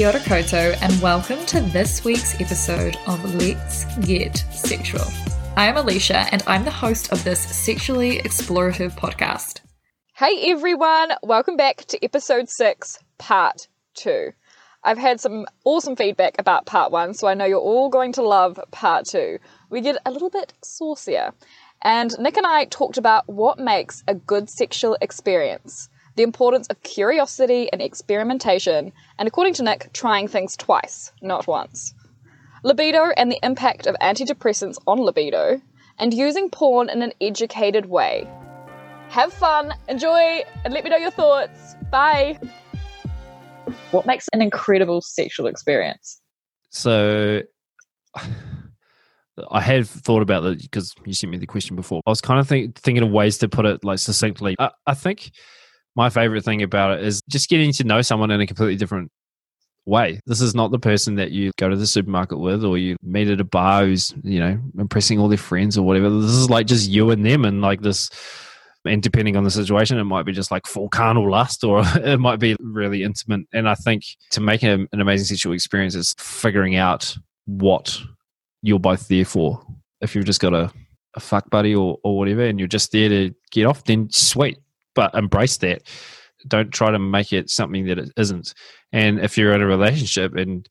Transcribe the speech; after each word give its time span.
Kia 0.00 0.08
ora 0.08 0.20
koutou, 0.20 0.74
and 0.80 1.02
welcome 1.02 1.44
to 1.44 1.60
this 1.60 2.02
week's 2.04 2.40
episode 2.40 2.96
of 3.06 3.34
Let's 3.34 3.84
Get 3.96 4.38
Sexual. 4.50 5.04
I 5.58 5.66
am 5.66 5.76
Alicia, 5.76 6.26
and 6.32 6.42
I'm 6.46 6.64
the 6.64 6.70
host 6.70 7.12
of 7.12 7.22
this 7.22 7.38
sexually 7.38 8.16
explorative 8.20 8.92
podcast. 8.92 9.60
Hey 10.14 10.50
everyone, 10.50 11.10
welcome 11.22 11.58
back 11.58 11.84
to 11.88 12.02
episode 12.02 12.48
6, 12.48 12.98
part 13.18 13.68
2. 13.92 14.30
I've 14.84 14.96
had 14.96 15.20
some 15.20 15.44
awesome 15.66 15.96
feedback 15.96 16.36
about 16.38 16.64
part 16.64 16.90
1, 16.90 17.12
so 17.12 17.28
I 17.28 17.34
know 17.34 17.44
you're 17.44 17.58
all 17.58 17.90
going 17.90 18.12
to 18.12 18.22
love 18.22 18.58
part 18.70 19.04
2. 19.04 19.38
We 19.68 19.82
get 19.82 19.98
a 20.06 20.10
little 20.10 20.30
bit 20.30 20.54
saucier, 20.64 21.34
and 21.82 22.18
Nick 22.18 22.38
and 22.38 22.46
I 22.46 22.64
talked 22.64 22.96
about 22.96 23.28
what 23.28 23.58
makes 23.58 24.02
a 24.08 24.14
good 24.14 24.48
sexual 24.48 24.96
experience 25.02 25.90
the 26.16 26.22
importance 26.22 26.66
of 26.68 26.82
curiosity 26.82 27.68
and 27.72 27.80
experimentation, 27.80 28.92
and 29.18 29.28
according 29.28 29.54
to 29.54 29.62
Nick, 29.62 29.92
trying 29.92 30.28
things 30.28 30.56
twice, 30.56 31.12
not 31.22 31.46
once. 31.46 31.94
Libido 32.62 33.10
and 33.16 33.30
the 33.30 33.38
impact 33.42 33.86
of 33.86 33.96
antidepressants 34.02 34.78
on 34.86 34.98
libido, 34.98 35.60
and 35.98 36.12
using 36.12 36.50
porn 36.50 36.88
in 36.88 37.02
an 37.02 37.12
educated 37.20 37.86
way. 37.86 38.28
Have 39.08 39.32
fun, 39.32 39.74
enjoy, 39.88 40.44
and 40.64 40.72
let 40.72 40.84
me 40.84 40.90
know 40.90 40.96
your 40.96 41.10
thoughts. 41.10 41.74
Bye. 41.90 42.38
What 43.90 44.06
makes 44.06 44.28
an 44.32 44.42
incredible 44.42 45.00
sexual 45.00 45.46
experience? 45.46 46.20
So 46.70 47.42
I 49.50 49.60
have 49.60 49.88
thought 49.88 50.22
about 50.22 50.42
that 50.42 50.60
because 50.60 50.94
you 51.04 51.14
sent 51.14 51.30
me 51.30 51.38
the 51.38 51.46
question 51.46 51.76
before. 51.76 52.02
I 52.06 52.10
was 52.10 52.20
kind 52.20 52.40
of 52.40 52.48
think, 52.48 52.78
thinking 52.78 53.02
of 53.02 53.10
ways 53.10 53.38
to 53.38 53.48
put 53.48 53.66
it 53.66 53.84
like 53.84 53.98
succinctly. 53.98 54.56
I, 54.58 54.70
I 54.86 54.94
think 54.94 55.32
my 55.96 56.10
favorite 56.10 56.44
thing 56.44 56.62
about 56.62 56.98
it 56.98 57.04
is 57.04 57.20
just 57.28 57.48
getting 57.48 57.72
to 57.72 57.84
know 57.84 58.02
someone 58.02 58.30
in 58.30 58.40
a 58.40 58.46
completely 58.46 58.76
different 58.76 59.10
way. 59.86 60.20
This 60.26 60.40
is 60.40 60.54
not 60.54 60.70
the 60.70 60.78
person 60.78 61.16
that 61.16 61.30
you 61.32 61.50
go 61.58 61.68
to 61.68 61.76
the 61.76 61.86
supermarket 61.86 62.38
with 62.38 62.64
or 62.64 62.78
you 62.78 62.96
meet 63.02 63.28
at 63.28 63.40
a 63.40 63.44
bar 63.44 63.84
who's, 63.84 64.14
you 64.22 64.40
know, 64.40 64.58
impressing 64.78 65.18
all 65.18 65.28
their 65.28 65.38
friends 65.38 65.76
or 65.76 65.82
whatever. 65.82 66.08
This 66.10 66.30
is 66.30 66.50
like 66.50 66.66
just 66.66 66.88
you 66.88 67.10
and 67.10 67.24
them 67.24 67.44
and 67.44 67.60
like 67.60 67.82
this 67.82 68.10
and 68.86 69.02
depending 69.02 69.36
on 69.36 69.44
the 69.44 69.50
situation, 69.50 69.98
it 69.98 70.04
might 70.04 70.24
be 70.24 70.32
just 70.32 70.50
like 70.50 70.66
full 70.66 70.88
carnal 70.88 71.30
lust 71.30 71.64
or 71.64 71.82
it 71.96 72.18
might 72.18 72.38
be 72.38 72.56
really 72.60 73.02
intimate. 73.02 73.46
And 73.52 73.68
I 73.68 73.74
think 73.74 74.04
to 74.30 74.40
make 74.40 74.62
an 74.62 74.88
amazing 74.92 75.26
sexual 75.26 75.52
experience 75.52 75.94
is 75.94 76.14
figuring 76.18 76.76
out 76.76 77.14
what 77.46 78.00
you're 78.62 78.78
both 78.78 79.08
there 79.08 79.24
for. 79.24 79.62
If 80.00 80.14
you've 80.14 80.24
just 80.24 80.40
got 80.40 80.54
a, 80.54 80.72
a 81.14 81.20
fuck 81.20 81.50
buddy 81.50 81.74
or, 81.74 81.98
or 82.02 82.16
whatever 82.16 82.44
and 82.44 82.58
you're 82.58 82.68
just 82.68 82.92
there 82.92 83.08
to 83.08 83.34
get 83.50 83.66
off, 83.66 83.84
then 83.84 84.08
sweet 84.10 84.58
but 84.94 85.14
embrace 85.14 85.56
that. 85.58 85.82
Don't 86.48 86.72
try 86.72 86.90
to 86.90 86.98
make 86.98 87.32
it 87.32 87.50
something 87.50 87.86
that 87.86 87.98
it 87.98 88.10
isn't. 88.16 88.54
And 88.92 89.20
if 89.20 89.36
you're 89.36 89.52
in 89.52 89.60
a 89.60 89.66
relationship, 89.66 90.34
and 90.34 90.68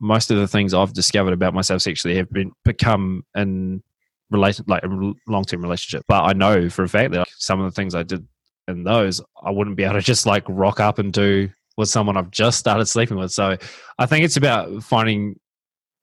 most 0.00 0.30
of 0.30 0.38
the 0.38 0.48
things 0.48 0.74
I've 0.74 0.94
discovered 0.94 1.32
about 1.32 1.54
myself 1.54 1.82
sexually 1.82 2.16
have 2.16 2.30
been 2.30 2.52
become 2.64 3.24
in 3.36 3.82
relation 4.30 4.64
like 4.68 4.82
a 4.82 5.12
long 5.28 5.44
term 5.44 5.62
relationship. 5.62 6.04
But 6.08 6.24
I 6.24 6.32
know 6.32 6.68
for 6.68 6.82
a 6.82 6.88
fact 6.88 7.12
that 7.12 7.28
some 7.38 7.60
of 7.60 7.66
the 7.66 7.74
things 7.74 7.94
I 7.94 8.02
did 8.02 8.26
in 8.68 8.84
those, 8.84 9.20
I 9.42 9.50
wouldn't 9.50 9.76
be 9.76 9.84
able 9.84 9.94
to 9.94 10.00
just 10.00 10.26
like 10.26 10.44
rock 10.48 10.80
up 10.80 10.98
and 10.98 11.12
do 11.12 11.50
with 11.76 11.88
someone 11.88 12.16
I've 12.16 12.30
just 12.30 12.58
started 12.58 12.86
sleeping 12.86 13.16
with. 13.16 13.32
So 13.32 13.56
I 13.98 14.06
think 14.06 14.24
it's 14.24 14.36
about 14.36 14.82
finding 14.82 15.38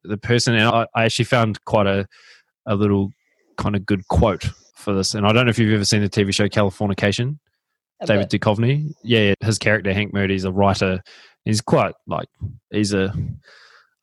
the 0.04 0.16
person. 0.16 0.54
And 0.54 0.68
I, 0.68 0.86
I 0.94 1.04
actually 1.04 1.26
found 1.26 1.62
quite 1.64 1.86
a 1.86 2.06
a 2.66 2.74
little 2.74 3.10
kind 3.56 3.76
of 3.76 3.84
good 3.84 4.06
quote 4.08 4.48
for 4.74 4.94
this. 4.94 5.14
And 5.14 5.26
I 5.26 5.32
don't 5.32 5.46
know 5.46 5.50
if 5.50 5.58
you've 5.58 5.72
ever 5.72 5.84
seen 5.84 6.02
the 6.02 6.08
TV 6.08 6.32
show 6.32 6.48
Californication. 6.48 7.38
David 8.06 8.28
bit. 8.28 8.40
Duchovny. 8.40 8.92
Yeah, 9.02 9.34
his 9.40 9.58
character 9.58 9.92
Hank 9.92 10.12
Moody 10.12 10.34
is 10.34 10.44
a 10.44 10.52
writer. 10.52 11.02
He's 11.44 11.60
quite 11.60 11.94
like 12.06 12.28
he's 12.70 12.92
a 12.92 13.14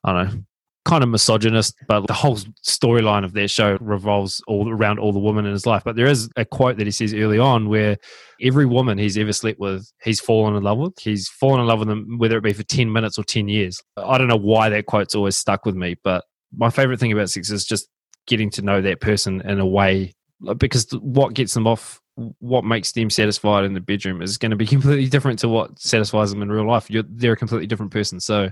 I 0.04 0.12
don't 0.12 0.34
know 0.34 0.42
kind 0.88 1.04
of 1.04 1.10
misogynist, 1.10 1.76
but 1.86 2.06
the 2.06 2.14
whole 2.14 2.36
storyline 2.66 3.22
of 3.22 3.34
their 3.34 3.46
show 3.46 3.76
revolves 3.80 4.42
all 4.48 4.70
around 4.70 4.98
all 4.98 5.12
the 5.12 5.18
women 5.18 5.44
in 5.44 5.52
his 5.52 5.66
life. 5.66 5.82
But 5.84 5.96
there 5.96 6.06
is 6.06 6.30
a 6.36 6.46
quote 6.46 6.78
that 6.78 6.86
he 6.86 6.90
says 6.90 7.12
early 7.12 7.38
on 7.38 7.68
where 7.68 7.98
every 8.40 8.64
woman 8.64 8.96
he's 8.96 9.18
ever 9.18 9.34
slept 9.34 9.60
with, 9.60 9.86
he's 10.02 10.18
fallen 10.18 10.56
in 10.56 10.62
love 10.62 10.78
with. 10.78 10.98
He's 10.98 11.28
fallen 11.28 11.60
in 11.60 11.66
love 11.66 11.80
with 11.80 11.88
them, 11.88 12.16
whether 12.16 12.38
it 12.38 12.42
be 12.42 12.54
for 12.54 12.62
10 12.62 12.90
minutes 12.90 13.18
or 13.18 13.24
10 13.24 13.48
years. 13.48 13.82
I 13.98 14.16
don't 14.16 14.28
know 14.28 14.36
why 14.36 14.70
that 14.70 14.86
quote's 14.86 15.14
always 15.14 15.36
stuck 15.36 15.66
with 15.66 15.74
me, 15.74 15.96
but 16.02 16.24
my 16.56 16.70
favorite 16.70 17.00
thing 17.00 17.12
about 17.12 17.28
sex 17.28 17.50
is 17.50 17.66
just 17.66 17.86
getting 18.26 18.48
to 18.50 18.62
know 18.62 18.80
that 18.80 19.00
person 19.00 19.42
in 19.42 19.60
a 19.60 19.66
way 19.66 20.14
because 20.56 20.86
what 21.00 21.34
gets 21.34 21.52
them 21.52 21.66
off 21.66 22.00
what 22.40 22.64
makes 22.64 22.92
them 22.92 23.10
satisfied 23.10 23.64
in 23.64 23.74
the 23.74 23.80
bedroom 23.80 24.22
is 24.22 24.38
going 24.38 24.50
to 24.50 24.56
be 24.56 24.66
completely 24.76 25.08
different 25.08 25.38
to 25.40 25.48
what 25.48 25.78
satisfies 25.78 26.30
them 26.30 26.42
in 26.42 26.50
real 26.50 26.66
life. 26.66 26.90
You're, 26.90 27.04
they're 27.08 27.32
a 27.32 27.36
completely 27.36 27.66
different 27.66 27.92
person. 27.92 28.20
So, 28.20 28.50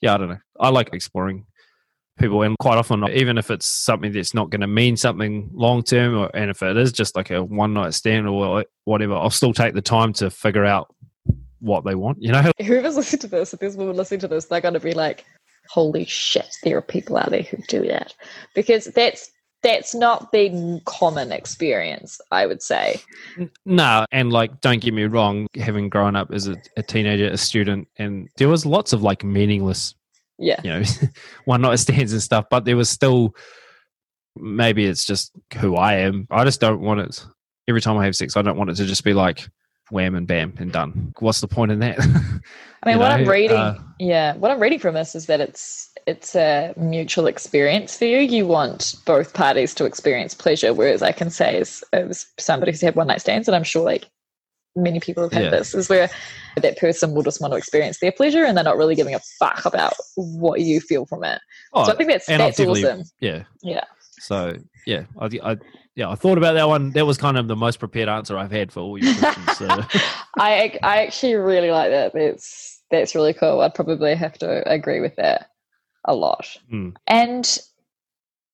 yeah, 0.00 0.14
I 0.14 0.16
don't 0.18 0.28
know. 0.28 0.38
I 0.60 0.70
like 0.70 0.92
exploring 0.92 1.46
people, 2.18 2.42
and 2.42 2.56
quite 2.58 2.78
often, 2.78 3.04
even 3.08 3.38
if 3.38 3.50
it's 3.50 3.66
something 3.66 4.12
that's 4.12 4.34
not 4.34 4.50
going 4.50 4.60
to 4.60 4.66
mean 4.66 4.96
something 4.96 5.50
long 5.52 5.82
term, 5.82 6.16
or 6.16 6.30
and 6.34 6.50
if 6.50 6.62
it 6.62 6.76
is 6.76 6.92
just 6.92 7.16
like 7.16 7.30
a 7.30 7.42
one 7.42 7.74
night 7.74 7.94
stand 7.94 8.28
or 8.28 8.64
whatever, 8.84 9.14
I'll 9.14 9.30
still 9.30 9.52
take 9.52 9.74
the 9.74 9.82
time 9.82 10.12
to 10.14 10.30
figure 10.30 10.64
out 10.64 10.94
what 11.60 11.84
they 11.84 11.94
want. 11.94 12.18
You 12.20 12.32
know, 12.32 12.50
whoever's 12.64 12.96
listening 12.96 13.20
to 13.20 13.28
this, 13.28 13.54
if 13.54 13.60
there's 13.60 13.76
women 13.76 13.96
listening 13.96 14.20
to 14.20 14.28
this, 14.28 14.46
they're 14.46 14.60
going 14.60 14.74
to 14.74 14.80
be 14.80 14.92
like, 14.92 15.24
"Holy 15.68 16.04
shit, 16.04 16.56
there 16.62 16.76
are 16.76 16.82
people 16.82 17.16
out 17.16 17.30
there 17.30 17.42
who 17.42 17.58
do 17.68 17.86
that," 17.88 18.14
because 18.54 18.86
that's 18.86 19.30
that's 19.64 19.94
not 19.94 20.30
the 20.30 20.80
common 20.84 21.32
experience, 21.32 22.20
I 22.30 22.46
would 22.46 22.62
say. 22.62 23.00
No, 23.64 24.04
and 24.12 24.32
like, 24.32 24.60
don't 24.60 24.80
get 24.80 24.94
me 24.94 25.04
wrong, 25.04 25.48
having 25.56 25.88
grown 25.88 26.14
up 26.14 26.30
as 26.30 26.46
a, 26.46 26.56
a 26.76 26.82
teenager, 26.82 27.26
a 27.26 27.36
student, 27.36 27.88
and 27.96 28.28
there 28.36 28.48
was 28.48 28.64
lots 28.64 28.92
of 28.92 29.02
like 29.02 29.24
meaningless, 29.24 29.94
yeah, 30.38 30.60
you 30.62 30.70
know, 30.70 30.82
one 31.46 31.62
night 31.62 31.80
stands 31.80 32.12
and 32.12 32.22
stuff, 32.22 32.44
but 32.50 32.64
there 32.64 32.76
was 32.76 32.90
still 32.90 33.34
maybe 34.36 34.84
it's 34.84 35.04
just 35.04 35.32
who 35.58 35.76
I 35.76 35.94
am. 35.94 36.26
I 36.30 36.44
just 36.44 36.60
don't 36.60 36.80
want 36.80 37.00
it. 37.00 37.26
Every 37.66 37.80
time 37.80 37.96
I 37.96 38.04
have 38.04 38.14
sex, 38.14 38.36
I 38.36 38.42
don't 38.42 38.58
want 38.58 38.70
it 38.70 38.76
to 38.76 38.84
just 38.84 39.04
be 39.04 39.14
like 39.14 39.48
wham 39.90 40.14
and 40.14 40.26
bam 40.26 40.54
and 40.58 40.72
done. 40.72 41.12
What's 41.18 41.40
the 41.40 41.48
point 41.48 41.72
in 41.72 41.78
that? 41.80 41.98
I 42.82 42.90
mean, 42.90 42.98
what 42.98 43.08
know? 43.08 43.14
I'm 43.14 43.28
reading, 43.28 43.56
uh, 43.56 43.78
yeah, 43.98 44.34
what 44.36 44.50
I'm 44.50 44.60
reading 44.60 44.78
from 44.78 44.94
this 44.94 45.14
is 45.14 45.26
that 45.26 45.40
it's 45.40 45.90
it's 46.06 46.34
a 46.34 46.74
mutual 46.76 47.26
experience 47.26 47.96
for 47.96 48.04
you. 48.04 48.18
You 48.18 48.46
want 48.46 48.94
both 49.06 49.32
parties 49.32 49.74
to 49.74 49.86
experience 49.86 50.34
pleasure. 50.34 50.74
Whereas 50.74 51.02
I 51.02 51.12
can 51.12 51.30
say, 51.30 51.58
as, 51.58 51.82
as 51.92 52.26
somebody 52.38 52.72
who's 52.72 52.82
had 52.82 52.94
one 52.94 53.06
night 53.06 53.22
stands, 53.22 53.48
and 53.48 53.54
I'm 53.54 53.64
sure 53.64 53.84
like 53.84 54.04
many 54.76 55.00
people 55.00 55.22
have 55.22 55.32
had 55.32 55.44
yeah. 55.44 55.50
this, 55.50 55.74
is 55.74 55.88
where 55.88 56.10
that 56.56 56.76
person 56.78 57.14
will 57.14 57.22
just 57.22 57.40
want 57.40 57.52
to 57.52 57.56
experience 57.56 58.00
their 58.00 58.12
pleasure 58.12 58.44
and 58.44 58.56
they're 58.56 58.64
not 58.64 58.76
really 58.76 58.94
giving 58.94 59.14
a 59.14 59.20
fuck 59.38 59.64
about 59.64 59.94
what 60.16 60.60
you 60.60 60.80
feel 60.80 61.06
from 61.06 61.24
it. 61.24 61.40
Oh, 61.72 61.84
so 61.84 61.92
I 61.92 61.96
think 61.96 62.10
that's 62.10 62.26
that's 62.26 62.60
awesome. 62.60 63.04
Yeah, 63.20 63.44
yeah. 63.62 63.84
So 64.18 64.56
yeah, 64.86 65.04
I, 65.18 65.30
I 65.42 65.56
yeah, 65.94 66.10
I 66.10 66.14
thought 66.14 66.38
about 66.38 66.54
that 66.54 66.68
one. 66.68 66.90
That 66.90 67.06
was 67.06 67.16
kind 67.16 67.38
of 67.38 67.48
the 67.48 67.56
most 67.56 67.78
prepared 67.78 68.08
answer 68.08 68.36
I've 68.36 68.50
had 68.50 68.72
for 68.72 68.80
all 68.80 68.98
your 68.98 69.14
questions. 69.14 69.56
So. 69.56 69.68
I 70.38 70.78
I 70.82 71.04
actually 71.04 71.34
really 71.34 71.70
like 71.70 71.90
that. 71.90 72.12
That's 72.12 72.82
that's 72.90 73.14
really 73.14 73.32
cool. 73.32 73.60
I'd 73.60 73.74
probably 73.74 74.14
have 74.14 74.38
to 74.38 74.68
agree 74.70 75.00
with 75.00 75.16
that 75.16 75.50
a 76.04 76.14
lot. 76.14 76.46
Mm. 76.72 76.94
And 77.06 77.58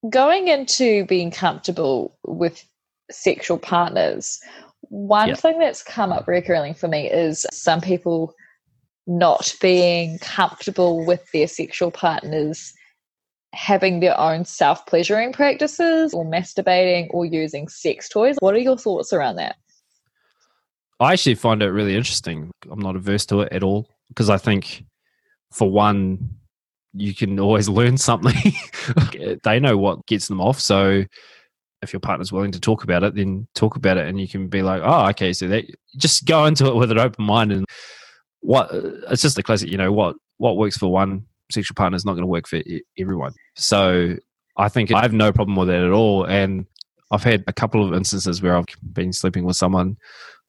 going 0.09 0.49
into 0.49 1.05
being 1.07 1.31
comfortable 1.31 2.17
with 2.25 2.65
sexual 3.11 3.59
partners, 3.59 4.41
one 4.83 5.29
yep. 5.29 5.39
thing 5.39 5.59
that's 5.59 5.83
come 5.83 6.13
up 6.13 6.27
recurringly 6.27 6.77
for 6.77 6.89
me 6.89 7.11
is 7.11 7.47
some 7.53 7.81
people 7.81 8.35
not 9.07 9.55
being 9.61 10.19
comfortable 10.19 11.05
with 11.05 11.31
their 11.33 11.49
sexual 11.49 11.91
partners 11.91 12.73
having 13.53 14.01
their 14.01 14.19
own 14.19 14.45
self 14.45 14.87
pleasuring 14.87 15.33
practices 15.33 16.15
or 16.15 16.25
masturbating 16.25 17.09
or 17.11 17.25
using 17.25 17.69
sex 17.69 18.09
toys. 18.09 18.37
What 18.41 18.55
are 18.55 18.59
your 18.59 18.77
thoughts 18.77 19.13
around 19.13 19.37
that? 19.37 19.57
I 21.01 21.15
actually 21.15 21.35
find 21.35 21.63
it 21.63 21.71
really 21.71 21.97
interesting. 21.97 22.51
I'm 22.71 22.81
not 22.81 22.97
averse 22.97 23.27
to 23.27 23.41
it 23.41 23.53
at 23.53 23.63
all 23.63 23.89
because 24.09 24.29
I 24.29 24.37
think, 24.37 24.85
for 25.51 25.71
one, 25.71 26.37
you 26.93 27.15
can 27.15 27.41
always 27.41 27.69
learn 27.69 27.97
something. 27.97 28.53
they 29.43 29.59
know 29.59 29.77
what 29.77 30.07
gets 30.07 30.29
them 30.29 30.41
off. 30.41 30.61
So 30.61 31.05
if 31.83 31.93
your 31.93 32.01
partner's 32.01 32.33
willing 32.33 32.53
to 32.53 32.61
talk 32.61 32.85
about 32.85 33.03
it, 33.03 33.15
then 33.15 33.49
talk 33.55 33.77
about 33.77 33.97
it, 33.97 34.07
and 34.07 34.21
you 34.21 34.29
can 34.29 34.49
be 34.49 34.63
like, 34.63 34.83
"Oh, 34.85 35.09
okay." 35.09 35.33
So 35.33 35.49
that 35.49 35.65
just 35.97 36.27
go 36.27 36.45
into 36.45 36.67
it 36.67 36.75
with 36.75 36.91
an 36.91 36.99
open 36.99 37.25
mind, 37.25 37.53
and 37.53 37.65
what 38.41 38.69
it's 38.73 39.23
just 39.23 39.39
a 39.39 39.43
classic. 39.43 39.71
You 39.71 39.79
know 39.79 39.91
what 39.91 40.17
what 40.37 40.59
works 40.59 40.77
for 40.77 40.93
one 40.93 41.25
sexual 41.51 41.75
partner 41.75 41.97
is 41.97 42.05
not 42.05 42.13
going 42.13 42.23
to 42.23 42.27
work 42.27 42.47
for 42.47 42.61
everyone. 42.99 43.33
So 43.57 44.17
I 44.57 44.69
think 44.69 44.93
I 44.93 45.03
have 45.03 45.13
no 45.13 45.33
problem 45.33 45.57
with 45.57 45.69
that 45.69 45.83
at 45.83 45.91
all, 45.91 46.25
and 46.25 46.67
I've 47.11 47.25
had 47.25 47.45
a 47.47 47.53
couple 47.53 47.87
of 47.87 47.95
instances 47.95 48.43
where 48.43 48.57
I've 48.57 48.67
been 48.83 49.13
sleeping 49.13 49.45
with 49.45 49.57
someone 49.57 49.97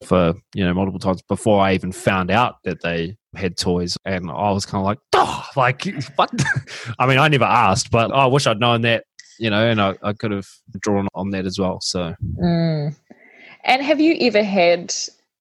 for 0.04 0.34
you 0.54 0.64
know 0.64 0.74
multiple 0.74 0.98
times 0.98 1.22
before 1.22 1.60
I 1.60 1.74
even 1.74 1.92
found 1.92 2.30
out 2.30 2.56
that 2.64 2.82
they 2.82 3.16
had 3.34 3.56
toys, 3.56 3.96
and 4.04 4.30
I 4.30 4.50
was 4.50 4.66
kind 4.66 4.80
of 4.80 4.84
like, 4.84 4.98
oh, 5.14 5.46
like 5.56 5.84
what? 6.16 6.30
I 6.98 7.06
mean, 7.06 7.18
I 7.18 7.28
never 7.28 7.44
asked, 7.44 7.90
but 7.90 8.12
I 8.12 8.26
wish 8.26 8.46
I'd 8.46 8.60
known 8.60 8.82
that, 8.82 9.04
you 9.38 9.50
know, 9.50 9.66
and 9.66 9.80
I, 9.80 9.96
I 10.02 10.12
could 10.12 10.30
have 10.30 10.46
drawn 10.80 11.08
on 11.14 11.30
that 11.30 11.46
as 11.46 11.58
well. 11.58 11.80
So, 11.80 12.14
mm. 12.40 12.94
and 13.64 13.82
have 13.82 14.00
you 14.00 14.16
ever 14.20 14.42
had 14.42 14.92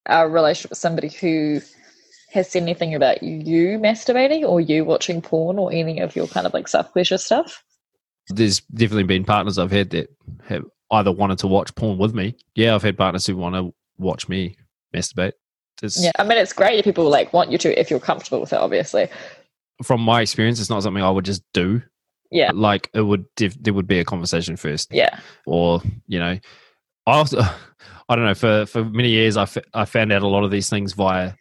a 0.05 0.27
relationship 0.27 0.71
with 0.71 0.79
somebody 0.79 1.09
who 1.09 1.61
has 2.31 2.49
said 2.49 2.63
anything 2.63 2.95
about 2.95 3.21
you 3.23 3.77
masturbating 3.77 4.43
or 4.43 4.61
you 4.61 4.85
watching 4.85 5.21
porn 5.21 5.59
or 5.59 5.71
any 5.71 5.99
of 5.99 6.15
your 6.15 6.27
kind 6.27 6.47
of 6.47 6.53
like 6.53 6.67
self 6.67 6.91
pleasure 6.93 7.17
stuff? 7.17 7.63
There's 8.29 8.61
definitely 8.61 9.03
been 9.03 9.25
partners 9.25 9.57
I've 9.57 9.71
had 9.71 9.89
that 9.91 10.09
have 10.47 10.63
either 10.91 11.11
wanted 11.11 11.39
to 11.39 11.47
watch 11.47 11.73
porn 11.75 11.97
with 11.97 12.13
me. 12.13 12.35
Yeah, 12.55 12.75
I've 12.75 12.83
had 12.83 12.97
partners 12.97 13.25
who 13.25 13.35
want 13.35 13.55
to 13.55 13.73
watch 13.97 14.29
me 14.29 14.57
masturbate. 14.95 15.33
It's, 15.81 16.01
Yeah, 16.01 16.11
I 16.19 16.23
mean 16.23 16.37
it's 16.37 16.53
great 16.53 16.79
if 16.79 16.85
people 16.85 17.09
like 17.09 17.33
want 17.33 17.51
you 17.51 17.57
to 17.59 17.79
if 17.79 17.89
you're 17.89 17.99
comfortable 17.99 18.41
with 18.41 18.53
it, 18.53 18.59
obviously. 18.59 19.09
From 19.83 20.01
my 20.01 20.21
experience, 20.21 20.59
it's 20.59 20.69
not 20.69 20.83
something 20.83 21.03
I 21.03 21.09
would 21.09 21.25
just 21.25 21.43
do. 21.53 21.81
Yeah. 22.29 22.51
Like 22.53 22.89
it 22.93 23.01
would, 23.01 23.25
def- 23.35 23.61
there 23.61 23.73
would 23.73 23.87
be 23.87 23.99
a 23.99 24.05
conversation 24.05 24.55
first. 24.55 24.93
Yeah, 24.93 25.19
or 25.45 25.81
you 26.07 26.19
know 26.19 26.39
I 27.07 27.11
also, 27.13 27.41
I 28.09 28.15
don't 28.15 28.25
know 28.25 28.35
for 28.35 28.65
for 28.65 28.85
many 28.85 29.09
years 29.09 29.37
I, 29.37 29.43
f- 29.43 29.57
I 29.73 29.85
found 29.85 30.11
out 30.11 30.21
a 30.21 30.27
lot 30.27 30.43
of 30.43 30.51
these 30.51 30.69
things 30.69 30.93
via 30.93 31.33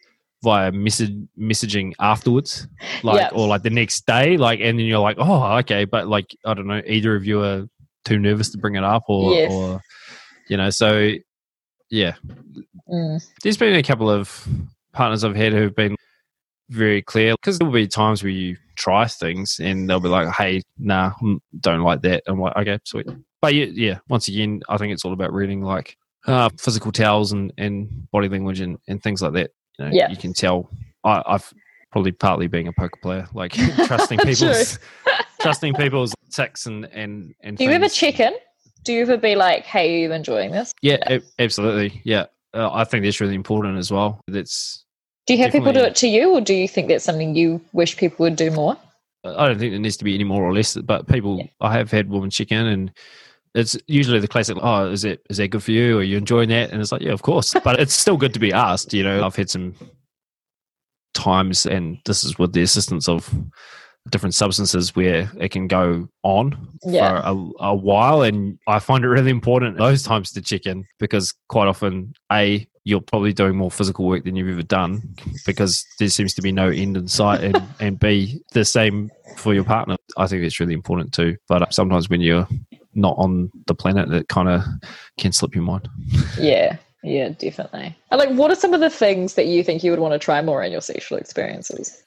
via 0.43 0.71
message, 0.71 1.13
messaging 1.39 1.93
afterwards 1.99 2.67
like 3.03 3.19
Yeah. 3.19 3.29
or 3.33 3.47
like 3.47 3.61
the 3.63 3.69
next 3.69 4.05
day 4.07 4.37
like 4.37 4.59
and 4.59 4.79
then 4.79 4.85
you're 4.87 4.99
like 4.99 5.17
oh 5.19 5.57
okay 5.59 5.85
but 5.85 6.07
like 6.07 6.35
I 6.45 6.53
don't 6.55 6.67
know 6.67 6.81
either 6.87 7.15
of 7.15 7.25
you 7.25 7.43
are 7.43 7.67
too 8.05 8.17
nervous 8.17 8.49
to 8.51 8.57
bring 8.57 8.75
it 8.75 8.83
up 8.83 9.03
or 9.07 9.33
Yes. 9.33 9.51
or 9.51 9.81
you 10.49 10.57
know 10.57 10.69
so 10.71 11.13
yeah 11.89 12.15
Mm. 12.89 13.23
there's 13.43 13.57
been 13.57 13.75
a 13.75 13.83
couple 13.83 14.09
of 14.09 14.47
partners 14.93 15.23
I've 15.23 15.35
had 15.35 15.53
who've 15.53 15.75
been 15.75 15.95
very 16.69 17.01
clear 17.01 17.35
because 17.35 17.57
there 17.59 17.65
will 17.65 17.73
be 17.73 17.87
times 17.87 18.21
where 18.23 18.31
you 18.31 18.57
try 18.75 19.05
things 19.07 19.59
and 19.61 19.89
they'll 19.89 19.99
be 19.99 20.09
like, 20.09 20.27
"Hey, 20.29 20.61
nah, 20.77 21.11
mm, 21.21 21.39
don't 21.59 21.81
like 21.83 22.01
that." 22.01 22.23
I'm 22.27 22.39
like, 22.41 22.55
"Okay, 22.57 22.79
sweet." 22.85 23.07
But 23.41 23.53
yeah, 23.55 23.65
yeah, 23.65 23.99
once 24.09 24.27
again, 24.27 24.61
I 24.67 24.77
think 24.77 24.91
it's 24.93 25.05
all 25.05 25.13
about 25.13 25.33
reading 25.33 25.61
like 25.63 25.95
uh, 26.27 26.49
physical 26.59 26.91
tells 26.91 27.31
and, 27.31 27.53
and 27.57 28.09
body 28.11 28.27
language 28.29 28.59
and, 28.61 28.77
and 28.87 29.01
things 29.01 29.21
like 29.21 29.33
that. 29.33 29.51
You 29.79 29.85
know, 29.85 29.91
Yeah. 29.93 30.09
you 30.09 30.17
can 30.17 30.33
tell. 30.33 30.69
I, 31.03 31.21
I've 31.25 31.53
probably 31.91 32.11
partly 32.11 32.47
being 32.47 32.67
a 32.67 32.73
poker 32.73 32.99
player, 33.01 33.27
like 33.33 33.51
trusting 33.87 34.19
people's 34.19 34.79
trusting 35.41 35.73
people's 35.75 36.13
ticks 36.31 36.65
and 36.65 36.85
and 36.85 37.33
and. 37.41 37.57
Do 37.57 37.63
you 37.63 37.71
ever 37.71 37.85
things. 37.85 37.95
check 37.95 38.19
in? 38.19 38.33
Do 38.83 38.93
you 38.93 39.01
ever 39.03 39.17
be 39.17 39.35
like, 39.35 39.63
"Hey, 39.63 39.95
are 39.95 39.97
you 39.99 40.11
enjoying 40.11 40.51
this?" 40.51 40.73
Yeah, 40.81 40.97
a- 41.07 41.21
absolutely. 41.39 42.01
Yeah, 42.03 42.25
uh, 42.53 42.71
I 42.71 42.83
think 42.83 43.03
that's 43.03 43.19
really 43.21 43.35
important 43.35 43.77
as 43.77 43.91
well. 43.91 44.21
That's 44.27 44.83
Do 45.27 45.33
you 45.35 45.39
have 45.43 45.51
people 45.51 45.71
do 45.73 45.79
it 45.83 45.95
to 45.97 46.07
you, 46.07 46.31
or 46.31 46.41
do 46.41 46.53
you 46.53 46.67
think 46.67 46.87
that's 46.87 47.03
something 47.05 47.35
you 47.35 47.61
wish 47.73 47.97
people 47.97 48.23
would 48.23 48.35
do 48.35 48.51
more? 48.51 48.77
I 49.23 49.47
don't 49.47 49.59
think 49.59 49.71
there 49.71 49.79
needs 49.79 49.97
to 49.97 50.03
be 50.03 50.15
any 50.15 50.23
more 50.23 50.41
or 50.43 50.51
less, 50.51 50.75
but 50.75 51.07
people, 51.07 51.37
Yeah. 51.37 51.45
I 51.61 51.73
have 51.77 51.91
had 51.91 52.09
women 52.09 52.31
check 52.31 52.51
in 52.51 52.65
and 52.65 52.91
it's 53.53 53.77
usually 53.87 54.19
the 54.19 54.27
classic, 54.27 54.57
oh, 54.61 54.89
is 54.89 55.03
it, 55.03 55.21
is 55.29 55.37
that 55.37 55.49
good 55.49 55.63
for 55.63 55.71
you? 55.71 55.99
Are 55.99 56.03
you 56.03 56.17
enjoying 56.17 56.49
that? 56.49 56.71
And 56.71 56.81
it's 56.81 56.91
like, 56.91 57.01
yeah, 57.01 57.11
of 57.11 57.21
course, 57.21 57.53
but 57.63 57.79
it's 57.79 57.93
still 57.93 58.17
good 58.17 58.33
to 58.33 58.39
be 58.39 58.53
asked. 58.53 58.93
You 58.93 59.03
know, 59.03 59.25
I've 59.25 59.35
had 59.35 59.49
some 59.49 59.75
times 61.13 61.65
and 61.65 61.97
this 62.05 62.23
is 62.23 62.39
with 62.39 62.53
the 62.53 62.61
assistance 62.61 63.09
of 63.09 63.33
different 64.09 64.33
substances 64.33 64.95
where 64.95 65.31
it 65.37 65.49
can 65.49 65.67
go 65.67 66.07
on 66.23 66.57
Yeah. 66.83 67.21
for 67.21 67.27
a, 67.27 67.65
a 67.67 67.75
while. 67.75 68.21
And 68.23 68.57
I 68.67 68.79
find 68.79 69.03
it 69.03 69.07
really 69.09 69.31
important 69.31 69.77
those 69.77 70.03
times 70.03 70.31
to 70.31 70.41
check 70.41 70.65
in 70.65 70.85
because 70.99 71.33
quite 71.49 71.67
often, 71.67 72.13
A, 72.31 72.65
you're 72.83 73.01
probably 73.01 73.31
doing 73.31 73.55
more 73.55 73.69
physical 73.69 74.07
work 74.07 74.23
than 74.23 74.35
you've 74.35 74.49
ever 74.49 74.63
done 74.63 75.13
because 75.45 75.85
there 75.99 76.07
seems 76.09 76.33
to 76.33 76.41
be 76.41 76.51
no 76.51 76.69
end 76.69 76.97
in 76.97 77.07
sight. 77.07 77.43
And, 77.43 77.61
and 77.79 77.99
B, 77.99 78.41
the 78.53 78.65
same 78.65 79.11
for 79.37 79.53
your 79.53 79.63
partner. 79.65 79.97
I 80.17 80.25
think 80.25 80.43
it's 80.43 80.59
really 80.59 80.73
important 80.73 81.13
too. 81.13 81.37
But 81.47 81.71
sometimes 81.73 82.09
when 82.09 82.21
you're 82.21 82.47
not 82.93 83.15
on 83.17 83.51
the 83.67 83.75
planet, 83.75 84.09
that 84.09 84.27
kind 84.29 84.49
of 84.49 84.63
can 85.17 85.31
slip 85.31 85.55
your 85.55 85.63
mind. 85.63 85.87
Yeah, 86.37 86.77
yeah, 87.03 87.29
definitely. 87.29 87.95
And 88.09 88.19
like, 88.19 88.29
what 88.29 88.51
are 88.51 88.55
some 88.55 88.73
of 88.73 88.79
the 88.79 88.89
things 88.89 89.35
that 89.35 89.47
you 89.47 89.63
think 89.63 89.83
you 89.83 89.91
would 89.91 89.99
want 89.99 90.13
to 90.13 90.19
try 90.19 90.41
more 90.41 90.63
in 90.63 90.71
your 90.71 90.81
sexual 90.81 91.17
experiences? 91.17 92.03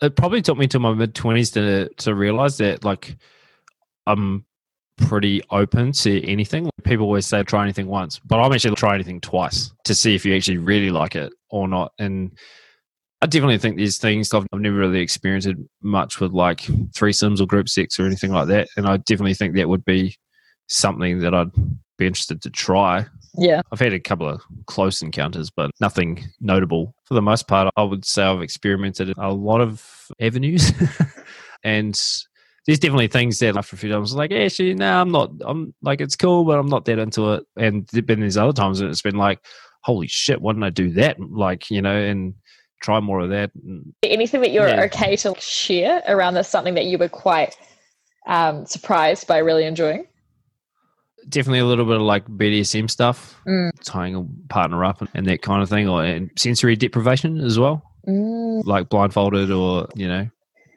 it 0.00 0.16
probably 0.16 0.42
took 0.42 0.58
me 0.58 0.68
to 0.68 0.78
my 0.78 0.92
mid 0.92 1.14
twenties 1.14 1.50
to 1.52 1.88
to 1.96 2.14
realize 2.14 2.58
that 2.58 2.84
like 2.84 3.16
I'm 4.06 4.44
pretty 4.96 5.42
open 5.50 5.92
to 5.92 6.26
anything. 6.26 6.70
People 6.84 7.06
always 7.06 7.26
say 7.26 7.42
try 7.42 7.62
anything 7.62 7.86
once, 7.86 8.18
but 8.18 8.40
I'm 8.40 8.52
actually 8.52 8.74
try 8.74 8.94
anything 8.94 9.20
twice 9.20 9.72
to 9.84 9.94
see 9.94 10.14
if 10.14 10.24
you 10.24 10.34
actually 10.34 10.58
really 10.58 10.90
like 10.90 11.14
it 11.14 11.32
or 11.50 11.68
not. 11.68 11.92
And 11.98 12.36
I 13.20 13.26
definitely 13.26 13.58
think 13.58 13.76
there's 13.76 13.98
things 13.98 14.32
I've, 14.32 14.46
I've 14.52 14.60
never 14.60 14.76
really 14.76 15.00
experienced 15.00 15.48
much 15.82 16.20
with 16.20 16.32
like 16.32 16.60
threesomes 16.92 17.40
or 17.40 17.46
group 17.46 17.68
sex 17.68 17.98
or 17.98 18.06
anything 18.06 18.32
like 18.32 18.48
that. 18.48 18.68
And 18.76 18.86
I 18.86 18.98
definitely 18.98 19.34
think 19.34 19.54
that 19.56 19.68
would 19.68 19.84
be 19.84 20.16
something 20.68 21.18
that 21.20 21.34
I'd 21.34 21.50
be 21.96 22.06
interested 22.06 22.40
to 22.42 22.50
try. 22.50 23.06
Yeah, 23.36 23.62
I've 23.72 23.80
had 23.80 23.92
a 23.92 24.00
couple 24.00 24.28
of 24.28 24.40
close 24.66 25.02
encounters, 25.02 25.50
but 25.50 25.70
nothing 25.80 26.24
notable. 26.40 26.94
For 27.04 27.14
the 27.14 27.22
most 27.22 27.48
part, 27.48 27.72
I 27.76 27.82
would 27.82 28.04
say 28.04 28.22
I've 28.22 28.42
experimented 28.42 29.12
a 29.18 29.32
lot 29.32 29.60
of 29.60 29.84
avenues. 30.20 30.72
and 31.64 31.94
there's 32.66 32.78
definitely 32.78 33.08
things 33.08 33.38
that 33.40 33.56
after 33.56 33.74
a 33.74 33.78
few 33.78 33.90
times, 33.90 34.14
like, 34.14 34.30
actually, 34.30 34.74
no, 34.74 35.00
I'm 35.00 35.10
not, 35.10 35.30
I'm 35.44 35.74
like, 35.82 36.00
it's 36.00 36.16
cool, 36.16 36.44
but 36.44 36.58
I'm 36.58 36.68
not 36.68 36.84
that 36.84 36.98
into 36.98 37.32
it. 37.32 37.44
And 37.56 37.86
been 38.06 38.20
these 38.20 38.36
other 38.36 38.52
times 38.52 38.78
that 38.78 38.88
it's 38.88 39.02
been 39.02 39.16
like, 39.16 39.40
holy 39.82 40.06
shit, 40.06 40.40
why 40.40 40.52
didn't 40.52 40.64
I 40.64 40.70
do 40.70 40.90
that? 40.92 41.18
Like, 41.18 41.70
you 41.70 41.82
know, 41.82 41.96
and 41.96 42.34
try 42.80 43.00
more 43.00 43.20
of 43.20 43.30
that. 43.30 43.50
Anything 44.02 44.40
that 44.42 44.50
you're 44.52 44.68
Yeah. 44.68 44.82
okay 44.82 45.16
to 45.16 45.34
share 45.38 46.02
around 46.08 46.34
this, 46.34 46.48
something 46.48 46.74
that 46.74 46.86
you 46.86 46.98
were 46.98 47.08
quite 47.08 47.56
um, 48.26 48.66
surprised 48.66 49.26
by 49.26 49.38
really 49.38 49.64
enjoying? 49.64 50.06
definitely 51.28 51.58
a 51.58 51.64
little 51.66 51.84
bit 51.84 51.96
of 51.96 52.02
like 52.02 52.24
BDSM 52.26 52.88
stuff, 52.88 53.38
Mm. 53.46 53.70
tying 53.84 54.14
a 54.14 54.24
partner 54.48 54.82
up 54.84 55.00
and, 55.00 55.10
and 55.14 55.26
that 55.26 55.42
kind 55.42 55.62
of 55.62 55.68
thing, 55.68 55.86
or 55.86 56.02
and 56.02 56.30
sensory 56.38 56.74
deprivation 56.74 57.40
as 57.40 57.58
well. 57.58 57.82
Mm, 58.06 58.64
like 58.64 58.88
blindfolded 58.88 59.50
or 59.50 59.86
you 59.94 60.08
know 60.08 60.26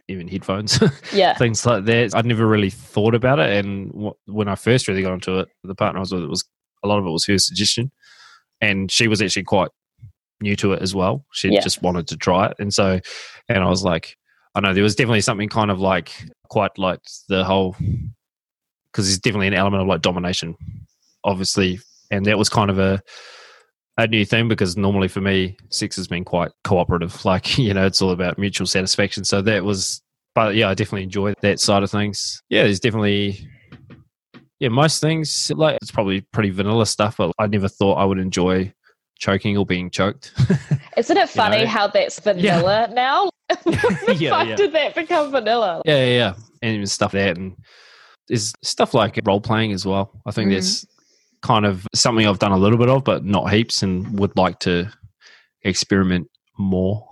even 0.09 0.27
headphones 0.27 0.77
yeah, 1.13 1.37
things 1.37 1.65
like 1.65 1.85
that 1.85 2.13
i'd 2.13 2.25
never 2.25 2.45
really 2.45 2.69
thought 2.71 3.15
about 3.15 3.39
it 3.39 3.63
and 3.63 3.89
wh- 3.93 4.27
when 4.29 4.49
i 4.49 4.55
first 4.55 4.89
really 4.89 5.01
got 5.01 5.13
into 5.13 5.39
it 5.39 5.47
the 5.63 5.75
partner 5.75 5.99
I 5.99 6.01
was 6.01 6.11
with 6.11 6.23
it 6.23 6.29
was 6.29 6.43
a 6.83 6.87
lot 6.89 6.99
of 6.99 7.05
it 7.05 7.09
was 7.11 7.23
her 7.27 7.37
suggestion 7.37 7.89
and 8.59 8.91
she 8.91 9.07
was 9.07 9.21
actually 9.21 9.43
quite 9.43 9.69
new 10.41 10.55
to 10.57 10.73
it 10.73 10.81
as 10.81 10.93
well. 10.95 11.25
She 11.33 11.49
Yeah. 11.49 11.61
just 11.61 11.81
wanted 11.81 12.07
to 12.09 12.17
try 12.17 12.47
it. 12.47 12.55
And 12.59 12.73
so 12.73 12.99
and 13.49 13.63
i 13.63 13.69
was 13.69 13.83
like 13.83 14.15
i 14.55 14.59
know 14.59 14.73
there 14.73 14.83
was 14.83 14.95
definitely 14.95 15.21
something 15.21 15.49
kind 15.49 15.71
of 15.71 15.79
like 15.79 16.11
quite 16.49 16.77
like 16.77 16.99
the 17.29 17.43
whole 17.43 17.75
because 18.91 19.05
there's 19.07 19.19
definitely 19.19 19.47
an 19.47 19.53
element 19.53 19.81
of 19.81 19.87
like 19.87 20.01
domination 20.01 20.55
obviously. 21.23 21.79
And 22.11 22.25
that 22.25 22.37
was 22.37 22.49
kind 22.49 22.69
of 22.69 22.77
a 22.79 23.01
a 23.97 24.07
new 24.07 24.25
thing 24.25 24.47
because 24.47 24.75
normally 24.77 25.07
for 25.07 25.21
me 25.21 25.55
sex 25.69 25.95
has 25.97 26.07
been 26.07 26.23
quite 26.25 26.51
cooperative. 26.63 27.23
Like 27.25 27.57
you 27.57 27.73
know 27.73 27.85
it's 27.85 28.01
all 28.01 28.11
about 28.11 28.37
mutual 28.37 28.67
satisfaction. 28.67 29.23
So 29.23 29.41
that 29.43 29.63
was 29.63 30.01
but 30.33 30.55
yeah 30.55 30.69
i 30.69 30.73
definitely 30.73 31.03
enjoy 31.03 31.33
that 31.41 31.59
side 31.59 31.83
of 31.83 31.91
things. 31.91 32.41
Yeah 32.49 32.63
there's 32.63 32.79
definitely 32.79 33.47
yeah 34.59 34.69
most 34.69 35.01
things 35.01 35.51
like 35.55 35.77
it's 35.81 35.91
probably 35.91 36.21
pretty 36.33 36.49
vanilla 36.51 36.85
stuff 36.85 37.17
but 37.17 37.31
i 37.39 37.47
never 37.47 37.67
thought 37.67 37.95
i 37.95 38.05
would 38.05 38.19
enjoy 38.19 38.71
choking 39.21 39.55
or 39.57 39.65
being 39.65 39.89
choked 39.89 40.33
isn't 40.97 41.15
it 41.17 41.29
funny 41.29 41.59
know? 41.61 41.67
how 41.67 41.87
that's 41.87 42.19
vanilla 42.19 42.89
now? 42.93 43.29
when 43.63 43.75
the 44.07 44.15
Yeah, 44.19 44.31
fuck 44.31 44.47
yeah. 44.47 44.55
did 44.55 44.73
that 44.73 44.95
become 44.95 45.29
vanilla? 45.31 45.81
yeah 45.85 46.03
yeah 46.05 46.15
yeah 46.17 46.33
and 46.67 46.89
stuff 46.89 47.13
like 47.13 47.23
that 47.23 47.37
and 47.37 47.55
there's 48.27 48.51
stuff 48.63 48.93
like 48.93 49.19
role 49.25 49.39
playing 49.41 49.71
as 49.71 49.85
well 49.85 50.11
i 50.25 50.31
think 50.31 50.49
Mhm. 50.49 50.55
that's 50.55 50.85
kind 51.43 51.65
of 51.65 51.87
something 51.95 52.27
i've 52.27 52.39
done 52.39 52.51
a 52.51 52.57
little 52.57 52.77
bit 52.77 52.89
of 52.89 53.03
but 53.03 53.23
not 53.23 53.51
heaps 53.53 53.83
and 53.83 54.19
would 54.19 54.35
like 54.35 54.59
to 54.59 54.87
experiment 55.63 56.27
more 56.57 57.07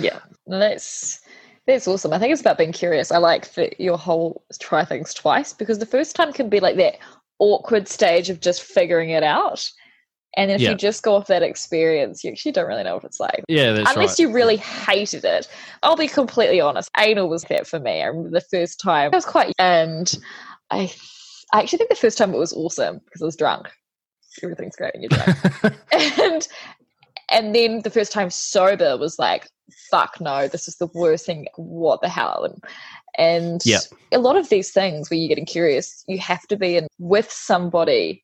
Yeah, 0.00 0.18
that's 0.46 1.20
that's 1.66 1.86
awesome. 1.88 2.12
I 2.14 2.18
think 2.18 2.32
it's 2.32 2.40
about 2.40 2.56
being 2.58 2.72
curious. 2.72 3.10
I 3.12 3.18
like 3.18 3.52
that 3.54 3.78
your 3.80 3.98
whole 3.98 4.42
try 4.58 4.84
things 4.86 5.12
twice 5.12 5.52
because 5.52 5.78
the 5.78 5.86
first 5.86 6.16
time 6.16 6.32
can 6.32 6.48
be 6.48 6.60
like 6.60 6.76
that 6.76 6.96
awkward 7.40 7.88
stage 7.88 8.30
of 8.30 8.40
just 8.40 8.62
figuring 8.62 9.10
it 9.10 9.22
out, 9.22 9.68
and 10.36 10.50
if 10.50 10.60
Yeah. 10.60 10.70
you 10.70 10.76
just 10.76 11.02
go 11.02 11.14
off 11.16 11.26
that 11.28 11.42
experience, 11.42 12.22
you 12.22 12.30
actually 12.30 12.52
don't 12.52 12.68
really 12.68 12.84
know 12.84 12.94
what 12.94 13.04
it's 13.04 13.20
like. 13.20 13.44
yeah 13.48 13.70
Unless 13.70 13.96
right 13.96 14.18
you 14.18 14.32
really 14.32 14.56
hated 14.56 15.24
it. 15.24 15.48
I'll 15.82 15.96
be 15.96 16.08
completely 16.08 16.60
honest. 16.60 16.90
Anal 16.98 17.28
was 17.28 17.42
that 17.44 17.66
for 17.66 17.80
me. 17.80 18.02
I 18.02 18.06
remember 18.06 18.30
the 18.30 18.40
first 18.40 18.80
time 18.80 19.10
I 19.12 19.16
was 19.16 19.24
quite, 19.24 19.52
and 19.58 20.14
I, 20.70 20.92
I 21.52 21.60
actually 21.60 21.78
think 21.78 21.90
the 21.90 21.96
first 21.96 22.18
time 22.18 22.34
it 22.34 22.38
was 22.38 22.52
awesome 22.52 23.00
because 23.04 23.22
I 23.22 23.24
was 23.24 23.36
drunk. 23.36 23.68
Everything's 24.42 24.76
great 24.76 24.92
when 24.94 25.02
you're 25.02 25.08
drunk 25.08 25.78
and 26.20 26.48
and 27.30 27.54
then 27.54 27.80
the 27.82 27.90
first 27.90 28.12
time 28.12 28.30
sober 28.30 28.96
was 28.96 29.18
like 29.18 29.48
fuck 29.90 30.20
no 30.20 30.46
this 30.46 30.68
is 30.68 30.76
the 30.76 30.86
worst 30.94 31.26
thing 31.26 31.46
what 31.56 32.00
the 32.02 32.08
hell 32.08 32.44
and 32.44 32.62
and 33.18 33.60
Yeah. 33.66 33.80
a 34.12 34.18
lot 34.18 34.36
of 34.36 34.48
these 34.48 34.70
things 34.70 35.10
where 35.10 35.18
you're 35.18 35.28
getting 35.28 35.44
curious 35.44 36.04
you 36.06 36.18
have 36.18 36.46
to 36.48 36.56
be 36.56 36.76
in 36.76 36.86
with 36.98 37.30
somebody 37.32 38.22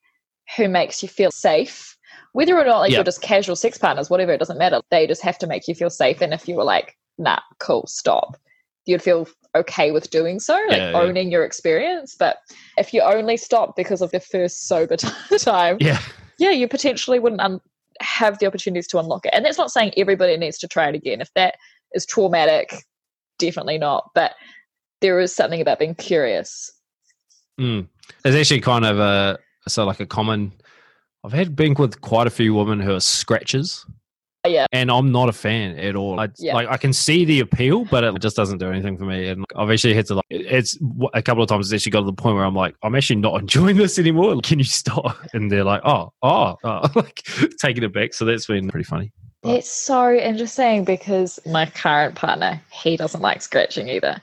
who 0.57 0.67
makes 0.67 1.01
you 1.03 1.09
feel 1.09 1.31
safe 1.31 1.97
whether 2.33 2.57
or 2.57 2.65
not 2.65 2.79
like 2.79 2.91
Yeah. 2.91 2.97
you're 2.97 3.03
just 3.03 3.21
casual 3.21 3.55
sex 3.55 3.77
partners 3.77 4.09
whatever 4.09 4.31
it 4.31 4.37
doesn't 4.37 4.57
matter 4.57 4.81
they 4.91 5.07
just 5.07 5.21
have 5.23 5.37
to 5.39 5.47
make 5.47 5.67
you 5.67 5.75
feel 5.75 5.89
safe 5.89 6.21
and 6.21 6.33
if 6.33 6.47
you 6.47 6.55
were 6.55 6.63
like 6.63 6.95
nah 7.17 7.39
cool 7.59 7.85
stop 7.87 8.37
you'd 8.85 9.01
feel 9.01 9.27
okay 9.55 9.91
with 9.91 10.09
doing 10.11 10.39
so 10.39 10.53
like 10.67 10.77
Yeah, 10.77 10.89
yeah. 10.91 10.97
owning 10.97 11.31
your 11.31 11.43
experience 11.43 12.15
but 12.17 12.37
if 12.77 12.93
you 12.93 13.01
only 13.01 13.37
stop 13.37 13.75
because 13.75 14.01
of 14.01 14.11
the 14.11 14.19
first 14.19 14.67
sober 14.67 14.95
time 15.37 15.77
yeah 15.79 15.99
yeah, 16.37 16.51
you 16.51 16.67
potentially 16.67 17.19
wouldn't 17.19 17.41
un- 17.41 17.61
have 18.01 18.39
the 18.39 18.45
opportunities 18.45 18.87
to 18.87 18.99
unlock 18.99 19.25
it. 19.25 19.33
And 19.33 19.45
that's 19.45 19.57
not 19.57 19.71
saying 19.71 19.93
everybody 19.95 20.35
needs 20.37 20.57
to 20.59 20.67
try 20.67 20.89
it 20.89 20.95
again. 20.95 21.21
If 21.21 21.33
that 21.35 21.55
is 21.93 22.05
traumatic, 22.05 22.83
definitely 23.39 23.77
not. 23.77 24.09
But 24.13 24.33
there 25.01 25.19
is 25.19 25.33
something 25.33 25.61
about 25.61 25.79
being 25.79 25.95
curious. 25.95 26.71
Mm. 27.59 27.87
There's 28.23 28.35
actually 28.35 28.61
kind 28.61 28.85
of 28.85 28.99
a 28.99 29.39
so 29.67 29.85
like 29.85 29.99
a 29.99 30.05
common. 30.05 30.51
I've 31.23 31.33
had 31.33 31.55
been 31.55 31.73
with 31.73 32.01
quite 32.01 32.27
a 32.27 32.29
few 32.29 32.53
women 32.53 32.79
who 32.79 32.93
are 32.93 32.99
scratchers. 32.99 33.85
Uh, 34.45 34.49
yeah. 34.49 34.65
And 34.71 34.91
I'm 34.91 35.11
not 35.11 35.27
a 35.27 35.33
fan 35.33 35.77
at 35.79 35.95
all. 35.95 36.19
I, 36.19 36.29
Yeah. 36.37 36.53
Like 36.53 36.67
I 36.69 36.77
can 36.77 36.93
see 36.93 37.25
the 37.25 37.39
appeal, 37.39 37.85
but 37.85 38.03
it 38.03 38.21
just 38.21 38.35
doesn't 38.35 38.59
do 38.59 38.69
anything 38.69 38.95
for 38.97 39.05
me. 39.05 39.27
And 39.29 39.43
I've 39.55 39.71
actually 39.71 39.95
had 39.95 40.05
to 40.07 40.15
like 40.15 40.25
it's 40.29 40.77
a 41.15 41.21
couple 41.23 41.41
of 41.41 41.49
times. 41.49 41.71
It's 41.71 41.81
actually 41.81 41.91
got 41.93 42.01
to 42.01 42.05
the 42.05 42.13
point 42.13 42.35
where 42.35 42.45
I'm 42.45 42.53
like, 42.55 42.75
I'm 42.83 42.93
actually 42.95 43.17
not 43.17 43.39
enjoying 43.41 43.77
this 43.77 43.97
anymore. 43.97 44.39
Can 44.43 44.59
you 44.59 44.65
stop? 44.65 45.17
And 45.33 45.51
they're 45.51 45.63
like, 45.63 45.81
oh, 45.83 46.13
oh, 46.21 46.57
oh. 46.63 46.89
like 46.95 47.23
taking 47.59 47.83
it 47.83 47.93
back. 47.93 48.13
So 48.13 48.25
that's 48.25 48.45
been 48.45 48.69
pretty 48.69 48.85
funny. 48.85 49.11
But- 49.41 49.55
It's 49.57 49.69
so 49.69 50.13
interesting 50.13 50.83
because 50.85 51.39
my 51.47 51.65
current 51.65 52.13
partner, 52.15 52.61
he 52.71 52.97
doesn't 52.97 53.21
like 53.21 53.41
scratching 53.41 53.89
either. 53.89 54.21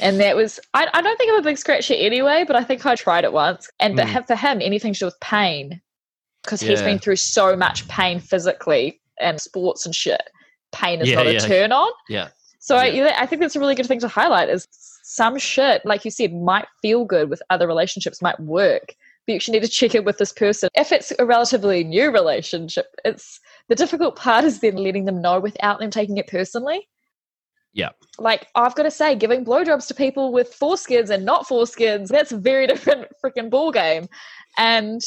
And 0.00 0.20
that 0.20 0.36
was, 0.36 0.60
I, 0.74 0.88
I 0.92 1.00
don't 1.02 1.16
think 1.16 1.32
I'm 1.32 1.38
a 1.38 1.42
big 1.42 1.58
scratcher 1.58 1.94
anyway, 1.94 2.44
but 2.46 2.56
I 2.56 2.64
think 2.64 2.84
I 2.84 2.94
tried 2.96 3.24
it 3.24 3.32
once. 3.32 3.68
And 3.80 3.96
but 3.96 4.06
Mm. 4.06 4.10
have- 4.10 4.26
for 4.26 4.36
him, 4.36 4.60
anything 4.60 4.92
to 4.92 4.98
do 4.98 5.04
with 5.06 5.20
pain, 5.20 5.80
because 6.44 6.60
he's 6.60 6.82
been 6.82 6.98
through 6.98 7.16
so 7.16 7.56
much 7.56 7.88
pain 7.88 8.20
physically 8.20 9.00
and 9.18 9.40
sports 9.40 9.86
and 9.86 9.94
shit, 9.94 10.22
pain 10.72 11.00
is 11.00 11.08
Yeah, 11.08 11.16
not 11.16 11.26
a 11.26 11.40
turn 11.40 11.72
on. 11.72 11.90
Yeah. 12.08 12.28
So 12.60 12.76
I, 12.76 13.14
I 13.18 13.26
think 13.26 13.40
that's 13.40 13.56
a 13.56 13.60
really 13.60 13.74
good 13.74 13.86
thing 13.86 14.00
to 14.00 14.08
highlight 14.08 14.48
is 14.48 14.66
some 15.04 15.38
shit, 15.38 15.84
like 15.84 16.04
you 16.04 16.10
said, 16.10 16.32
might 16.34 16.66
feel 16.82 17.04
good 17.04 17.30
with 17.30 17.40
other 17.48 17.66
relationships, 17.66 18.20
might 18.20 18.38
work. 18.40 18.94
But 19.26 19.32
you 19.32 19.36
actually 19.36 19.58
need 19.58 19.66
to 19.66 19.70
check 19.70 19.94
in 19.94 20.04
with 20.04 20.18
this 20.18 20.32
person. 20.32 20.68
If 20.74 20.92
it's 20.92 21.12
a 21.18 21.24
relatively 21.24 21.84
new 21.84 22.10
relationship, 22.12 22.86
it's 23.04 23.40
the 23.68 23.74
difficult 23.74 24.16
part 24.16 24.44
is 24.44 24.60
then 24.60 24.76
letting 24.76 25.04
them 25.04 25.20
know 25.22 25.40
without 25.40 25.78
them 25.80 25.90
taking 25.90 26.16
it 26.18 26.26
personally. 26.28 26.88
Yeah. 27.76 27.90
Like 28.18 28.48
I've 28.54 28.74
got 28.74 28.84
to 28.84 28.90
say, 28.90 29.14
giving 29.14 29.44
blowjobs 29.44 29.86
to 29.88 29.94
people 29.94 30.32
with 30.32 30.56
foreskins 30.58 31.10
and 31.10 31.24
not 31.26 31.46
foreskins, 31.46 32.08
that's 32.08 32.32
a 32.32 32.38
very 32.38 32.66
different 32.72 33.06
freaking 33.22 33.50
ball 33.50 33.70
game. 33.70 34.06
And 34.56 35.02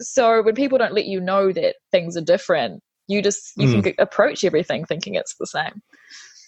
so 0.00 0.42
when 0.42 0.54
people 0.56 0.78
don't 0.78 0.92
let 0.94 1.06
you 1.06 1.20
know 1.20 1.52
that 1.52 1.76
things 1.92 2.16
are 2.16 2.20
different, 2.20 2.82
you 3.06 3.22
just 3.22 3.52
you 3.56 3.70
can 3.70 3.80
Mm. 3.82 3.84
g- 3.84 3.94
approach 3.98 4.42
everything 4.44 4.84
thinking 4.84 5.14
it's 5.14 5.36
the 5.38 5.46
same. 5.46 5.80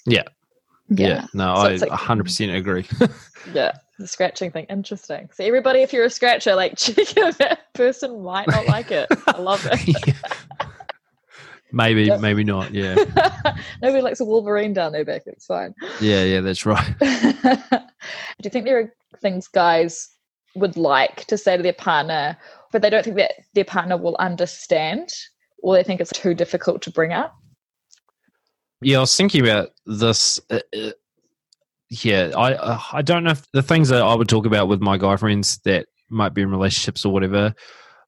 Yeah. 0.07 0.25
Yeah. 0.89 1.27
No, 1.35 1.55
So 1.55 1.61
I 1.63 1.77
like- 1.77 1.89
100% 1.91 2.57
agree. 2.57 2.87
Yeah, 3.55 3.73
the 3.99 4.07
scratching 4.07 4.51
thing. 4.51 4.67
Interesting. 4.69 5.31
So 5.33 5.43
everybody, 5.45 5.81
if 5.81 5.95
you're 5.95 6.05
a 6.05 6.11
scratcher, 6.11 6.55
like 6.55 6.77
check. 6.77 7.07
That 7.39 7.73
person 7.73 8.23
might 8.23 8.47
not 8.49 8.67
like 8.67 8.91
it. 8.91 9.07
I 9.29 9.39
love 9.39 9.67
it. 9.73 10.15
Maybe, 11.73 12.17
maybe 12.19 12.45
not. 12.45 12.73
Yeah. 12.73 12.97
Nobody 13.83 14.03
likes 14.03 14.21
a 14.21 14.25
Wolverine 14.25 14.73
down 14.73 14.93
their 14.93 15.05
back. 15.05 15.23
It's 15.27 15.47
fine. 15.47 15.75
Yeah, 16.01 16.25
yeah, 16.25 16.41
that's 16.41 16.67
right. 16.67 16.95
Do 17.01 18.45
you 18.45 18.51
think 18.51 18.65
there 18.65 18.79
are 18.79 18.95
things 19.19 19.49
guys 19.49 20.09
would 20.55 20.77
like 20.77 21.25
to 21.27 21.39
say 21.39 21.57
to 21.57 21.63
their 21.63 21.73
partner, 21.73 22.37
but 22.73 22.83
they 22.83 22.91
don't 22.91 23.05
think 23.05 23.17
that 23.17 23.33
their 23.55 23.65
partner 23.65 23.97
will 23.97 24.17
understand, 24.19 25.13
or 25.63 25.75
they 25.75 25.83
think 25.83 26.01
it's 26.01 26.13
too 26.13 26.35
difficult 26.35 26.83
to 26.83 26.91
bring 26.91 27.13
up? 27.13 27.35
Yeah, 28.83 28.99
I 28.99 29.01
was 29.01 29.17
thinking 29.17 29.43
about 29.43 29.71
this. 29.87 30.41
Uh, 30.51 30.61
uh, 30.75 30.91
yeah, 31.91 32.31
I 32.37 32.55
uh, 32.55 32.81
I 32.93 33.03
don't 33.03 33.25
know 33.25 33.33
if 33.33 33.51
the 33.53 33.63
things 33.63 33.89
that 33.91 34.03
I 34.03 34.15
would 34.15 34.29
talk 34.29 34.47
about 34.47 34.69
with 34.69 34.81
my 34.81 34.97
guy 34.97 35.17
friends 35.17 35.59
that 35.65 35.87
might 36.09 36.35
be 36.35 36.43
in 36.43 36.51
relationships 36.51 37.05
or 37.05 37.13
whatever. 37.13 37.55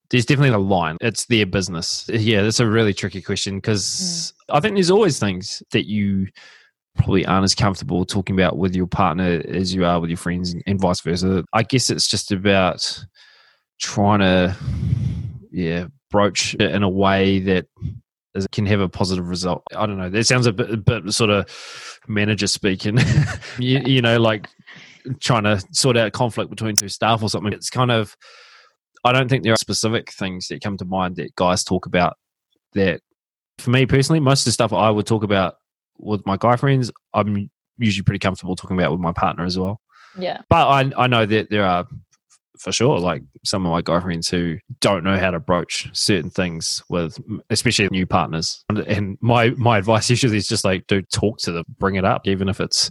There's 0.09 0.25
definitely 0.25 0.53
a 0.53 0.59
line. 0.59 0.97
It's 1.01 1.25
their 1.25 1.45
business. 1.45 2.09
Yeah, 2.13 2.43
that's 2.43 2.59
a 2.59 2.67
really 2.67 2.93
tricky 2.93 3.21
question 3.21 3.55
because 3.57 4.33
mm. 4.49 4.55
I 4.55 4.59
think 4.59 4.75
there's 4.75 4.91
always 4.91 5.19
things 5.19 5.63
that 5.71 5.87
you 5.87 6.27
probably 6.95 7.25
aren't 7.25 7.43
as 7.43 7.55
comfortable 7.55 8.05
talking 8.05 8.35
about 8.35 8.57
with 8.57 8.75
your 8.75 8.87
partner 8.87 9.41
as 9.47 9.73
you 9.73 9.85
are 9.85 9.99
with 9.99 10.09
your 10.09 10.17
friends, 10.17 10.55
and 10.67 10.79
vice 10.79 11.01
versa. 11.01 11.43
I 11.53 11.63
guess 11.63 11.89
it's 11.89 12.07
just 12.07 12.31
about 12.31 13.05
trying 13.79 14.19
to, 14.19 14.55
yeah, 15.51 15.87
broach 16.11 16.53
it 16.55 16.61
in 16.61 16.83
a 16.83 16.89
way 16.89 17.39
that 17.39 17.65
is, 18.35 18.47
can 18.51 18.65
have 18.67 18.79
a 18.79 18.89
positive 18.89 19.27
result. 19.27 19.63
I 19.75 19.85
don't 19.85 19.97
know. 19.97 20.09
That 20.09 20.27
sounds 20.27 20.45
a 20.45 20.53
bit, 20.53 20.69
a 20.69 20.77
bit 20.77 21.11
sort 21.13 21.29
of 21.29 21.99
manager 22.07 22.47
speaking. 22.47 22.99
you, 23.57 23.81
you 23.85 24.01
know, 24.01 24.19
like 24.19 24.47
trying 25.19 25.43
to 25.43 25.63
sort 25.71 25.97
out 25.97 26.13
conflict 26.13 26.49
between 26.49 26.75
two 26.75 26.89
staff 26.89 27.23
or 27.23 27.29
something. 27.29 27.53
It's 27.53 27.69
kind 27.69 27.91
of. 27.91 28.15
I 29.03 29.11
don't 29.11 29.29
think 29.29 29.43
there 29.43 29.53
are 29.53 29.57
specific 29.57 30.11
things 30.11 30.47
that 30.47 30.61
come 30.61 30.77
to 30.77 30.85
mind 30.85 31.17
that 31.17 31.35
guys 31.35 31.63
talk 31.63 31.85
about. 31.85 32.17
That, 32.73 33.01
for 33.59 33.69
me 33.69 33.85
personally, 33.85 34.19
most 34.19 34.41
of 34.41 34.45
the 34.45 34.51
stuff 34.51 34.73
I 34.73 34.89
would 34.89 35.05
talk 35.05 35.23
about 35.23 35.55
with 35.97 36.25
my 36.25 36.37
guy 36.37 36.55
friends, 36.55 36.91
I'm 37.13 37.49
usually 37.77 38.03
pretty 38.03 38.19
comfortable 38.19 38.55
talking 38.55 38.77
about 38.77 38.91
with 38.91 38.99
my 38.99 39.11
partner 39.11 39.45
as 39.45 39.57
well. 39.57 39.79
Yeah. 40.17 40.41
But 40.49 40.67
I 40.67 40.91
I 41.03 41.07
know 41.07 41.25
that 41.25 41.49
there 41.49 41.65
are 41.65 41.87
for 42.57 42.71
sure 42.71 42.99
like 42.99 43.23
some 43.43 43.65
of 43.65 43.71
my 43.71 43.81
guy 43.81 43.99
friends 43.99 44.29
who 44.29 44.57
don't 44.79 45.03
know 45.03 45.17
how 45.17 45.31
to 45.31 45.39
broach 45.39 45.89
certain 45.93 46.29
things 46.29 46.83
with 46.89 47.19
especially 47.49 47.89
new 47.89 48.05
partners. 48.05 48.63
And, 48.69 48.79
and 48.79 49.17
my 49.21 49.49
my 49.51 49.77
advice 49.77 50.09
usually 50.09 50.37
is 50.37 50.47
just 50.47 50.65
like 50.65 50.87
do 50.87 51.01
talk 51.01 51.39
to 51.39 51.51
them, 51.51 51.65
bring 51.77 51.95
it 51.95 52.05
up, 52.05 52.27
even 52.27 52.49
if 52.49 52.59
it's 52.59 52.89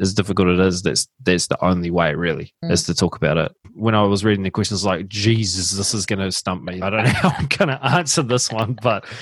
as 0.00 0.14
difficult 0.14 0.48
it 0.48 0.60
is. 0.60 0.82
That's 0.82 1.08
that's 1.24 1.46
the 1.46 1.62
only 1.64 1.90
way 1.90 2.14
really 2.14 2.52
Mm. 2.64 2.70
is 2.70 2.84
to 2.84 2.94
talk 2.94 3.16
about 3.16 3.36
it. 3.38 3.52
When 3.74 3.94
I 3.94 4.02
was 4.02 4.24
reading 4.24 4.44
the 4.44 4.50
questions, 4.50 4.84
like 4.84 5.08
Jesus, 5.08 5.72
this 5.72 5.94
is 5.94 6.06
going 6.06 6.18
to 6.18 6.32
stump 6.32 6.62
me. 6.62 6.80
I 6.82 6.90
don't 6.90 7.04
know 7.04 7.10
how 7.10 7.30
I'm 7.30 7.46
going 7.46 7.68
to 7.68 7.84
answer 7.84 8.22
this 8.22 8.50
one, 8.50 8.78
but 8.82 9.04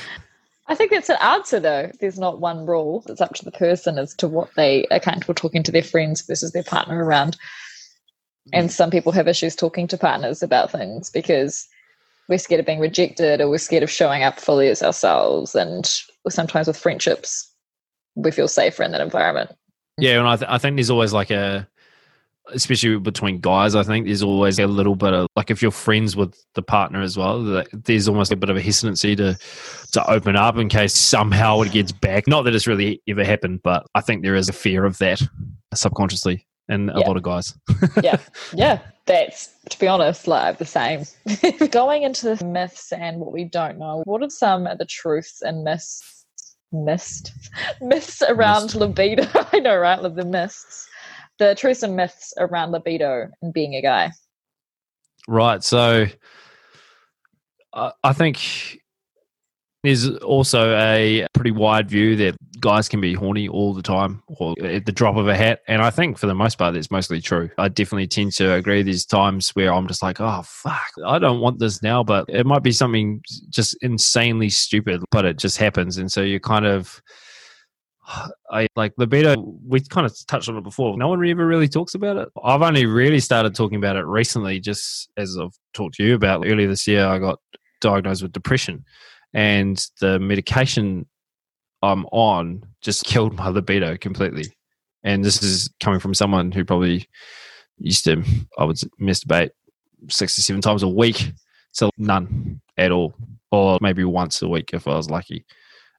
I 0.66 0.74
think 0.74 0.90
that's 0.90 1.10
an 1.10 1.18
answer, 1.20 1.60
though. 1.60 1.90
There's 2.00 2.18
not 2.18 2.40
one 2.40 2.64
rule. 2.64 3.04
It's 3.08 3.20
up 3.20 3.34
to 3.34 3.44
the 3.44 3.52
person 3.52 3.98
as 3.98 4.14
to 4.14 4.26
what 4.26 4.48
they 4.56 4.86
are 4.90 5.00
comfortable 5.00 5.34
talking 5.34 5.62
to 5.62 5.72
their 5.72 5.82
friends 5.82 6.22
versus 6.22 6.52
their 6.52 6.62
partner 6.62 7.04
around. 7.04 7.36
And 8.52 8.72
some 8.72 8.90
people 8.90 9.12
have 9.12 9.28
issues 9.28 9.54
talking 9.56 9.86
to 9.88 9.98
partners 9.98 10.42
about 10.42 10.70
things 10.70 11.10
because 11.10 11.66
we're 12.28 12.38
scared 12.38 12.60
of 12.60 12.66
being 12.66 12.80
rejected 12.80 13.40
or 13.40 13.48
we're 13.50 13.58
scared 13.58 13.82
of 13.82 13.90
showing 13.90 14.22
up 14.22 14.40
fully 14.40 14.68
as 14.68 14.82
ourselves. 14.82 15.54
And 15.54 15.86
sometimes 16.28 16.66
with 16.66 16.76
friendships, 16.78 17.50
we 18.14 18.30
feel 18.30 18.48
safer 18.48 18.82
in 18.82 18.92
that 18.92 19.00
environment. 19.00 19.50
Yeah, 19.98 20.18
and 20.18 20.28
I, 20.28 20.36
th- 20.36 20.50
I 20.50 20.58
think 20.58 20.76
there's 20.76 20.90
always 20.90 21.12
like 21.12 21.30
a, 21.30 21.68
especially 22.52 22.98
between 22.98 23.40
guys, 23.40 23.74
I 23.74 23.82
think 23.82 24.06
there's 24.06 24.22
always 24.22 24.58
a 24.58 24.66
little 24.66 24.96
bit 24.96 25.14
of 25.14 25.28
like 25.36 25.50
if 25.50 25.62
you're 25.62 25.70
friends 25.70 26.16
with 26.16 26.34
the 26.54 26.62
partner 26.62 27.00
as 27.00 27.16
well, 27.16 27.64
there's 27.72 28.08
almost 28.08 28.32
a 28.32 28.36
bit 28.36 28.50
of 28.50 28.56
a 28.56 28.60
hesitancy 28.60 29.16
to 29.16 29.38
to 29.92 30.10
open 30.10 30.36
up 30.36 30.56
in 30.56 30.68
case 30.68 30.94
somehow 30.94 31.60
it 31.62 31.72
gets 31.72 31.92
back. 31.92 32.26
Not 32.26 32.42
that 32.42 32.54
it's 32.54 32.66
really 32.66 33.00
ever 33.08 33.24
happened, 33.24 33.62
but 33.62 33.86
I 33.94 34.00
think 34.00 34.22
there 34.22 34.34
is 34.34 34.48
a 34.48 34.52
fear 34.52 34.84
of 34.84 34.98
that 34.98 35.22
subconsciously 35.72 36.46
in 36.68 36.90
a 36.90 37.00
lot 37.00 37.16
of 37.16 37.22
guys. 37.22 37.54
yeah, 38.02 38.18
yeah. 38.54 38.80
That's 39.06 39.50
to 39.68 39.78
be 39.78 39.86
honest, 39.86 40.26
like 40.26 40.58
the 40.58 40.64
same. 40.64 41.04
Going 41.70 42.04
into 42.04 42.34
the 42.34 42.44
myths 42.44 42.90
and 42.90 43.20
what 43.20 43.32
we 43.32 43.44
don't 43.44 43.78
know, 43.78 44.02
what 44.06 44.22
are 44.22 44.30
some 44.30 44.66
of 44.66 44.78
the 44.78 44.86
truths 44.86 45.42
and 45.42 45.62
myths, 45.62 46.23
missed 46.74 47.32
myths 47.80 48.22
around 48.22 48.74
Mist. 48.74 48.76
libido? 48.76 49.26
I 49.52 49.60
know, 49.60 49.76
right? 49.76 50.00
The 50.02 50.24
myths, 50.24 50.88
the 51.38 51.54
truths 51.54 51.82
and 51.82 51.96
myths 51.96 52.34
around 52.38 52.72
libido 52.72 53.28
and 53.42 53.52
being 53.54 53.74
a 53.74 53.82
guy. 53.82 54.12
Right. 55.28 55.62
So 55.64 56.06
I 57.74 57.92
I 58.02 58.12
think 58.12 58.82
there's 59.84 60.08
also 60.16 60.74
a 60.76 61.26
pretty 61.34 61.50
wide 61.50 61.88
view 61.88 62.16
that 62.16 62.34
guys 62.60 62.88
can 62.88 63.00
be 63.00 63.12
horny 63.12 63.46
all 63.46 63.74
the 63.74 63.82
time 63.82 64.22
or 64.26 64.54
at 64.64 64.86
the 64.86 64.92
drop 64.92 65.16
of 65.16 65.28
a 65.28 65.36
hat. 65.36 65.60
And 65.68 65.82
I 65.82 65.90
think 65.90 66.18
for 66.18 66.26
the 66.26 66.34
most 66.34 66.56
part, 66.56 66.72
that's 66.72 66.90
mostly 66.90 67.20
true. 67.20 67.50
I 67.58 67.68
definitely 67.68 68.06
tend 68.06 68.32
to 68.32 68.54
agree. 68.54 68.82
There's 68.82 69.04
times 69.04 69.50
where 69.50 69.72
I'm 69.72 69.86
just 69.86 70.02
like, 70.02 70.20
oh, 70.20 70.42
fuck, 70.44 70.90
I 71.06 71.18
don't 71.18 71.40
want 71.40 71.58
this 71.58 71.82
now, 71.82 72.02
but 72.02 72.24
it 72.28 72.46
might 72.46 72.62
be 72.62 72.72
something 72.72 73.20
just 73.50 73.76
insanely 73.82 74.48
stupid, 74.48 75.02
but 75.10 75.26
it 75.26 75.38
just 75.38 75.58
happens. 75.58 75.98
And 75.98 76.10
so 76.10 76.22
you 76.22 76.40
kind 76.40 76.66
of. 76.66 77.00
I 78.50 78.66
like 78.76 78.92
libido. 78.98 79.34
We 79.66 79.80
kind 79.80 80.06
of 80.06 80.14
touched 80.26 80.50
on 80.50 80.58
it 80.58 80.62
before. 80.62 80.98
No 80.98 81.08
one 81.08 81.26
ever 81.26 81.46
really 81.46 81.68
talks 81.68 81.94
about 81.94 82.18
it. 82.18 82.28
I've 82.44 82.60
only 82.60 82.84
really 82.84 83.18
started 83.18 83.54
talking 83.54 83.78
about 83.78 83.96
it 83.96 84.04
recently, 84.04 84.60
just 84.60 85.08
as 85.16 85.38
I've 85.38 85.56
talked 85.72 85.94
to 85.94 86.04
you 86.04 86.14
about 86.14 86.46
earlier 86.46 86.68
this 86.68 86.86
year. 86.86 87.06
I 87.06 87.18
got 87.18 87.38
diagnosed 87.80 88.22
with 88.22 88.32
depression, 88.32 88.84
and 89.34 89.84
the 90.00 90.18
medication 90.18 91.06
I'm 91.82 92.06
on 92.06 92.64
just 92.80 93.04
killed 93.04 93.34
my 93.34 93.48
libido 93.48 93.96
completely. 93.96 94.46
And 95.02 95.22
this 95.22 95.42
is 95.42 95.68
coming 95.80 96.00
from 96.00 96.14
someone 96.14 96.50
who 96.50 96.64
probably 96.64 97.06
used 97.78 98.04
to, 98.04 98.22
I 98.56 98.64
would 98.64 98.78
masturbate 98.98 99.50
six 100.08 100.34
to 100.36 100.42
seven 100.42 100.62
times 100.62 100.82
a 100.82 100.88
week, 100.88 101.32
so 101.72 101.90
none 101.98 102.60
at 102.78 102.90
all, 102.90 103.14
or 103.50 103.78
maybe 103.82 104.04
once 104.04 104.40
a 104.40 104.48
week 104.48 104.70
if 104.72 104.88
I 104.88 104.96
was 104.96 105.10
lucky 105.10 105.44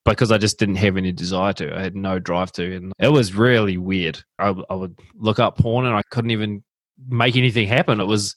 because 0.05 0.31
I 0.31 0.37
just 0.37 0.59
didn't 0.59 0.75
have 0.75 0.97
any 0.97 1.11
desire 1.11 1.53
to. 1.53 1.75
I 1.75 1.81
had 1.81 1.95
no 1.95 2.19
drive 2.19 2.51
to, 2.53 2.75
and 2.75 2.93
it 2.99 3.09
was 3.09 3.33
really 3.33 3.77
weird. 3.77 4.23
I, 4.39 4.55
I 4.69 4.75
would 4.75 4.97
look 5.15 5.39
up 5.39 5.57
porn 5.57 5.85
and 5.85 5.95
I 5.95 6.03
couldn't 6.11 6.31
even 6.31 6.63
make 7.09 7.35
anything 7.35 7.67
happen. 7.67 7.99
It 7.99 8.05
was 8.05 8.35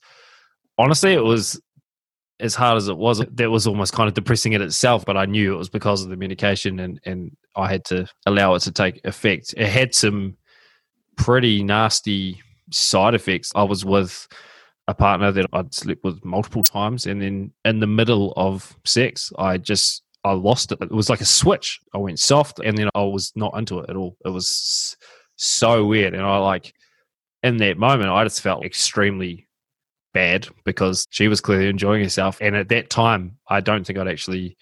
honestly, 0.78 1.12
it 1.12 1.24
was 1.24 1.60
as 2.40 2.54
hard 2.54 2.76
as 2.76 2.88
it 2.88 2.96
was, 2.96 3.18
that 3.18 3.50
was 3.50 3.66
almost 3.66 3.92
kind 3.92 4.08
of 4.08 4.14
depressing 4.14 4.52
in 4.52 4.62
itself. 4.62 5.04
But 5.04 5.16
I 5.16 5.26
knew 5.26 5.54
it 5.54 5.58
was 5.58 5.68
because 5.68 6.02
of 6.02 6.10
the 6.10 6.16
medication, 6.16 6.80
and 6.80 7.00
and 7.04 7.36
I 7.56 7.68
had 7.68 7.84
to 7.86 8.08
allow 8.26 8.54
it 8.54 8.60
to 8.60 8.72
take 8.72 9.00
effect. 9.04 9.54
It 9.56 9.68
had 9.68 9.94
some 9.94 10.36
pretty 11.16 11.62
nasty 11.62 12.40
side 12.70 13.14
effects. 13.14 13.52
I 13.54 13.62
was 13.64 13.84
with 13.84 14.28
a 14.86 14.94
partner 14.94 15.32
that 15.32 15.46
I'd 15.52 15.74
slept 15.74 16.04
with 16.04 16.24
multiple 16.24 16.62
times, 16.62 17.06
and 17.06 17.20
then 17.20 17.52
in 17.64 17.80
the 17.80 17.86
middle 17.86 18.32
of 18.36 18.76
sex, 18.84 19.32
I 19.38 19.58
just 19.58 20.02
I 20.24 20.32
lost 20.32 20.72
it. 20.72 20.78
It 20.80 20.92
was 20.92 21.10
like 21.10 21.20
a 21.20 21.26
switch. 21.26 21.80
I 21.94 21.98
went 21.98 22.18
soft, 22.18 22.60
and 22.60 22.76
then 22.76 22.88
I 22.94 23.02
was 23.02 23.32
not 23.34 23.56
into 23.56 23.80
it 23.80 23.90
at 23.90 23.96
all. 23.96 24.16
It 24.24 24.30
was 24.30 24.96
so 25.36 25.84
weird, 25.84 26.14
and 26.14 26.24
I 26.24 26.38
like 26.38 26.72
in 27.42 27.56
that 27.58 27.78
moment, 27.78 28.10
I 28.10 28.24
just 28.24 28.40
felt 28.40 28.64
extremely 28.64 29.47
bad 30.12 30.48
because 30.64 31.06
she 31.10 31.28
was 31.28 31.40
clearly 31.40 31.68
enjoying 31.68 32.02
herself, 32.02 32.38
and 32.40 32.56
at 32.56 32.68
that 32.68 32.90
time, 32.90 33.38
I 33.48 33.60
don't 33.60 33.86
think 33.86 33.98
I'd 33.98 34.08
actually 34.08 34.56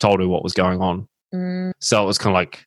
told 0.00 0.20
her 0.20 0.28
what 0.28 0.42
was 0.42 0.52
going 0.52 0.80
on. 0.80 1.08
Mm. 1.34 1.72
So 1.80 2.02
it 2.02 2.06
was 2.06 2.18
kind 2.18 2.34
of 2.34 2.38
like, 2.38 2.66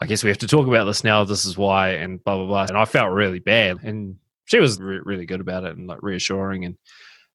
I 0.00 0.06
guess 0.06 0.24
we 0.24 0.30
have 0.30 0.38
to 0.38 0.46
talk 0.46 0.66
about 0.66 0.84
this 0.84 1.04
now. 1.04 1.24
This 1.24 1.44
is 1.44 1.56
why, 1.56 1.90
and 1.90 2.22
blah 2.24 2.36
blah 2.36 2.46
blah. 2.46 2.66
And 2.68 2.76
I 2.76 2.84
felt 2.84 3.12
really 3.12 3.38
bad, 3.38 3.78
and 3.82 4.16
she 4.46 4.58
was 4.58 4.80
re- 4.80 5.00
really 5.04 5.26
good 5.26 5.40
about 5.40 5.64
it 5.64 5.76
and 5.76 5.86
like 5.86 6.02
reassuring 6.02 6.64
and 6.64 6.76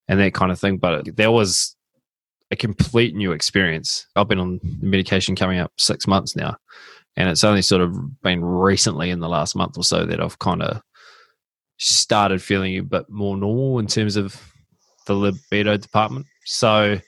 and 0.07 0.19
that 0.19 0.33
kind 0.33 0.51
of 0.51 0.59
thing. 0.59 0.77
But 0.77 1.15
there 1.15 1.31
was 1.31 1.75
a 2.51 2.55
complete 2.55 3.15
new 3.15 3.31
experience. 3.31 4.05
I've 4.15 4.27
been 4.27 4.39
on 4.39 4.59
medication 4.81 5.35
coming 5.35 5.59
up 5.59 5.71
six 5.77 6.07
months 6.07 6.35
now, 6.35 6.57
and 7.15 7.29
it's 7.29 7.43
only 7.43 7.61
sort 7.61 7.81
of 7.81 8.21
been 8.21 8.43
recently 8.43 9.09
in 9.09 9.19
the 9.19 9.29
last 9.29 9.55
month 9.55 9.77
or 9.77 9.83
so 9.83 10.05
that 10.05 10.21
I've 10.21 10.39
kind 10.39 10.61
of 10.61 10.81
started 11.77 12.41
feeling 12.41 12.77
a 12.77 12.83
bit 12.83 13.09
more 13.09 13.37
normal 13.37 13.79
in 13.79 13.87
terms 13.87 14.15
of 14.15 14.41
the 15.05 15.13
libido 15.13 15.77
department. 15.77 16.25
So 16.45 16.99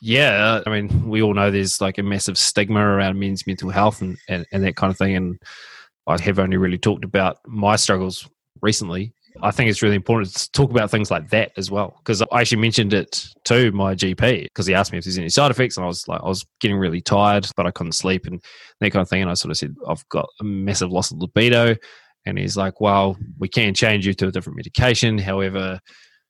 yeah, 0.00 0.60
I 0.66 0.70
mean, 0.70 1.08
we 1.08 1.22
all 1.22 1.34
know 1.34 1.50
there's 1.50 1.80
like 1.80 1.98
a 1.98 2.02
massive 2.02 2.36
stigma 2.36 2.80
around 2.80 3.18
men's 3.18 3.46
mental 3.46 3.70
health 3.70 4.02
and, 4.02 4.18
and, 4.28 4.44
and 4.52 4.62
that 4.64 4.76
kind 4.76 4.90
of 4.90 4.98
thing. 4.98 5.16
And 5.16 5.40
I 6.06 6.20
have 6.20 6.38
only 6.38 6.56
really 6.56 6.78
talked 6.78 7.04
about 7.04 7.38
my 7.46 7.76
struggles 7.76 8.28
recently. 8.60 9.14
I 9.42 9.50
think 9.50 9.68
it's 9.68 9.82
really 9.82 9.96
important 9.96 10.32
to 10.34 10.50
talk 10.52 10.70
about 10.70 10.90
things 10.90 11.10
like 11.10 11.30
that 11.30 11.52
as 11.56 11.70
well. 11.70 11.94
Because 11.98 12.22
I 12.22 12.40
actually 12.40 12.60
mentioned 12.60 12.92
it 12.92 13.26
to 13.44 13.72
my 13.72 13.94
GP 13.94 14.44
because 14.44 14.66
he 14.66 14.74
asked 14.74 14.92
me 14.92 14.98
if 14.98 15.04
there's 15.04 15.18
any 15.18 15.28
side 15.28 15.50
effects, 15.50 15.76
and 15.76 15.84
I 15.84 15.88
was 15.88 16.06
like, 16.06 16.20
I 16.22 16.28
was 16.28 16.44
getting 16.60 16.76
really 16.76 17.00
tired, 17.00 17.48
but 17.56 17.66
I 17.66 17.70
couldn't 17.70 17.92
sleep 17.92 18.26
and 18.26 18.44
that 18.80 18.90
kind 18.90 19.00
of 19.00 19.08
thing. 19.08 19.22
And 19.22 19.30
I 19.30 19.34
sort 19.34 19.50
of 19.50 19.56
said, 19.56 19.74
I've 19.88 20.08
got 20.10 20.28
a 20.40 20.44
massive 20.44 20.92
loss 20.92 21.10
of 21.10 21.18
libido. 21.18 21.76
And 22.26 22.38
he's 22.38 22.56
like, 22.56 22.80
Well, 22.80 23.16
we 23.38 23.48
can 23.48 23.74
change 23.74 24.06
you 24.06 24.14
to 24.14 24.28
a 24.28 24.32
different 24.32 24.56
medication. 24.56 25.18
However, 25.18 25.80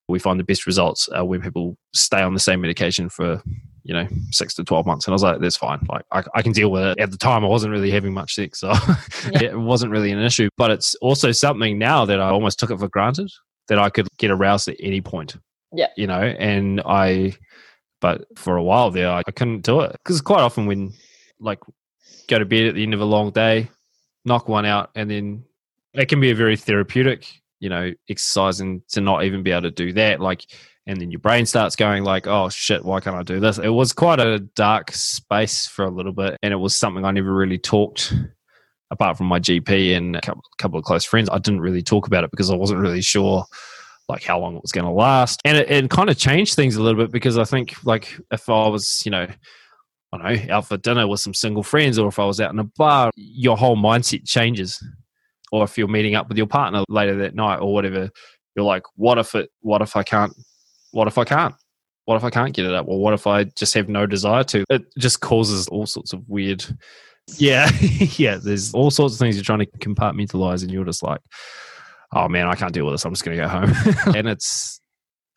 we 0.08 0.18
find 0.18 0.38
the 0.38 0.44
best 0.44 0.66
results 0.66 1.08
uh, 1.16 1.24
when 1.24 1.40
people 1.40 1.76
stay 1.94 2.20
on 2.20 2.34
the 2.34 2.40
same 2.40 2.60
medication 2.60 3.08
for 3.08 3.42
you 3.84 3.94
know 3.94 4.06
six 4.30 4.54
to 4.54 4.64
12 4.64 4.86
months. 4.86 5.06
And 5.06 5.12
i 5.12 5.14
was 5.14 5.22
like 5.22 5.40
that's 5.40 5.56
fine. 5.56 5.80
Like 5.88 6.04
I, 6.10 6.22
I 6.34 6.42
can 6.42 6.52
deal 6.52 6.70
with 6.70 6.82
it. 6.84 6.98
At 6.98 7.10
the 7.10 7.16
time 7.16 7.44
i 7.44 7.48
wasn't 7.48 7.72
really 7.72 7.90
having 7.90 8.12
much 8.12 8.34
sex 8.34 8.60
so 8.60 8.68
yeah. 9.32 9.42
it 9.42 9.58
wasn't 9.58 9.92
really 9.92 10.10
an 10.10 10.18
issue. 10.18 10.48
But 10.56 10.70
it's 10.70 10.94
also 10.96 11.32
something 11.32 11.78
now 11.78 12.04
that 12.04 12.20
i 12.20 12.28
almost 12.28 12.58
took 12.58 12.70
it 12.70 12.78
for 12.78 12.88
granted 12.88 13.30
that 13.68 13.78
i 13.78 13.90
could 13.90 14.08
get 14.18 14.30
aroused 14.30 14.68
at 14.68 14.76
any 14.80 15.00
point 15.00 15.36
yeah. 15.72 15.88
you 15.96 16.06
know? 16.06 16.20
And 16.20 16.82
i 16.84 17.34
but 18.00 18.26
for 18.36 18.56
a 18.56 18.62
while 18.62 18.90
there 18.90 19.10
i, 19.10 19.22
I 19.26 19.30
couldn't 19.30 19.62
do 19.62 19.80
it. 19.80 19.92
Because 19.92 20.20
quite 20.20 20.40
often 20.40 20.66
when 20.66 20.92
like 21.40 21.60
go 22.28 22.38
to 22.38 22.44
bed 22.44 22.66
at 22.66 22.74
the 22.74 22.82
end 22.82 22.94
of 22.94 23.00
a 23.00 23.04
long 23.04 23.30
day 23.30 23.68
knock 24.24 24.48
one 24.48 24.64
out 24.64 24.90
and 24.94 25.10
then 25.10 25.44
it 25.94 26.06
can 26.08 26.20
be 26.20 26.30
a 26.30 26.34
very 26.34 26.56
therapeutic 26.56 27.26
you 27.64 27.70
know, 27.70 27.92
exercising 28.10 28.82
to 28.90 29.00
not 29.00 29.24
even 29.24 29.42
be 29.42 29.50
able 29.50 29.62
to 29.62 29.70
do 29.70 29.90
that. 29.94 30.20
Like, 30.20 30.44
and 30.86 31.00
then 31.00 31.10
your 31.10 31.20
brain 31.20 31.46
starts 31.46 31.76
going 31.76 32.04
like, 32.04 32.26
oh 32.26 32.50
shit, 32.50 32.84
why 32.84 33.00
can't 33.00 33.16
I 33.16 33.22
do 33.22 33.40
this? 33.40 33.56
It 33.56 33.70
was 33.70 33.94
quite 33.94 34.20
a 34.20 34.38
dark 34.38 34.92
space 34.92 35.66
for 35.66 35.86
a 35.86 35.90
little 35.90 36.12
bit. 36.12 36.36
And 36.42 36.52
it 36.52 36.58
was 36.58 36.76
something 36.76 37.06
I 37.06 37.10
never 37.10 37.34
really 37.34 37.56
talked 37.56 38.12
apart 38.90 39.16
from 39.16 39.28
my 39.28 39.40
GP 39.40 39.96
and 39.96 40.16
a 40.16 40.20
couple, 40.20 40.42
couple 40.58 40.78
of 40.78 40.84
close 40.84 41.06
friends. 41.06 41.30
I 41.32 41.38
didn't 41.38 41.62
really 41.62 41.80
talk 41.80 42.06
about 42.06 42.22
it 42.22 42.30
because 42.30 42.50
I 42.50 42.54
wasn't 42.54 42.80
really 42.80 43.00
sure 43.00 43.46
like 44.10 44.22
how 44.22 44.38
long 44.38 44.56
it 44.56 44.62
was 44.62 44.72
going 44.72 44.84
to 44.84 44.90
last. 44.90 45.40
And 45.46 45.56
it, 45.56 45.70
it 45.70 45.88
kind 45.88 46.10
of 46.10 46.18
changed 46.18 46.56
things 46.56 46.76
a 46.76 46.82
little 46.82 47.02
bit 47.02 47.12
because 47.12 47.38
I 47.38 47.44
think 47.44 47.82
like 47.86 48.14
if 48.30 48.50
I 48.50 48.68
was, 48.68 49.00
you 49.06 49.10
know, 49.10 49.26
I 50.12 50.18
don't 50.18 50.46
know, 50.46 50.54
out 50.54 50.68
for 50.68 50.76
dinner 50.76 51.08
with 51.08 51.20
some 51.20 51.32
single 51.32 51.62
friends 51.62 51.98
or 51.98 52.08
if 52.08 52.18
I 52.18 52.26
was 52.26 52.42
out 52.42 52.52
in 52.52 52.58
a 52.58 52.64
bar, 52.64 53.10
your 53.16 53.56
whole 53.56 53.76
mindset 53.76 54.28
changes 54.28 54.84
or 55.54 55.62
if 55.62 55.78
you're 55.78 55.86
meeting 55.86 56.16
up 56.16 56.28
with 56.28 56.36
your 56.36 56.48
partner 56.48 56.82
later 56.88 57.14
that 57.18 57.36
night 57.36 57.58
or 57.58 57.72
whatever, 57.72 58.10
you're 58.56 58.64
like, 58.64 58.82
what 58.96 59.18
if 59.18 59.36
it, 59.36 59.50
what 59.60 59.82
if 59.82 59.94
I 59.94 60.02
can't, 60.02 60.32
what 60.90 61.06
if 61.06 61.16
I 61.16 61.22
can't? 61.22 61.54
What 62.06 62.16
if 62.16 62.24
I 62.24 62.30
can't 62.30 62.52
get 62.52 62.64
it 62.64 62.74
up? 62.74 62.86
Or 62.88 63.00
what 63.00 63.14
if 63.14 63.28
I 63.28 63.44
just 63.44 63.72
have 63.74 63.88
no 63.88 64.04
desire 64.04 64.42
to? 64.42 64.64
It 64.68 64.82
just 64.98 65.20
causes 65.20 65.68
all 65.68 65.86
sorts 65.86 66.12
of 66.12 66.28
weird. 66.28 66.64
Yeah. 67.36 67.70
yeah. 68.16 68.38
There's 68.42 68.74
all 68.74 68.90
sorts 68.90 69.14
of 69.14 69.20
things 69.20 69.36
you're 69.36 69.44
trying 69.44 69.60
to 69.60 69.66
compartmentalize 69.78 70.62
and 70.62 70.72
you're 70.72 70.84
just 70.84 71.04
like, 71.04 71.20
oh 72.10 72.28
man, 72.28 72.48
I 72.48 72.56
can't 72.56 72.72
deal 72.72 72.84
with 72.84 72.94
this. 72.94 73.04
I'm 73.04 73.12
just 73.12 73.24
going 73.24 73.38
to 73.38 73.44
go 73.44 73.48
home. 73.48 73.72
and 74.16 74.28
it's 74.28 74.80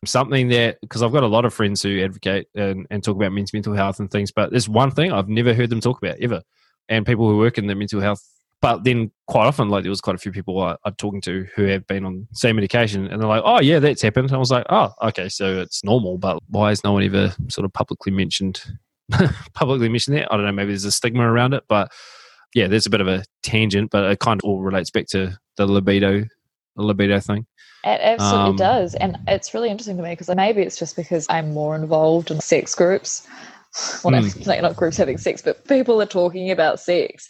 something 0.04 0.48
that, 0.48 0.78
because 0.80 1.00
I've 1.00 1.12
got 1.12 1.22
a 1.22 1.28
lot 1.28 1.44
of 1.44 1.54
friends 1.54 1.80
who 1.80 2.02
advocate 2.02 2.48
and, 2.56 2.88
and 2.90 3.04
talk 3.04 3.14
about 3.14 3.30
men's 3.30 3.52
mental 3.52 3.74
health 3.74 4.00
and 4.00 4.10
things, 4.10 4.32
but 4.32 4.50
there's 4.50 4.68
one 4.68 4.90
thing 4.90 5.12
I've 5.12 5.28
never 5.28 5.54
heard 5.54 5.70
them 5.70 5.80
talk 5.80 6.02
about 6.02 6.18
ever. 6.20 6.42
And 6.88 7.06
people 7.06 7.28
who 7.28 7.38
work 7.38 7.56
in 7.56 7.68
the 7.68 7.76
mental 7.76 8.00
health 8.00 8.20
but 8.60 8.82
then 8.84 9.10
quite 9.26 9.46
often, 9.46 9.68
like 9.68 9.84
there 9.84 9.90
was 9.90 10.00
quite 10.00 10.16
a 10.16 10.18
few 10.18 10.32
people 10.32 10.60
I, 10.60 10.76
am 10.84 10.94
talking 10.96 11.20
to 11.22 11.46
who 11.54 11.64
have 11.64 11.86
been 11.86 12.04
on 12.04 12.26
same 12.32 12.56
medication, 12.56 13.06
and 13.06 13.20
they're 13.20 13.28
like, 13.28 13.42
"Oh 13.44 13.60
yeah, 13.60 13.78
that's 13.78 14.02
happened." 14.02 14.28
And 14.28 14.36
I 14.36 14.38
was 14.38 14.50
like, 14.50 14.66
"Oh, 14.68 14.90
okay, 15.02 15.28
so 15.28 15.60
it's 15.60 15.84
normal." 15.84 16.18
But 16.18 16.40
why 16.48 16.70
has 16.70 16.82
no 16.82 16.92
one 16.92 17.04
ever 17.04 17.34
sort 17.48 17.64
of 17.64 17.72
publicly 17.72 18.10
mentioned 18.10 18.60
publicly 19.54 19.88
mentioned 19.88 20.16
that? 20.16 20.32
I 20.32 20.36
don't 20.36 20.46
know. 20.46 20.52
Maybe 20.52 20.72
there's 20.72 20.84
a 20.84 20.92
stigma 20.92 21.30
around 21.30 21.54
it, 21.54 21.64
but 21.68 21.92
yeah, 22.54 22.66
there's 22.66 22.86
a 22.86 22.90
bit 22.90 23.00
of 23.00 23.06
a 23.06 23.24
tangent, 23.42 23.90
but 23.90 24.10
it 24.10 24.18
kind 24.18 24.40
of 24.42 24.48
all 24.48 24.60
relates 24.60 24.90
back 24.90 25.06
to 25.08 25.38
the 25.56 25.66
libido, 25.66 26.24
the 26.74 26.82
libido 26.82 27.20
thing. 27.20 27.46
It 27.84 28.00
absolutely 28.02 28.50
um, 28.50 28.56
does, 28.56 28.96
and 28.96 29.18
it's 29.28 29.54
really 29.54 29.70
interesting 29.70 29.96
to 29.98 30.02
me 30.02 30.10
because 30.10 30.34
maybe 30.34 30.62
it's 30.62 30.78
just 30.78 30.96
because 30.96 31.26
I'm 31.28 31.52
more 31.52 31.76
involved 31.76 32.32
in 32.32 32.40
sex 32.40 32.74
groups. 32.74 33.24
Well, 34.02 34.14
mm. 34.14 34.46
not, 34.46 34.62
not 34.62 34.76
groups 34.76 34.96
having 34.96 35.18
sex, 35.18 35.42
but 35.42 35.64
people 35.68 36.02
are 36.02 36.06
talking 36.06 36.50
about 36.50 36.80
sex 36.80 37.28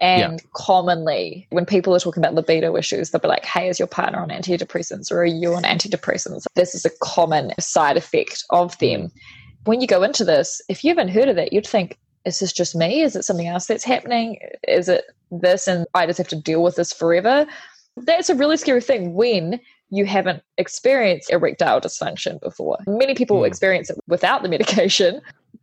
and 0.00 0.40
yeah. 0.40 0.48
commonly, 0.54 1.46
when 1.50 1.66
people 1.66 1.94
are 1.94 2.00
talking 2.00 2.22
about 2.22 2.34
libido 2.34 2.76
issues, 2.76 3.10
they'll 3.10 3.20
be 3.20 3.28
like, 3.28 3.44
hey, 3.44 3.68
is 3.68 3.78
your 3.78 3.88
partner 3.88 4.20
on 4.20 4.28
antidepressants 4.28 5.10
or 5.10 5.20
are 5.20 5.26
you 5.26 5.54
on 5.54 5.64
antidepressants? 5.64 6.46
This 6.54 6.74
is 6.74 6.84
a 6.84 6.90
common 7.02 7.52
side 7.58 7.96
effect 7.96 8.44
of 8.50 8.78
them. 8.78 9.02
Mm. 9.02 9.10
When 9.64 9.80
you 9.80 9.86
go 9.86 10.02
into 10.02 10.24
this, 10.24 10.62
if 10.68 10.84
you 10.84 10.90
haven't 10.90 11.08
heard 11.08 11.28
of 11.28 11.36
it, 11.36 11.52
you'd 11.52 11.66
think, 11.66 11.98
is 12.24 12.38
this 12.38 12.52
just 12.52 12.76
me? 12.76 13.02
Is 13.02 13.16
it 13.16 13.24
something 13.24 13.46
else 13.46 13.66
that's 13.66 13.84
happening? 13.84 14.38
Is 14.66 14.88
it 14.88 15.04
this 15.30 15.66
and 15.66 15.86
I 15.94 16.06
just 16.06 16.18
have 16.18 16.28
to 16.28 16.36
deal 16.36 16.62
with 16.62 16.76
this 16.76 16.92
forever? 16.92 17.46
That's 17.96 18.30
a 18.30 18.34
really 18.34 18.56
scary 18.56 18.80
thing 18.80 19.14
when 19.14 19.60
you 19.90 20.04
haven't 20.04 20.42
experienced 20.58 21.30
erectile 21.32 21.80
dysfunction 21.80 22.40
before. 22.40 22.78
Many 22.86 23.14
people 23.14 23.40
mm. 23.40 23.46
experience 23.46 23.90
it 23.90 23.98
without 24.06 24.42
the 24.42 24.48
medication, 24.56 25.20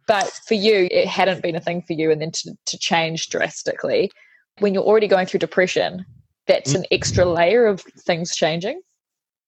but 0.08 0.30
for 0.46 0.56
you, 0.56 0.88
it 0.92 1.08
hadn't 1.08 1.42
been 1.42 1.56
a 1.56 1.62
thing 1.62 1.82
for 1.82 1.94
you, 1.94 2.12
and 2.12 2.22
then 2.22 2.32
to, 2.32 2.58
to 2.66 2.78
change 2.78 3.30
drastically 3.30 4.12
when 4.60 4.74
you're 4.74 4.84
already 4.84 5.08
going 5.08 5.26
through 5.26 5.40
depression, 5.40 6.06
that's 6.48 6.74
an 6.74 6.86
extra 6.92 7.26
layer 7.26 7.66
of 7.66 7.82
things 7.82 8.36
changing. 8.36 8.82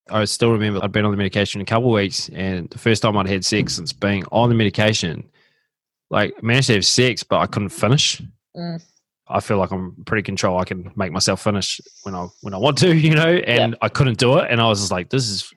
I 0.10 0.26
still 0.26 0.52
remember 0.52 0.80
I'd 0.84 0.92
been 0.92 1.06
on 1.06 1.12
the 1.12 1.18
medication 1.18 1.62
a 1.62 1.66
couple 1.66 1.90
of 1.90 1.96
weeks, 1.96 2.30
and 2.30 2.70
the 2.70 2.78
first 2.78 3.02
time 3.02 3.18
I'd 3.18 3.28
had 3.28 3.46
sex 3.46 3.76
since 3.76 3.92
being 3.92 4.24
on 4.32 4.50
the 4.50 4.56
medication, 4.56 5.30
like 6.10 6.42
managed 6.42 6.68
to 6.68 6.76
have 6.76 6.86
sex, 6.86 7.24
but 7.24 7.40
I 7.40 7.46
couldn't 7.46 7.70
finish. 7.70 8.22
Mm. 8.56 8.82
I 9.30 9.42
feel 9.42 9.58
like 9.58 9.72
I'm 9.72 9.96
pretty 10.06 10.24
control. 10.24 10.58
I 10.58 10.64
can 10.64 10.92
make 10.96 11.12
myself 11.12 11.44
finish 11.44 11.82
when 12.04 12.16
I 12.16 12.28
when 12.42 12.54
I 12.54 12.58
want 12.58 12.78
to, 12.80 12.96
you 12.96 13.16
know, 13.16 13.36
and 13.36 13.74
yeah. 13.74 13.78
I 13.82 13.90
couldn't 13.90 14.18
do 14.18 14.38
it, 14.38 14.48
and 14.50 14.62
I 14.62 14.68
was 14.68 14.80
just 14.80 14.92
like, 14.92 15.10
this 15.10 15.30
is 15.30 15.54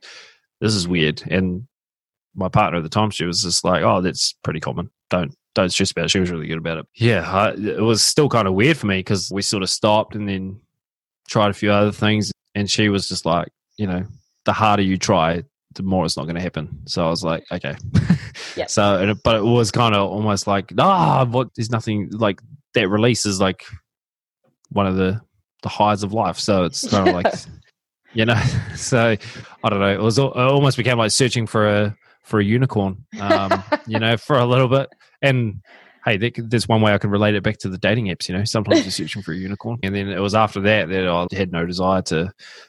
this 0.60 0.74
is 0.74 0.88
weird. 0.88 1.22
And 1.30 1.66
my 2.34 2.48
partner 2.48 2.78
at 2.78 2.82
the 2.82 2.88
time, 2.88 3.10
she 3.10 3.24
was 3.24 3.42
just 3.42 3.64
like, 3.64 3.82
oh, 3.82 4.00
that's 4.00 4.34
pretty 4.42 4.60
common. 4.60 4.90
Don't 5.10 5.34
don't 5.54 5.70
stress 5.70 5.90
about 5.90 6.06
it. 6.06 6.10
She 6.10 6.20
was 6.20 6.30
really 6.30 6.46
good 6.46 6.58
about 6.58 6.78
it. 6.78 6.86
Yeah, 6.94 7.30
I, 7.30 7.50
it 7.52 7.82
was 7.82 8.02
still 8.02 8.28
kind 8.28 8.46
of 8.46 8.54
weird 8.54 8.76
for 8.76 8.86
me 8.86 8.98
because 8.98 9.30
we 9.32 9.42
sort 9.42 9.62
of 9.62 9.70
stopped 9.70 10.14
and 10.14 10.28
then 10.28 10.60
tried 11.28 11.50
a 11.50 11.54
few 11.54 11.72
other 11.72 11.92
things, 11.92 12.32
and 12.54 12.70
she 12.70 12.88
was 12.88 13.08
just 13.08 13.26
like, 13.26 13.48
you 13.76 13.86
know, 13.86 14.04
the 14.44 14.52
harder 14.52 14.82
you 14.82 14.96
try, 14.96 15.42
the 15.74 15.82
more 15.82 16.04
it's 16.04 16.16
not 16.16 16.24
going 16.24 16.36
to 16.36 16.40
happen. 16.42 16.68
So 16.86 17.06
I 17.06 17.10
was 17.10 17.24
like, 17.24 17.44
okay. 17.52 17.76
Yeah. 18.56 18.66
so, 18.66 19.14
but 19.22 19.36
it 19.36 19.44
was 19.44 19.70
kind 19.70 19.94
of 19.94 20.10
almost 20.10 20.46
like, 20.46 20.72
ah, 20.78 21.24
what? 21.24 21.48
There's 21.54 21.70
nothing 21.70 22.10
like 22.10 22.40
that. 22.74 22.88
Release 22.88 23.26
is 23.26 23.40
like 23.40 23.64
one 24.70 24.86
of 24.86 24.96
the 24.96 25.20
the 25.62 25.68
highs 25.68 26.02
of 26.02 26.12
life. 26.12 26.38
So 26.38 26.64
it's 26.64 26.88
kind 26.88 27.08
of 27.08 27.14
like, 27.14 27.32
you 28.12 28.24
know. 28.24 28.40
So 28.76 29.14
I 29.62 29.68
don't 29.68 29.80
know. 29.80 29.92
It 29.92 30.00
was 30.00 30.18
it 30.18 30.24
almost 30.24 30.76
became 30.76 30.96
like 30.96 31.10
searching 31.10 31.46
for 31.46 31.68
a 31.68 31.96
for 32.24 32.40
a 32.40 32.44
unicorn. 32.44 33.04
Um, 33.20 33.62
you 33.86 33.98
know, 33.98 34.16
for 34.16 34.38
a 34.38 34.46
little 34.46 34.68
bit. 34.68 34.88
And 35.22 35.60
hey, 36.04 36.16
there's 36.36 36.66
one 36.68 36.80
way 36.80 36.92
I 36.94 36.98
can 36.98 37.10
relate 37.10 37.34
it 37.34 37.42
back 37.42 37.58
to 37.58 37.68
the 37.68 37.78
dating 37.78 38.06
apps. 38.06 38.28
You 38.28 38.36
know, 38.38 38.44
sometimes 38.44 38.82
you're 38.82 38.90
searching 39.08 39.22
for 39.22 39.32
a 39.32 39.36
unicorn, 39.36 39.78
and 39.82 39.94
then 39.94 40.08
it 40.08 40.20
was 40.20 40.34
after 40.34 40.60
that 40.62 40.88
that 40.88 41.06
I 41.08 41.26
had 41.36 41.52
no 41.52 41.66
desire 41.66 42.02
to 42.02 42.24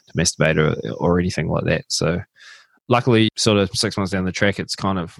to 0.07 0.13
masturbate 0.17 0.57
or, 0.57 0.75
or 0.97 1.19
anything 1.19 1.47
like 1.49 1.65
that. 1.65 1.85
So, 1.87 2.21
luckily, 2.89 3.29
sort 3.37 3.57
of 3.57 3.69
six 3.73 3.95
months 3.97 4.11
down 4.11 4.25
the 4.25 4.31
track, 4.31 4.59
it's 4.59 4.75
kind 4.75 4.99
of 4.99 5.17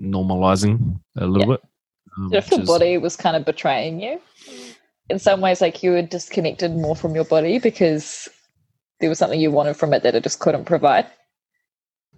normalizing 0.00 1.00
a 1.16 1.26
little 1.26 1.48
Yeah. 1.50 1.56
bit. 1.56 1.62
um, 2.18 2.30
if 2.32 2.50
your 2.50 2.60
is- 2.60 2.66
body 2.66 2.98
was 2.98 3.16
kind 3.16 3.36
of 3.36 3.44
betraying 3.44 4.00
you 4.00 4.20
in 5.08 5.18
some 5.18 5.40
ways 5.40 5.60
like 5.60 5.82
you 5.82 5.90
were 5.92 6.02
disconnected 6.02 6.72
more 6.72 6.96
from 6.96 7.14
your 7.14 7.24
body 7.24 7.58
because 7.58 8.28
there 9.00 9.08
was 9.08 9.18
something 9.18 9.40
you 9.40 9.50
wanted 9.50 9.76
from 9.76 9.92
it 9.92 10.02
that 10.02 10.14
it 10.14 10.22
just 10.22 10.40
couldn't 10.40 10.64
provide 10.64 11.06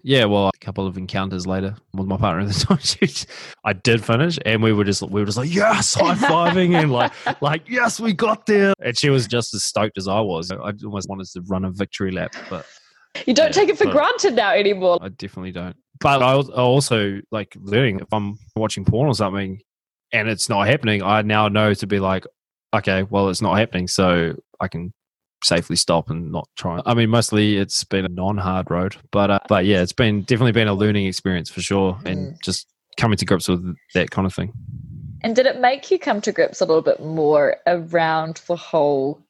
Yeah, 0.04 0.24
well, 0.24 0.48
a 0.48 0.58
couple 0.58 0.86
of 0.86 0.98
encounters 0.98 1.46
later 1.46 1.76
with 1.94 2.06
my 2.06 2.16
partner 2.16 2.42
at 2.42 2.48
the 2.48 2.54
time, 2.66 2.78
she, 2.78 3.26
I 3.64 3.72
did 3.72 4.04
finish, 4.04 4.38
and 4.44 4.62
we 4.62 4.72
were 4.72 4.84
just 4.84 5.02
we 5.02 5.20
were 5.20 5.26
just 5.26 5.38
like 5.38 5.52
yes, 5.54 5.94
high 5.94 6.14
fiving, 6.14 6.74
and 6.74 6.90
like 6.90 7.12
like 7.42 7.68
yes, 7.68 8.00
we 8.00 8.12
got 8.12 8.46
there. 8.46 8.74
And 8.80 8.98
she 8.98 9.10
was 9.10 9.26
just 9.28 9.54
as 9.54 9.62
stoked 9.64 9.98
as 9.98 10.08
I 10.08 10.20
was. 10.20 10.50
I 10.50 10.72
almost 10.84 11.08
wanted 11.08 11.26
to 11.28 11.42
run 11.48 11.64
a 11.64 11.70
victory 11.70 12.10
lap, 12.10 12.32
but 12.48 12.66
you 13.26 13.34
don't 13.34 13.48
Yeah, 13.48 13.52
take 13.52 13.68
it 13.68 13.78
for 13.78 13.86
granted 13.86 14.34
now 14.34 14.52
anymore 14.52 14.98
I 15.00 15.08
definitely 15.10 15.52
don't. 15.52 15.76
But 16.00 16.22
I 16.22 16.34
also 16.34 17.20
like 17.30 17.56
learning 17.60 18.00
if 18.00 18.12
I'm 18.12 18.38
watching 18.56 18.84
porn 18.84 19.08
or 19.08 19.14
something, 19.14 19.60
and 20.12 20.28
it's 20.28 20.48
not 20.48 20.66
happening. 20.66 21.02
I 21.02 21.22
now 21.22 21.46
know 21.48 21.74
to 21.74 21.86
be 21.86 22.00
like, 22.00 22.26
okay, 22.74 23.04
well, 23.04 23.28
it's 23.28 23.42
not 23.42 23.56
happening, 23.56 23.86
so 23.86 24.34
I 24.58 24.66
can 24.66 24.92
safely 25.42 25.76
stop 25.76 26.10
and 26.10 26.32
not 26.32 26.48
try. 26.56 26.80
I 26.86 26.94
mean, 26.94 27.10
mostly 27.10 27.56
it's 27.56 27.84
been 27.84 28.04
a 28.04 28.08
non-hard 28.08 28.70
road, 28.70 28.96
but 29.10 29.30
uh, 29.30 29.40
but 29.48 29.64
yeah, 29.64 29.82
it's 29.82 29.92
been 29.92 30.22
definitely 30.22 30.52
been 30.52 30.68
a 30.68 30.74
learning 30.74 31.06
experience 31.06 31.50
for 31.50 31.60
sure, 31.60 31.98
and 32.04 32.36
just 32.42 32.66
coming 32.96 33.16
to 33.16 33.24
grips 33.24 33.48
with 33.48 33.76
that 33.94 34.10
kind 34.10 34.26
of 34.26 34.34
thing. 34.34 34.52
and 35.22 35.34
did 35.36 35.46
it 35.46 35.60
make 35.60 35.90
you 35.90 35.98
come 35.98 36.20
to 36.20 36.32
grips 36.32 36.60
a 36.60 36.64
little 36.64 36.82
bit 36.82 37.00
more 37.00 37.56
around 37.66 38.42
the 38.46 38.56
whole 38.56 39.20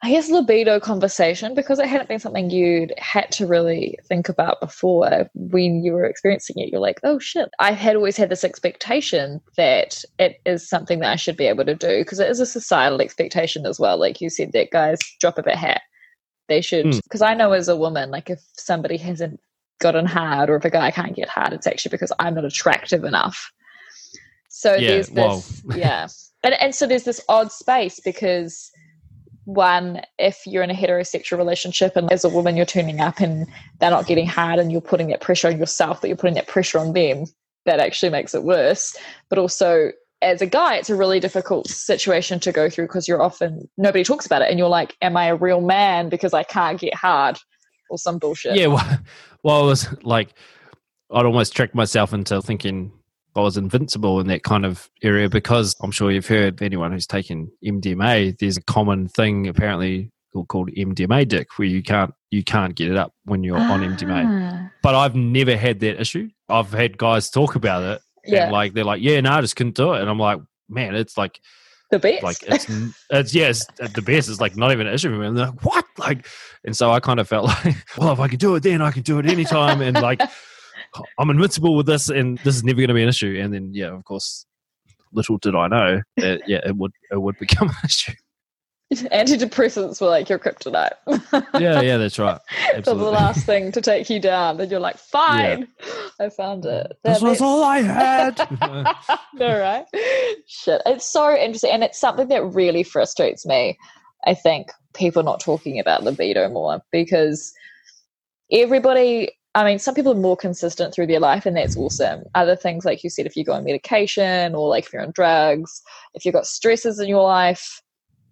I 0.00 0.12
guess 0.12 0.30
libido 0.30 0.78
conversation 0.78 1.54
because 1.54 1.80
it 1.80 1.88
hadn't 1.88 2.08
been 2.08 2.20
something 2.20 2.50
you'd 2.50 2.94
had 2.98 3.32
to 3.32 3.48
really 3.48 3.98
think 4.04 4.28
about 4.28 4.60
before 4.60 5.28
when 5.34 5.82
you 5.82 5.92
were 5.92 6.04
experiencing 6.04 6.58
it. 6.58 6.68
You're 6.70 6.80
like, 6.80 7.00
oh 7.02 7.18
shit. 7.18 7.48
I 7.58 7.72
had 7.72 7.96
always 7.96 8.16
had 8.16 8.28
this 8.28 8.44
expectation 8.44 9.40
that 9.56 10.04
it 10.20 10.40
is 10.46 10.68
something 10.68 11.00
that 11.00 11.10
I 11.10 11.16
should 11.16 11.36
be 11.36 11.46
able 11.48 11.64
to 11.64 11.74
do 11.74 11.98
because 11.98 12.20
it 12.20 12.30
is 12.30 12.38
a 12.38 12.46
societal 12.46 13.00
expectation 13.00 13.66
as 13.66 13.80
well. 13.80 13.98
Like 13.98 14.20
you 14.20 14.30
said, 14.30 14.52
that 14.52 14.70
guys 14.70 15.00
drop 15.20 15.36
of 15.36 15.48
a 15.48 15.56
hat. 15.56 15.82
They 16.46 16.60
should, 16.60 16.86
Hmm. 16.86 17.00
because 17.02 17.22
I 17.22 17.34
know 17.34 17.50
as 17.50 17.66
a 17.68 17.76
woman, 17.76 18.12
like 18.12 18.30
if 18.30 18.40
somebody 18.52 18.98
hasn't 18.98 19.40
gotten 19.80 20.06
hard 20.06 20.48
or 20.48 20.56
if 20.56 20.64
a 20.64 20.70
guy 20.70 20.92
can't 20.92 21.16
get 21.16 21.28
hard, 21.28 21.52
it's 21.52 21.66
actually 21.66 21.90
because 21.90 22.12
I'm 22.20 22.36
not 22.36 22.44
attractive 22.44 23.02
enough. 23.02 23.50
So 24.48 24.74
Yeah, 24.74 24.90
there's 24.90 25.08
this, 25.08 25.62
yeah. 25.76 26.06
And, 26.44 26.54
and 26.54 26.72
so 26.72 26.86
there's 26.86 27.04
this 27.04 27.20
odd 27.28 27.50
space 27.50 27.98
because 27.98 28.70
one, 29.48 30.02
if 30.18 30.46
you're 30.46 30.62
in 30.62 30.70
a 30.70 30.74
heterosexual 30.74 31.38
relationship 31.38 31.96
and 31.96 32.12
as 32.12 32.22
a 32.22 32.28
woman 32.28 32.54
you're 32.54 32.66
turning 32.66 33.00
up 33.00 33.18
and 33.18 33.46
they're 33.80 33.90
not 33.90 34.06
getting 34.06 34.26
hard 34.26 34.58
and 34.58 34.70
you're 34.70 34.82
putting 34.82 35.08
that 35.08 35.22
pressure 35.22 35.48
on 35.48 35.58
yourself, 35.58 36.02
that 36.02 36.08
you're 36.08 36.18
putting 36.18 36.34
that 36.34 36.46
pressure 36.46 36.78
on 36.78 36.92
them, 36.92 37.24
that 37.64 37.80
actually 37.80 38.10
makes 38.10 38.34
it 38.34 38.42
worse. 38.42 38.94
But 39.30 39.38
also 39.38 39.92
as 40.20 40.42
a 40.42 40.46
guy, 40.46 40.76
it's 40.76 40.90
a 40.90 40.94
really 40.94 41.18
difficult 41.18 41.66
situation 41.66 42.38
to 42.40 42.52
go 42.52 42.68
through 42.68 42.88
because 42.88 43.08
you're 43.08 43.22
often 43.22 43.66
nobody 43.78 44.04
talks 44.04 44.26
about 44.26 44.42
it 44.42 44.50
and 44.50 44.58
you're 44.58 44.68
like, 44.68 44.94
Am 45.00 45.16
I 45.16 45.26
a 45.26 45.36
real 45.36 45.62
man 45.62 46.10
because 46.10 46.34
I 46.34 46.42
can't 46.42 46.78
get 46.78 46.94
hard? 46.94 47.38
Or 47.88 47.96
some 47.96 48.18
bullshit. 48.18 48.54
Yeah, 48.54 48.66
well, 48.66 48.98
well, 49.42 49.64
it 49.64 49.66
was 49.66 50.02
like 50.02 50.34
I'd 51.10 51.24
almost 51.24 51.56
tricked 51.56 51.74
myself 51.74 52.12
into 52.12 52.42
thinking 52.42 52.92
I 53.38 53.42
was 53.42 53.56
invincible 53.56 54.18
in 54.20 54.26
that 54.26 54.42
kind 54.42 54.66
of 54.66 54.90
area 55.02 55.28
because 55.28 55.76
I'm 55.80 55.90
sure 55.92 56.10
you've 56.10 56.26
heard 56.26 56.60
anyone 56.60 56.90
who's 56.92 57.06
taken 57.06 57.50
MDMA. 57.64 58.36
There's 58.38 58.56
a 58.56 58.62
common 58.62 59.08
thing 59.08 59.46
apparently 59.46 60.10
called 60.48 60.70
MDMA 60.70 61.26
dick, 61.26 61.56
where 61.58 61.68
you 61.68 61.82
can't 61.82 62.12
you 62.30 62.42
can't 62.44 62.74
get 62.74 62.90
it 62.90 62.96
up 62.96 63.12
when 63.24 63.42
you're 63.44 63.58
on 63.58 63.80
MDMA. 63.80 64.24
Ah. 64.26 64.70
But 64.82 64.94
I've 64.94 65.14
never 65.14 65.56
had 65.56 65.80
that 65.80 66.00
issue. 66.00 66.28
I've 66.48 66.70
had 66.72 66.98
guys 66.98 67.30
talk 67.30 67.54
about 67.54 67.82
it, 67.82 68.02
Yeah. 68.24 68.44
and 68.44 68.52
like 68.52 68.74
they're 68.74 68.84
like, 68.84 69.02
"Yeah, 69.02 69.20
no, 69.20 69.30
I 69.32 69.40
just 69.40 69.56
couldn't 69.56 69.76
do 69.76 69.94
it," 69.94 70.00
and 70.00 70.10
I'm 70.10 70.18
like, 70.18 70.40
"Man, 70.68 70.94
it's 70.94 71.16
like 71.16 71.40
the 71.90 71.98
best. 71.98 72.22
like 72.22 72.36
it's 72.42 72.66
it's 73.10 73.34
yeah, 73.34 73.52
the 73.78 74.02
best. 74.02 74.28
It's 74.28 74.40
like 74.40 74.56
not 74.56 74.72
even 74.72 74.86
an 74.86 74.94
issue 74.94 75.10
for 75.10 75.16
me. 75.18 75.26
And 75.26 75.36
they're 75.36 75.46
like, 75.46 75.64
what? 75.64 75.84
Like, 75.96 76.26
and 76.64 76.76
so 76.76 76.90
I 76.90 77.00
kind 77.00 77.18
of 77.20 77.28
felt 77.28 77.46
like, 77.64 77.76
well, 77.96 78.12
if 78.12 78.20
I 78.20 78.28
can 78.28 78.38
do 78.38 78.54
it 78.56 78.62
then, 78.62 78.82
I 78.82 78.90
can 78.90 79.02
do 79.02 79.18
it 79.18 79.26
anytime. 79.26 79.80
And 79.80 80.00
like, 80.00 80.20
I'm 81.18 81.30
invincible 81.30 81.76
with 81.76 81.86
this, 81.86 82.08
and 82.08 82.38
this 82.38 82.56
is 82.56 82.64
never 82.64 82.76
going 82.76 82.88
to 82.88 82.94
be 82.94 83.02
an 83.02 83.08
issue. 83.08 83.38
And 83.40 83.52
then 83.52 83.72
yeah, 83.74 83.88
of 83.88 84.04
course, 84.04 84.46
little 85.12 85.38
did 85.38 85.54
I 85.54 85.68
know 85.68 86.02
that 86.16 86.42
yeah, 86.46 86.60
it 86.64 86.76
would 86.76 86.92
it 87.10 87.20
would 87.20 87.38
become 87.38 87.68
an 87.68 87.74
issue. 87.84 88.12
Antidepressants 88.94 90.00
were 90.00 90.08
like 90.08 90.30
your 90.30 90.38
kryptonite. 90.38 90.92
Yeah, 91.60 91.82
yeah, 91.82 91.98
that's 91.98 92.18
right. 92.18 92.40
for 92.84 92.94
the 92.94 93.10
last 93.10 93.44
thing 93.44 93.70
to 93.72 93.82
take 93.82 94.08
you 94.08 94.18
down. 94.18 94.56
Then 94.56 94.70
you're 94.70 94.80
like, 94.80 94.96
fine, 94.96 95.68
I 96.18 96.30
found 96.30 96.64
it. 96.64 96.96
This 97.04 97.20
That- 97.20 97.28
was 97.28 97.42
all 97.42 97.62
I 97.62 97.80
had. 97.80 98.38
no, 99.34 99.60
right? 99.60 99.84
Shit. 100.46 100.80
It's 100.86 101.04
so 101.04 101.36
interesting. 101.36 101.70
And 101.70 101.84
it's 101.84 102.00
something 102.00 102.28
that 102.28 102.42
really 102.44 102.82
frustrates 102.82 103.44
me. 103.44 103.76
I 104.26 104.32
think 104.32 104.70
people 104.94 105.22
not 105.22 105.40
talking 105.40 105.78
about 105.78 106.02
libido 106.02 106.48
more 106.48 106.80
because 106.90 107.52
everybody, 108.50 109.32
I 109.54 109.64
mean, 109.64 109.78
some 109.78 109.94
people 109.94 110.12
are 110.12 110.20
more 110.20 110.36
consistent 110.36 110.94
through 110.94 111.06
their 111.06 111.20
life, 111.20 111.46
and 111.46 111.56
that's 111.56 111.76
awesome. 111.76 112.24
Other 112.34 112.54
things, 112.54 112.84
like 112.84 113.02
you 113.02 113.10
said, 113.10 113.26
if 113.26 113.36
you 113.36 113.44
go 113.44 113.52
on 113.52 113.64
medication 113.64 114.54
or 114.54 114.68
like 114.68 114.86
if 114.86 114.92
you're 114.92 115.02
on 115.02 115.10
drugs, 115.12 115.82
if 116.14 116.24
you've 116.24 116.34
got 116.34 116.46
stresses 116.46 117.00
in 117.00 117.08
your 117.08 117.22
life, 117.22 117.82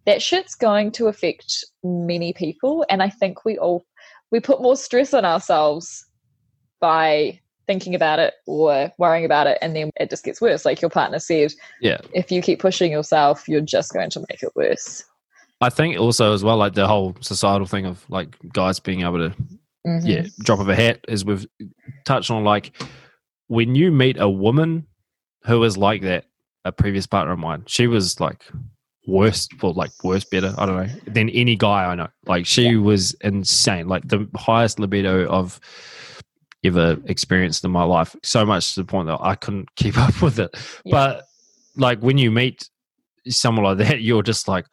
that 0.05 0.23
shit's 0.23 0.55
going 0.55 0.93
to 0.93 1.07
affect 1.07 1.65
many 1.83 2.33
people. 2.33 2.85
And 2.89 3.03
I 3.03 3.09
think 3.09 3.45
we 3.45 3.59
all, 3.59 3.85
we 4.31 4.41
put 4.41 4.63
more 4.63 4.77
stress 4.77 5.15
on 5.15 5.25
ourselves 5.25 6.07
by 6.81 7.41
thinking 7.67 7.95
about 7.95 8.19
it 8.21 8.35
or 8.47 8.93
worrying 8.99 9.25
about 9.25 9.49
it 9.49 9.59
and 9.61 9.75
then 9.75 9.91
it 9.97 10.09
just 10.09 10.23
gets 10.23 10.41
worse 10.41 10.65
like 10.65 10.81
your 10.81 10.89
partner 10.91 11.19
said 11.19 11.53
Yeah. 11.81 11.99
if 12.15 12.31
you 12.31 12.41
keep 12.41 12.61
pushing 12.61 12.93
yourself 12.93 13.49
you're 13.49 13.61
just 13.61 13.93
going 13.93 14.09
to 14.11 14.21
make 14.21 14.41
it 14.41 14.53
worse 14.55 15.03
I 15.61 15.71
think 15.71 15.99
also 15.99 16.35
as 16.35 16.45
well, 16.45 16.59
like 16.59 16.75
the 16.75 16.87
whole 16.87 17.17
societal 17.21 17.67
thing 17.67 17.87
of 17.87 18.05
like 18.11 18.37
guys 18.53 18.79
being 18.79 19.01
able 19.03 19.19
to 19.31 19.35
Mhm. 19.87 20.07
yeah, 20.07 20.27
drop 20.41 20.59
of 20.61 20.69
a 20.69 20.75
hat, 20.75 21.05
as 21.09 21.25
we've 21.25 21.47
touched 22.05 22.31
on. 22.31 22.45
Like 22.45 22.73
when 23.49 23.75
you 23.75 23.93
meet 23.93 24.17
a 24.19 24.29
woman 24.29 24.87
who 25.45 25.63
is 25.65 25.77
like 25.77 26.03
that, 26.03 26.25
a 26.65 26.73
previous 26.73 27.07
partner 27.07 27.33
of 27.33 27.39
mine, 27.39 27.63
she 27.67 27.87
was 27.87 28.19
like 28.21 28.45
worse, 29.07 29.47
for 29.59 29.73
like 29.73 29.93
worse, 30.03 30.25
better, 30.25 30.53
I 30.59 30.67
don't 30.67 30.77
know, 30.87 30.93
than 31.07 31.31
any 31.31 31.55
guy 31.55 31.85
I 31.85 31.95
know. 31.95 32.09
Like 32.27 32.47
she 32.47 32.77
was 32.77 33.13
insane, 33.21 33.87
like 33.87 34.09
the 34.09 34.29
highest 34.35 34.81
libido 34.81 35.27
of 35.27 35.61
ever 36.65 36.97
experienced 37.05 37.65
in 37.65 37.71
my 37.71 37.85
life. 37.85 38.17
So 38.25 38.45
much 38.45 38.75
to 38.75 38.81
the 38.81 38.87
point 38.87 39.07
that 39.07 39.19
I 39.21 39.37
couldn't 39.37 39.73
keep 39.77 39.97
up 39.97 40.21
with 40.21 40.41
it. 40.41 40.51
Yeah. 40.85 40.93
But 40.93 41.25
like 41.77 42.01
when 42.01 42.19
you 42.19 42.33
meet 42.33 42.69
someone 43.29 43.65
like 43.65 43.79
that, 43.87 44.01
you're 44.01 44.23
just 44.25 44.49
like, 44.49 44.67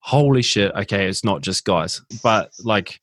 holy 0.00 0.40
shit, 0.40 0.72
okay, 0.74 1.06
it's 1.06 1.24
not 1.24 1.42
just 1.42 1.64
guys. 1.66 2.00
But 2.22 2.50
like, 2.64 3.00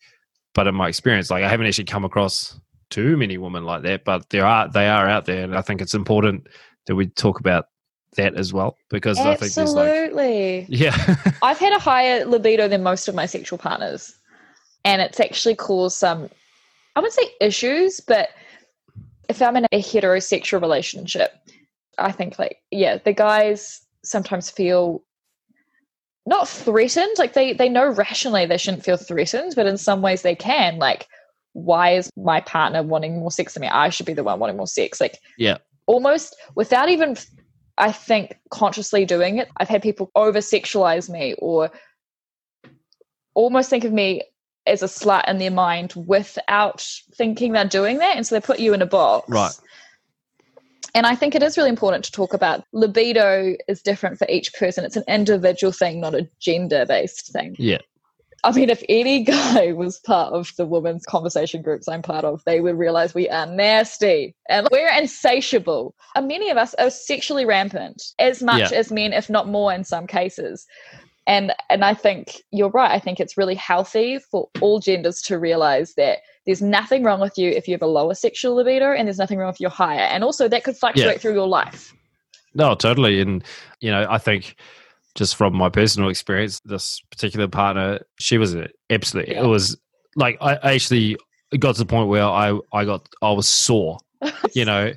but 0.56 0.66
in 0.66 0.74
my 0.74 0.88
experience, 0.88 1.30
like 1.30 1.44
I 1.44 1.50
haven't 1.50 1.68
actually 1.68 1.86
come 1.86 2.04
across 2.04 2.60
too 2.90 3.16
many 3.18 3.38
women 3.38 3.64
like 3.64 3.84
that, 3.84 4.04
but 4.04 4.30
there 4.32 4.46
are 4.46 4.68
they 4.68 4.88
are 4.88 5.08
out 5.08 5.26
there, 5.26 5.44
and 5.44 5.56
I 5.56 5.62
think 5.62 5.82
it's 5.82 5.94
important 5.94 6.48
that 6.88 6.96
we 6.96 7.08
talk 7.08 7.40
about 7.40 7.68
that 8.16 8.36
as 8.36 8.54
well 8.54 8.78
because 8.90 9.20
I 9.20 9.36
think 9.36 9.54
there's 9.54 9.74
like 9.74 9.90
absolutely. 9.90 10.66
Yeah. 10.70 10.96
I've 11.44 11.60
had 11.60 11.74
a 11.74 11.80
higher 11.80 12.26
libido 12.26 12.68
than 12.68 12.82
most 12.82 13.08
of 13.08 13.14
my 13.14 13.28
sexual 13.28 13.60
partners 13.60 14.18
and 14.86 15.02
it's 15.02 15.20
actually 15.20 15.56
caused 15.56 15.98
some 15.98 16.30
i 16.96 17.00
wouldn't 17.02 17.14
say 17.14 17.30
issues 17.42 18.00
but 18.00 18.30
if 19.28 19.42
i'm 19.42 19.58
in 19.58 19.66
a 19.66 19.82
heterosexual 19.82 20.62
relationship 20.62 21.34
i 21.98 22.12
think 22.12 22.40
like 22.40 22.60
yeah 22.72 22.98
the 23.04 23.12
guys 23.12 23.82
sometimes 24.04 24.50
feel 24.50 25.04
not 26.26 26.48
threatened 26.48 27.16
like 27.18 27.34
they 27.34 27.54
they 27.54 27.70
know 27.70 27.88
rationally 27.88 28.46
they 28.46 28.58
shouldn't 28.58 28.84
feel 28.84 28.98
threatened 28.98 29.54
but 29.56 29.68
in 29.68 29.78
some 29.78 30.02
ways 30.02 30.22
they 30.22 30.36
can 30.36 30.78
like 30.78 31.08
why 31.54 31.92
is 31.92 32.10
my 32.18 32.42
partner 32.42 32.84
wanting 32.84 33.20
more 33.20 33.32
sex 33.32 33.54
than 33.54 33.62
me 33.62 33.68
i 33.68 33.90
should 33.90 34.06
be 34.06 34.14
the 34.14 34.24
one 34.24 34.40
wanting 34.40 34.58
more 34.58 34.68
sex 34.68 35.00
like 35.00 35.20
Yeah. 35.38 35.58
almost 35.86 36.36
without 36.56 36.90
even 36.90 37.16
i 37.78 37.92
think 37.92 38.38
consciously 38.50 39.06
doing 39.06 39.38
it 39.38 39.50
i've 39.58 39.70
had 39.70 39.82
people 39.84 40.10
over 40.16 40.40
sexualize 40.40 41.10
me 41.10 41.36
or 41.40 41.72
almost 43.36 43.70
think 43.70 43.84
of 43.84 43.94
me 43.94 44.24
as 44.68 44.82
a 44.82 44.88
slut 44.88 45.30
in 45.30 45.38
their 45.38 45.52
mind 45.52 45.94
without 45.96 46.88
thinking 47.14 47.52
they're 47.52 47.66
doing 47.66 48.00
that 48.00 48.16
and 48.16 48.26
so 48.26 48.34
they 48.36 48.42
put 48.42 48.60
you 48.60 48.74
in 48.74 48.82
a 48.82 48.86
box 48.86 49.30
Right. 49.30 49.54
And 50.96 51.06
I 51.06 51.14
think 51.14 51.36
it 51.36 51.44
is 51.44 51.58
really 51.58 51.70
important 51.70 52.06
to 52.06 52.12
talk 52.12 52.34
about 52.34 52.64
libido 52.72 53.56
is 53.68 53.82
different 53.82 54.18
for 54.18 54.26
each 54.30 54.54
person. 54.54 54.86
It's 54.86 54.96
an 54.96 55.04
individual 55.08 55.74
thing, 55.74 56.00
not 56.00 56.16
a 56.16 56.28
gender 56.40 56.86
based 56.88 57.32
thing. 57.34 57.56
Yeah. 57.60 57.80
I 58.46 58.52
mean, 58.52 58.70
if 58.70 58.82
any 58.88 59.24
guy 59.36 59.74
was 59.74 60.00
part 60.00 60.32
of 60.34 60.52
the 60.58 60.66
women's 60.66 61.06
conversation 61.06 61.62
groups 61.62 61.90
I'm 61.90 62.02
part 62.02 62.24
of, 62.24 62.42
they 62.46 62.62
would 62.62 62.78
realize 62.78 63.14
we 63.14 63.28
are 63.28 63.46
nasty 63.46 64.36
and 64.50 64.68
we're 64.72 64.92
insatiable. 64.98 65.96
And 66.16 66.28
many 66.30 66.50
of 66.50 66.58
us 66.58 66.74
are 66.76 66.90
sexually 66.90 67.44
rampant 67.46 68.02
as 68.18 68.42
much 68.42 68.72
Yeah. 68.72 68.78
as 68.78 68.92
men, 68.92 69.12
if 69.14 69.30
not 69.30 69.50
more 69.50 69.74
in 69.74 69.84
some 69.84 70.08
cases. 70.08 70.66
And 71.28 71.54
and 71.70 71.84
I 71.84 71.94
think 71.94 72.42
you're 72.52 72.70
right. 72.70 72.92
I 72.92 73.00
think 73.00 73.20
it's 73.20 73.36
really 73.36 73.56
healthy 73.56 74.20
for 74.20 74.48
all 74.62 74.80
genders 74.80 75.22
to 75.24 75.40
realize 75.40 75.96
that 75.96 76.20
there's 76.46 76.62
nothing 76.62 77.04
wrong 77.04 77.20
with 77.20 77.38
you 77.38 77.50
if 77.50 77.68
you 77.68 77.74
have 77.74 77.82
a 77.82 77.88
lower 77.88 78.14
sexual 78.14 78.56
libido, 78.56 78.92
and 78.94 79.08
there's 79.08 79.18
nothing 79.18 79.38
wrong 79.40 79.50
if 79.50 79.60
you're 79.60 79.70
higher. 79.70 80.00
And 80.02 80.24
also, 80.24 80.48
that 80.48 80.64
could 80.64 80.78
fluctuate 80.78 81.14
Yeah. 81.16 81.18
through 81.18 81.34
your 81.34 81.48
life. 81.48 81.94
No, 82.54 82.76
totally. 82.76 83.20
And, 83.22 83.44
you 83.82 83.92
know, 83.92 84.06
I 84.10 84.18
think 84.18 84.56
just 85.16 85.36
from 85.36 85.56
my 85.56 85.70
personal 85.70 86.10
experience, 86.10 86.60
this 86.66 87.02
particular 87.10 87.48
partner, 87.48 88.00
she 88.20 88.38
was 88.38 88.56
absolutely, 88.90 89.34
Yeah. 89.34 89.44
it 89.44 89.48
was 89.48 89.78
like, 90.16 90.38
I 90.42 90.56
actually 90.74 91.18
got 91.60 91.76
to 91.76 91.80
the 91.80 91.86
point 91.86 92.10
where 92.10 92.24
I, 92.24 92.58
I 92.74 92.86
got, 92.86 93.08
I 93.22 93.32
was 93.32 93.48
sore, 93.48 93.98
you 94.54 94.66
know. 94.66 94.92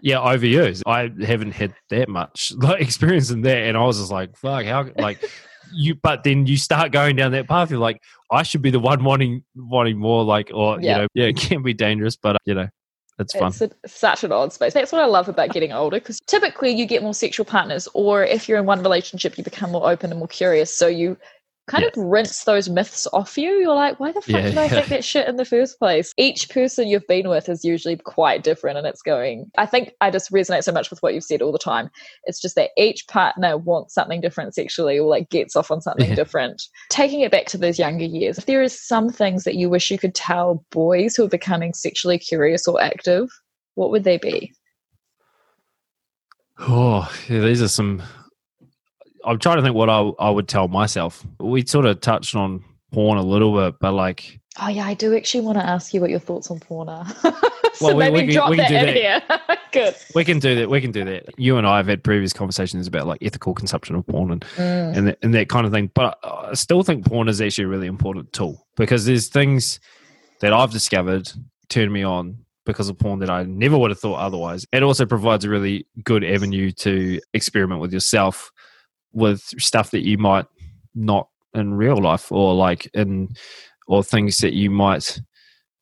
Yeah, 0.00 0.20
over 0.20 0.46
years, 0.46 0.80
I 0.86 1.10
haven't 1.26 1.50
had 1.52 1.74
that 1.90 2.08
much 2.08 2.52
like 2.56 2.80
experience 2.80 3.30
in 3.30 3.40
that, 3.42 3.56
and 3.56 3.76
I 3.76 3.82
was 3.82 3.98
just 3.98 4.12
like, 4.12 4.36
"Fuck, 4.36 4.64
how?" 4.64 4.86
Like, 4.96 5.28
you, 5.72 5.94
but 5.94 6.24
then 6.24 6.46
you 6.46 6.56
start 6.56 6.92
going 6.92 7.16
down 7.16 7.32
that 7.32 7.48
path. 7.48 7.70
You're 7.70 7.80
like, 7.80 8.00
I 8.30 8.42
should 8.42 8.62
be 8.62 8.70
the 8.70 8.80
one 8.80 9.04
wanting 9.04 9.44
wanting 9.56 9.98
more, 9.98 10.24
like, 10.24 10.50
or 10.52 10.80
Yeah. 10.80 10.90
you 10.90 11.02
know, 11.02 11.06
yeah, 11.14 11.24
it 11.28 11.36
can 11.36 11.62
be 11.62 11.74
dangerous, 11.74 12.16
but 12.16 12.36
you 12.44 12.54
know, 12.54 12.68
it's 13.18 13.34
fun. 13.36 13.48
It's 13.48 13.60
a, 13.60 13.70
such 13.86 14.24
an 14.24 14.32
odd 14.32 14.52
space. 14.52 14.74
That's 14.74 14.92
what 14.92 15.02
I 15.02 15.06
love 15.06 15.28
about 15.28 15.50
getting 15.50 15.72
older 15.72 15.98
because 15.98 16.20
typically 16.26 16.70
you 16.70 16.86
get 16.86 17.02
more 17.02 17.14
sexual 17.14 17.44
partners, 17.44 17.88
or 17.94 18.24
if 18.24 18.48
you're 18.48 18.58
in 18.58 18.66
one 18.66 18.82
relationship, 18.82 19.36
you 19.36 19.44
become 19.44 19.72
more 19.72 19.90
open 19.90 20.10
and 20.10 20.18
more 20.18 20.28
curious. 20.28 20.74
So 20.74 20.86
you 20.86 21.16
kind 21.68 21.84
of 21.84 21.92
rinse 21.96 22.44
those 22.44 22.68
myths 22.68 23.06
off 23.12 23.38
you. 23.38 23.50
You're 23.60 23.74
like, 23.74 24.00
why 24.00 24.10
the 24.12 24.20
fuck 24.20 24.28
Yeah, 24.28 24.48
did 24.48 24.58
I 24.58 24.64
yeah. 24.64 24.68
think 24.70 24.88
that 24.88 25.04
shit 25.04 25.28
in 25.28 25.36
the 25.36 25.44
first 25.44 25.78
place? 25.78 26.12
Each 26.16 26.48
person 26.48 26.88
you've 26.88 27.06
been 27.06 27.28
with 27.28 27.48
is 27.48 27.64
usually 27.64 27.96
quite 27.96 28.42
different, 28.42 28.78
and 28.78 28.86
it's 28.86 29.02
going. 29.02 29.50
I 29.56 29.66
think 29.66 29.92
I 30.00 30.10
just 30.10 30.32
resonate 30.32 30.64
so 30.64 30.72
much 30.72 30.90
with 30.90 31.00
what 31.02 31.14
you've 31.14 31.24
said 31.24 31.42
all 31.42 31.52
the 31.52 31.58
time. 31.58 31.90
It's 32.24 32.40
just 32.40 32.56
that 32.56 32.70
each 32.76 33.06
partner 33.06 33.56
wants 33.56 33.94
something 33.94 34.20
different 34.20 34.54
sexually, 34.54 34.98
or 34.98 35.08
like 35.08 35.30
gets 35.30 35.54
off 35.54 35.70
on 35.70 35.80
something 35.80 36.08
Yeah. 36.08 36.14
different. 36.16 36.62
Taking 36.90 37.20
it 37.20 37.30
back 37.30 37.46
to 37.46 37.58
those 37.58 37.78
younger 37.78 38.04
years, 38.06 38.38
if 38.38 38.46
there 38.46 38.62
is 38.62 38.78
some 38.80 39.10
things 39.10 39.44
that 39.44 39.54
you 39.54 39.68
wish 39.70 39.90
you 39.90 39.98
could 39.98 40.14
tell 40.14 40.64
boys 40.70 41.14
who 41.14 41.24
are 41.24 41.28
becoming 41.28 41.74
sexually 41.74 42.18
curious 42.18 42.66
or 42.66 42.80
active, 42.82 43.28
what 43.74 43.90
would 43.90 44.04
they 44.04 44.18
be? 44.18 44.52
Oh, 46.58 47.08
yeah, 47.28 47.40
these 47.40 47.62
are 47.62 47.68
some. 47.68 48.02
I'm 49.28 49.38
trying 49.38 49.56
to 49.56 49.62
think 49.62 49.74
what 49.74 49.90
I 49.90 50.00
I 50.18 50.30
would 50.30 50.48
tell 50.48 50.68
myself. 50.68 51.24
We 51.40 51.64
sort 51.66 51.84
of 51.86 52.00
touched 52.00 52.34
on 52.34 52.64
porn 52.92 53.18
a 53.18 53.22
little 53.22 53.54
bit, 53.54 53.78
but 53.80 53.92
like, 53.92 54.40
Oh 54.60 54.68
yeah, 54.68 54.86
I 54.86 54.94
do 54.94 55.14
actually 55.16 55.42
want 55.42 55.58
to 55.58 55.64
ask 55.64 55.94
you 55.94 56.00
what 56.00 56.10
your 56.10 56.18
thoughts 56.18 56.50
on 56.50 56.58
porn 56.58 56.88
are. 56.88 57.06
so 57.22 57.32
Well, 57.80 57.96
we- 57.96 58.04
maybe 58.10 58.12
we 58.14 58.20
can- 58.26 58.34
drop 58.34 58.50
we 58.50 58.56
can 58.56 58.72
that 58.72 58.82
do 58.84 58.88
in 58.88 58.94
here. 58.96 59.22
Good. 59.72 59.94
we 60.14 60.24
can 60.24 60.38
do 60.38 60.54
that. 60.56 60.70
We 60.70 60.80
can 60.80 60.90
do 60.92 61.04
that. 61.04 61.26
You 61.38 61.58
and 61.58 61.66
I 61.66 61.76
have 61.76 61.86
had 61.88 62.02
previous 62.02 62.32
conversations 62.32 62.86
about 62.86 63.06
like 63.06 63.18
ethical 63.22 63.52
consumption 63.54 63.94
of 63.96 64.06
porn 64.06 64.30
and 64.32 64.40
Mm. 64.56 64.96
and 64.96 65.08
that, 65.08 65.18
and 65.22 65.34
that 65.34 65.48
kind 65.50 65.66
of 65.66 65.72
thing. 65.72 65.90
But 65.94 66.18
I 66.24 66.54
still 66.54 66.82
think 66.82 67.04
porn 67.04 67.28
is 67.28 67.40
actually 67.40 67.64
a 67.64 67.68
really 67.68 67.86
important 67.86 68.32
tool 68.32 68.66
because 68.76 69.04
there's 69.04 69.28
things 69.28 69.78
that 70.40 70.52
I've 70.54 70.70
discovered 70.72 71.30
turn 71.68 71.92
me 71.92 72.02
on 72.02 72.38
because 72.64 72.88
of 72.88 72.98
porn 72.98 73.18
that 73.20 73.30
I 73.30 73.42
never 73.44 73.76
would 73.78 73.90
have 73.90 74.00
thought 74.00 74.16
otherwise. 74.18 74.66
It 74.72 74.82
also 74.82 75.04
provides 75.06 75.44
a 75.44 75.50
really 75.50 75.86
good 76.04 76.24
avenue 76.24 76.70
to 76.72 77.20
experiment 77.34 77.80
with 77.82 77.92
yourself 77.92 78.50
with 79.12 79.40
stuff 79.58 79.90
that 79.90 80.04
you 80.04 80.18
might 80.18 80.46
not 80.94 81.28
in 81.54 81.74
real 81.74 81.96
life 81.96 82.30
or 82.30 82.54
like 82.54 82.88
in 82.94 83.28
or 83.86 84.02
things 84.02 84.38
that 84.38 84.52
you 84.52 84.70
might. 84.70 85.20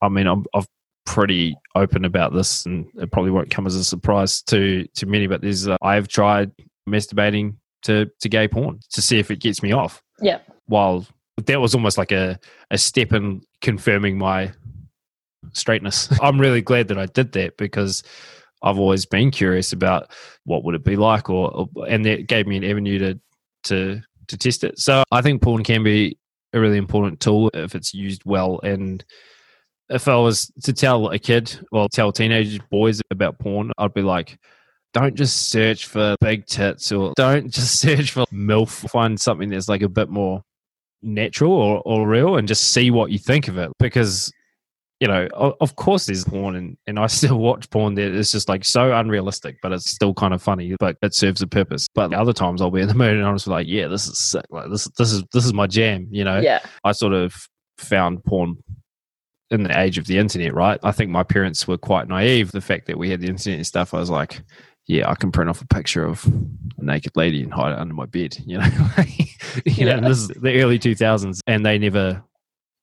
I 0.03 0.09
mean, 0.09 0.27
I'm 0.27 0.45
I've 0.55 0.67
pretty 1.07 1.57
open 1.75 2.05
about 2.05 2.35
this, 2.35 2.67
and 2.67 2.87
it 2.97 3.11
probably 3.11 3.31
won't 3.31 3.51
come 3.51 3.67
as 3.67 3.75
a 3.75 3.85
surprise 3.85 4.43
to 4.43 4.87
to 4.95 5.07
many. 5.07 5.27
But 5.27 5.41
there's 5.41 5.67
uh, 5.67 5.77
I 5.83 5.95
have 5.95 6.09
tried 6.09 6.51
masturbating 6.89 7.57
to 7.83 8.11
to 8.21 8.29
gay 8.29 8.49
porn 8.49 8.81
to 8.91 9.03
see 9.03 9.19
if 9.19 9.31
it 9.31 9.41
gets 9.41 9.62
me 9.62 9.73
off. 9.73 10.03
Yeah. 10.21 10.41
While 10.67 11.07
that 11.45 11.61
was 11.61 11.75
almost 11.75 11.99
like 11.99 12.12
a 12.12 12.39
a 12.71 12.79
step 12.79 13.12
in 13.12 13.43
confirming 13.61 14.19
my 14.19 14.53
straightness. 15.53 16.09
I'm 16.21 16.41
really 16.41 16.62
glad 16.62 16.89
that 16.89 16.99
I 16.99 17.07
did 17.07 17.33
that 17.33 17.57
because 17.57 18.03
I've 18.66 18.79
always 18.79 19.07
been 19.07 19.31
curious 19.31 19.72
about 19.72 20.11
what 20.44 20.64
would 20.64 20.74
it 20.74 20.85
be 20.85 20.96
like, 20.96 21.31
or, 21.31 21.50
or 21.52 21.87
and 21.87 22.05
that 22.05 22.26
gave 22.26 22.46
me 22.46 22.57
an 22.57 22.64
avenue 22.64 22.98
to 22.98 23.20
to 23.64 24.02
to 24.29 24.37
test 24.37 24.64
it. 24.64 24.79
So 24.79 25.05
I 25.12 25.22
think 25.22 25.40
porn 25.40 25.62
can 25.62 25.85
be 25.85 26.18
a 26.52 26.61
really 26.61 26.79
important 26.79 27.20
tool 27.20 27.50
if 27.55 27.74
it's 27.74 27.94
used 27.94 28.22
well. 28.24 28.61
And 28.62 29.05
if 29.88 30.09
I 30.09 30.16
was 30.16 30.50
to 30.64 30.72
tell 30.72 31.11
a 31.11 31.18
kid, 31.18 31.59
well, 31.70 31.88
tell 31.88 32.11
teenage 32.11 32.61
boys 32.68 33.00
about 33.11 33.38
porn, 33.38 33.72
I'd 33.79 33.94
be 33.94 34.02
like, 34.02 34.38
don't 34.92 35.14
just 35.14 35.50
search 35.50 35.87
for 35.87 36.16
big 36.20 36.46
tits 36.46 36.90
or 36.90 37.12
don't 37.16 37.50
just 37.52 37.81
search 37.81 38.11
for 38.11 38.24
MILF. 38.33 38.90
Find 38.90 39.20
something 39.20 39.50
that's 39.50 39.68
like 39.68 39.83
a 39.83 39.88
bit 39.88 40.09
more 40.09 40.42
natural 41.02 41.52
or, 41.52 41.83
or 41.85 42.09
real 42.09 42.37
and 42.37 42.48
just 42.48 42.72
see 42.72 42.90
what 42.90 43.11
you 43.11 43.18
think 43.18 43.46
of 43.46 43.59
it. 43.59 43.70
Because, 43.79 44.33
you 45.01 45.09
know, 45.09 45.29
of 45.35 45.77
course 45.77 46.07
there's 46.07 46.25
porn 46.25 46.57
and, 46.57 46.77
and 46.87 46.99
I 46.99 47.07
still 47.19 47.39
watch 47.39 47.69
porn 47.71 47.95
that 47.97 48.15
is 48.15 48.33
just 48.33 48.49
like 48.49 48.65
so 48.65 48.93
unrealistic, 48.95 49.59
but 49.63 49.73
it's 49.73 49.91
still 49.91 50.15
kind 50.15 50.33
of 50.33 50.43
funny, 50.43 50.75
but 50.81 50.97
it 51.03 51.15
serves 51.15 51.43
a 51.43 51.47
purpose. 51.47 51.87
But 51.95 52.15
other 52.15 52.33
times 52.33 52.63
I'll 52.63 52.71
be 52.71 52.81
in 52.81 52.89
the 52.89 52.95
mood 53.03 53.17
and 53.17 53.27
I'm 53.27 53.35
just 53.35 53.47
like, 53.47 53.67
yeah, 53.69 53.89
this 53.89 54.07
is 54.07 54.19
sick. 54.19 54.47
Like 54.51 54.71
this, 54.71 54.89
this 54.99 55.13
is, 55.13 55.23
this 55.33 55.45
is 55.45 55.53
my 55.53 55.67
jam, 55.67 56.09
you 56.11 56.25
know? 56.25 56.39
Yeah. 56.41 56.61
I 56.85 56.93
sort 56.93 57.13
of 57.13 57.35
found 57.79 58.25
porn 58.25 58.57
in 59.51 59.63
the 59.63 59.79
age 59.79 59.99
of 59.99 60.07
the 60.07 60.19
internet, 60.19 60.55
right? 60.55 60.81
I 60.83 60.93
think 60.93 61.11
my 61.11 61.23
parents 61.23 61.69
were 61.69 61.79
quite 61.79 62.09
naive. 62.09 62.51
The 62.53 62.61
fact 62.61 62.87
that 62.87 62.99
we 62.99 63.11
had 63.11 63.21
the 63.21 63.29
internet 63.29 63.59
and 63.59 63.67
stuff, 63.67 63.93
I 63.95 63.99
was 63.99 64.11
like, 64.11 64.43
yeah, 64.89 65.11
I 65.11 65.15
can 65.15 65.31
print 65.31 65.51
off 65.51 65.61
a 65.61 65.67
picture 65.67 66.05
of 66.05 66.25
a 66.79 66.85
naked 66.85 67.13
lady 67.17 67.43
and 67.43 67.53
hide 67.53 67.73
it 67.73 67.79
under 67.79 67.95
my 67.95 68.07
bed, 68.07 68.37
you 68.47 68.59
know? 68.59 68.67
you 69.67 69.85
know, 69.85 69.95
Yeah. 69.97 70.01
this 70.01 70.19
is 70.19 70.29
the 70.29 70.61
early 70.63 70.79
2000s, 70.79 71.41
and 71.47 71.67
they 71.67 71.77
never 71.79 72.23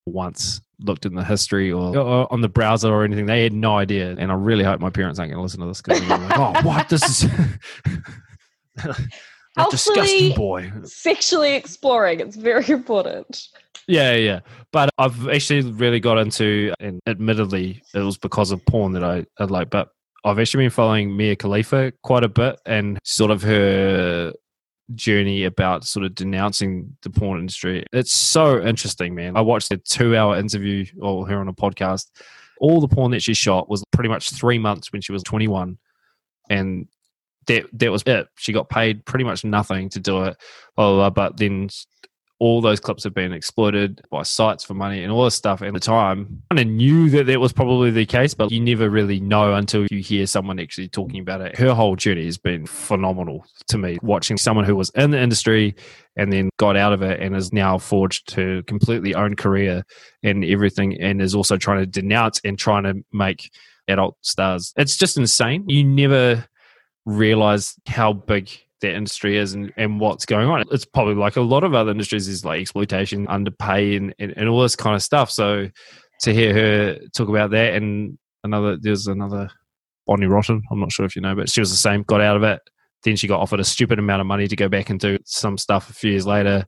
once 0.05 0.61
looked 0.79 1.05
in 1.05 1.15
the 1.15 1.23
history 1.23 1.71
or, 1.71 1.95
or 1.97 2.23
uh, 2.23 2.27
on 2.29 2.41
the 2.41 2.49
browser 2.49 2.89
or 2.89 3.03
anything. 3.03 3.25
They 3.25 3.43
had 3.43 3.53
no 3.53 3.77
idea. 3.77 4.15
And 4.17 4.31
I 4.31 4.35
really 4.35 4.63
hope 4.63 4.79
my 4.79 4.89
parents 4.89 5.19
aren't 5.19 5.31
going 5.31 5.39
to 5.39 5.43
listen 5.43 5.61
to 5.61 5.67
this 5.67 5.81
because 5.81 5.99
they're 6.01 6.17
like, 6.17 6.37
oh, 6.37 6.53
what? 6.63 6.89
This 6.89 7.03
is. 7.03 7.31
that 9.55 9.69
disgusting 9.69 10.35
boy. 10.35 10.71
Sexually 10.83 11.55
exploring. 11.55 12.19
It's 12.19 12.35
very 12.35 12.67
important. 12.69 13.47
Yeah, 13.87 14.15
yeah. 14.15 14.39
But 14.71 14.89
I've 14.97 15.27
actually 15.29 15.61
really 15.61 15.99
got 15.99 16.17
into, 16.17 16.73
and 16.79 16.99
admittedly, 17.07 17.81
it 17.93 17.99
was 17.99 18.17
because 18.17 18.51
of 18.51 18.65
porn 18.65 18.93
that 18.93 19.03
I, 19.03 19.25
I 19.39 19.45
like, 19.45 19.69
but 19.69 19.89
I've 20.25 20.39
actually 20.39 20.65
been 20.65 20.71
following 20.71 21.15
Mia 21.15 21.35
Khalifa 21.35 21.91
quite 22.01 22.23
a 22.23 22.29
bit 22.29 22.59
and 22.65 22.97
sort 23.03 23.29
of 23.29 23.41
her 23.41 24.31
journey 24.95 25.45
about 25.45 25.85
sort 25.85 26.05
of 26.05 26.15
denouncing 26.15 26.95
the 27.01 27.09
porn 27.09 27.39
industry. 27.39 27.85
It's 27.93 28.13
so 28.13 28.61
interesting, 28.61 29.15
man. 29.15 29.37
I 29.37 29.41
watched 29.41 29.71
a 29.71 29.77
two 29.77 30.15
hour 30.15 30.37
interview 30.37 30.85
or 31.01 31.27
her 31.27 31.39
on 31.39 31.47
a 31.47 31.53
podcast. 31.53 32.07
All 32.59 32.81
the 32.81 32.87
porn 32.87 33.11
that 33.11 33.23
she 33.23 33.33
shot 33.33 33.69
was 33.69 33.83
pretty 33.91 34.09
much 34.09 34.31
three 34.31 34.57
months 34.57 34.91
when 34.91 35.01
she 35.01 35.11
was 35.11 35.23
21. 35.23 35.77
And 36.49 36.87
that 37.47 37.65
that 37.73 37.91
was 37.91 38.03
it. 38.05 38.27
She 38.37 38.53
got 38.53 38.69
paid 38.69 39.05
pretty 39.05 39.25
much 39.25 39.43
nothing 39.43 39.89
to 39.89 39.99
do 39.99 40.23
it. 40.23 40.37
Blah, 40.75 40.91
blah, 40.91 40.95
blah. 40.95 41.09
But 41.09 41.37
then 41.37 41.69
all 42.43 42.60
those 42.60 42.82
clips 42.82 43.06
have 43.06 43.13
been 43.13 43.32
exploited 43.32 44.01
by 44.12 44.21
sites 44.21 44.65
for 44.65 44.73
money 44.73 45.01
and 45.01 45.13
all 45.13 45.23
this 45.23 45.34
stuff. 45.34 45.62
At 45.62 45.71
the 45.71 45.79
time, 45.79 46.41
I 46.51 46.56
kind 46.56 46.67
of 46.67 46.75
knew 46.75 47.10
that 47.12 47.25
that 47.27 47.39
was 47.39 47.53
probably 47.53 47.89
the 47.89 48.06
case, 48.06 48.34
but 48.34 48.51
you 48.51 48.60
never 48.60 48.89
really 48.89 49.21
know 49.21 49.53
until 49.53 49.88
you 49.89 49.99
hear 49.99 50.27
someone 50.27 50.60
actually 50.60 50.89
talking 50.89 51.21
about 51.21 51.39
it. 51.39 51.58
Her 51.58 51.73
whole 51.73 51.95
journey 51.95 52.25
has 52.25 52.38
been 52.38 52.65
phenomenal 52.65 53.45
to 53.69 53.77
me. 53.77 53.97
Watching 54.01 54.36
someone 54.36 54.65
who 54.65 54.75
was 54.75 54.89
in 54.89 55.12
the 55.12 55.21
industry 55.21 55.73
and 56.17 56.34
then 56.34 56.49
got 56.58 56.75
out 56.75 56.91
of 56.91 57.01
it 57.01 57.21
and 57.21 57.34
is 57.34 57.53
now 57.53 57.77
forged 57.77 58.32
her 58.32 58.62
completely 58.63 59.15
own 59.15 59.38
career 59.38 59.86
and 60.21 60.43
everything, 60.43 61.01
and 61.01 61.21
is 61.21 61.34
also 61.34 61.56
trying 61.56 61.79
to 61.79 61.86
denounce 61.86 62.41
and 62.43 62.60
trying 62.60 62.84
to 62.84 63.06
make 63.13 63.51
adult 63.88 64.17
stars. 64.19 64.73
It's 64.75 64.97
just 64.97 65.15
insane. 65.15 65.63
You 65.69 65.86
never 65.86 66.45
realize 67.06 67.75
how 67.88 68.12
big 68.12 68.49
that 68.83 68.93
industry 68.95 69.37
is 69.37 69.53
and, 69.53 69.73
and 69.75 69.99
what's 69.99 70.25
going 70.25 70.47
on. 70.47 70.63
It's 70.71 70.85
probably 70.85 71.15
like 71.15 71.35
a 71.35 71.41
lot 71.41 71.63
of 71.63 71.73
other 71.73 71.91
industries 71.91 72.27
is 72.27 72.45
like 72.45 72.61
exploitation, 72.61 73.27
underpay 73.27 73.95
and, 73.97 74.13
and, 74.19 74.33
and 74.37 74.47
all 74.47 74.61
this 74.61 74.75
kind 74.75 74.95
of 74.95 75.01
stuff. 75.03 75.31
So 75.31 75.69
to 76.21 76.33
hear 76.33 76.53
her 76.53 76.99
talk 77.15 77.27
about 77.27 77.49
that 77.51 77.73
and 77.73 78.17
another 78.43 78.77
there's 78.79 79.07
another 79.07 79.49
Bonnie 80.05 80.27
Rotten, 80.27 80.61
I'm 80.71 80.79
not 80.79 80.91
sure 80.91 81.05
if 81.05 81.15
you 81.15 81.21
know, 81.21 81.35
but 81.35 81.49
she 81.49 81.59
was 81.59 81.71
the 81.71 81.77
same, 81.77 82.03
got 82.03 82.21
out 82.21 82.37
of 82.37 82.43
it. 82.43 82.59
Then 83.03 83.15
she 83.15 83.27
got 83.27 83.39
offered 83.41 83.59
a 83.59 83.65
stupid 83.65 83.99
amount 83.99 84.21
of 84.21 84.27
money 84.27 84.47
to 84.47 84.55
go 84.55 84.69
back 84.69 84.89
and 84.89 84.99
do 84.99 85.17
some 85.25 85.57
stuff 85.57 85.89
a 85.89 85.93
few 85.93 86.11
years 86.11 86.25
later. 86.27 86.65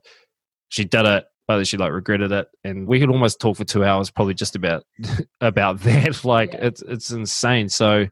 She 0.68 0.84
did 0.84 1.06
it, 1.06 1.24
but 1.48 1.66
she 1.66 1.76
like 1.76 1.92
regretted 1.92 2.32
it. 2.32 2.48
And 2.64 2.86
we 2.86 3.00
could 3.00 3.10
almost 3.10 3.40
talk 3.40 3.56
for 3.56 3.64
two 3.64 3.84
hours 3.84 4.10
probably 4.10 4.34
just 4.34 4.56
about 4.56 4.84
about 5.40 5.80
that. 5.80 6.20
Like 6.24 6.52
Yeah. 6.52 6.66
it's 6.66 6.82
it's 6.82 7.10
insane. 7.10 7.68
So 7.68 8.06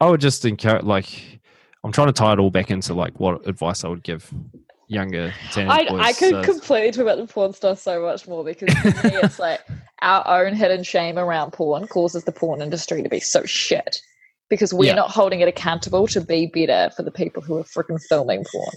I 0.00 0.08
would 0.08 0.20
just 0.20 0.44
encourage 0.44 0.84
like 0.84 1.40
I'm 1.86 1.92
trying 1.92 2.08
to 2.08 2.12
tie 2.12 2.32
it 2.32 2.40
all 2.40 2.50
back 2.50 2.70
into 2.72 2.94
like 2.94 3.18
what 3.20 3.46
advice 3.46 3.84
I 3.84 3.88
would 3.88 4.02
give 4.02 4.28
younger 4.88 5.32
I, 5.54 5.86
boys. 5.88 6.00
I 6.00 6.12
could 6.12 6.30
So- 6.30 6.42
completely 6.42 6.90
talk 6.90 7.02
about 7.02 7.18
the 7.18 7.32
porn 7.32 7.52
stuff 7.52 7.78
so 7.78 8.02
much 8.02 8.26
more 8.26 8.42
because 8.44 8.74
to 8.74 8.84
me 8.84 9.16
it's 9.22 9.38
like 9.38 9.60
our 10.02 10.44
own 10.44 10.54
hidden 10.54 10.82
shame 10.82 11.16
around 11.16 11.52
porn 11.52 11.86
causes 11.86 12.24
the 12.24 12.32
porn 12.32 12.60
industry 12.60 13.02
to 13.04 13.08
be 13.08 13.20
so 13.20 13.44
shit 13.44 14.00
because 14.50 14.74
we're 14.74 14.86
Yeah. 14.86 14.94
not 14.94 15.10
holding 15.10 15.40
it 15.40 15.48
accountable 15.48 16.08
to 16.08 16.20
be 16.20 16.46
better 16.46 16.92
for 16.96 17.04
the 17.04 17.10
people 17.12 17.40
who 17.42 17.56
are 17.56 17.64
freaking 17.64 18.00
filming 18.08 18.44
porn. 18.52 18.76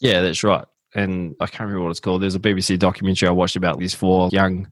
Yeah, 0.00 0.20
that's 0.20 0.42
right. 0.42 0.64
And 0.96 1.36
I 1.40 1.46
can't 1.46 1.60
remember 1.60 1.84
what 1.84 1.90
it's 1.90 2.00
called. 2.00 2.22
There's 2.22 2.34
a 2.34 2.40
BBC 2.40 2.76
documentary 2.78 3.28
I 3.28 3.32
watched 3.32 3.56
about 3.56 3.78
these 3.78 3.94
four 3.94 4.30
young 4.32 4.66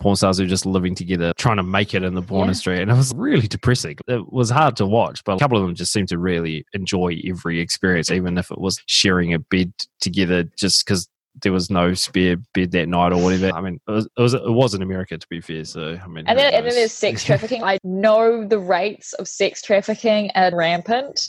porn 0.00 0.16
stars 0.16 0.38
who 0.38 0.44
are 0.44 0.48
just 0.48 0.66
living 0.66 0.94
together, 0.94 1.32
trying 1.36 1.58
to 1.58 1.62
make 1.62 1.94
it 1.94 2.02
in 2.02 2.14
the 2.14 2.22
porn 2.22 2.40
Yeah. 2.40 2.44
industry. 2.44 2.80
And 2.80 2.90
it 2.90 2.94
was 2.94 3.12
really 3.14 3.46
depressing. 3.46 3.96
It 4.08 4.32
was 4.32 4.50
hard 4.50 4.76
to 4.76 4.86
watch, 4.86 5.22
but 5.24 5.36
a 5.36 5.38
couple 5.38 5.58
of 5.58 5.64
them 5.64 5.74
just 5.74 5.92
seemed 5.92 6.08
to 6.08 6.18
really 6.18 6.64
enjoy 6.72 7.20
every 7.26 7.60
experience, 7.60 8.10
even 8.10 8.38
if 8.38 8.50
it 8.50 8.58
was 8.58 8.80
sharing 8.86 9.32
a 9.34 9.38
bed 9.38 9.72
together 10.00 10.44
just 10.58 10.84
because 10.84 11.08
there 11.42 11.52
was 11.52 11.70
no 11.70 11.94
spare 11.94 12.36
bed 12.54 12.72
that 12.72 12.88
night 12.88 13.12
or 13.12 13.22
whatever. 13.22 13.52
I 13.56 13.60
mean, 13.60 13.80
it 13.86 13.90
was, 13.90 14.06
it 14.16 14.20
was, 14.20 14.34
it 14.34 14.50
was 14.50 14.74
in 14.74 14.82
America, 14.82 15.16
to 15.16 15.26
be 15.30 15.40
fair. 15.40 15.64
So, 15.64 15.96
I 16.02 16.06
mean, 16.08 16.24
And 16.26 16.38
then, 16.38 16.52
and 16.52 16.66
then 16.66 16.74
there's 16.74 16.92
sex 16.92 17.22
trafficking. 17.26 17.62
I 17.62 17.78
know 17.84 18.44
the 18.46 18.58
rates 18.58 19.12
of 19.14 19.28
sex 19.28 19.62
trafficking 19.62 20.30
are 20.34 20.54
rampant. 20.54 21.28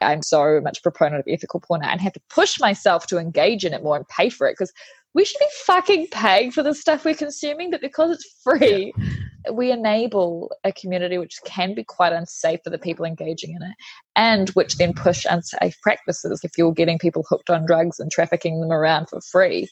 I'm 0.00 0.22
so 0.22 0.60
much 0.60 0.78
a 0.78 0.82
proponent 0.82 1.20
of 1.20 1.26
ethical 1.28 1.60
porn 1.60 1.82
and 1.84 2.00
have 2.00 2.14
to 2.14 2.20
push 2.28 2.58
myself 2.58 3.06
to 3.08 3.18
engage 3.18 3.64
in 3.64 3.72
it 3.72 3.82
more 3.84 3.94
and 3.96 4.08
pay 4.08 4.30
for 4.30 4.48
it 4.48 4.52
because 4.54 4.72
we 5.14 5.24
should 5.24 5.38
be 5.38 5.46
fucking 5.66 6.06
paying 6.10 6.50
for 6.50 6.62
the 6.62 6.74
stuff 6.74 7.04
we're 7.04 7.14
consuming, 7.14 7.70
but 7.70 7.80
because 7.80 8.10
it's 8.10 8.40
free, 8.42 8.92
we 9.52 9.70
enable 9.70 10.50
a 10.64 10.72
community 10.72 11.18
which 11.18 11.38
can 11.44 11.74
be 11.74 11.84
quite 11.84 12.12
unsafe 12.12 12.60
for 12.64 12.70
the 12.70 12.78
people 12.78 13.04
engaging 13.04 13.50
in 13.54 13.62
it, 13.62 13.74
and 14.16 14.48
which 14.50 14.76
then 14.76 14.94
push 14.94 15.26
unsafe 15.28 15.76
practices 15.82 16.40
if 16.44 16.52
you're 16.56 16.72
getting 16.72 16.98
people 16.98 17.24
hooked 17.28 17.50
on 17.50 17.66
drugs 17.66 17.98
and 18.00 18.10
trafficking 18.10 18.60
them 18.60 18.70
around 18.72 19.06
for 19.08 19.20
free. 19.20 19.68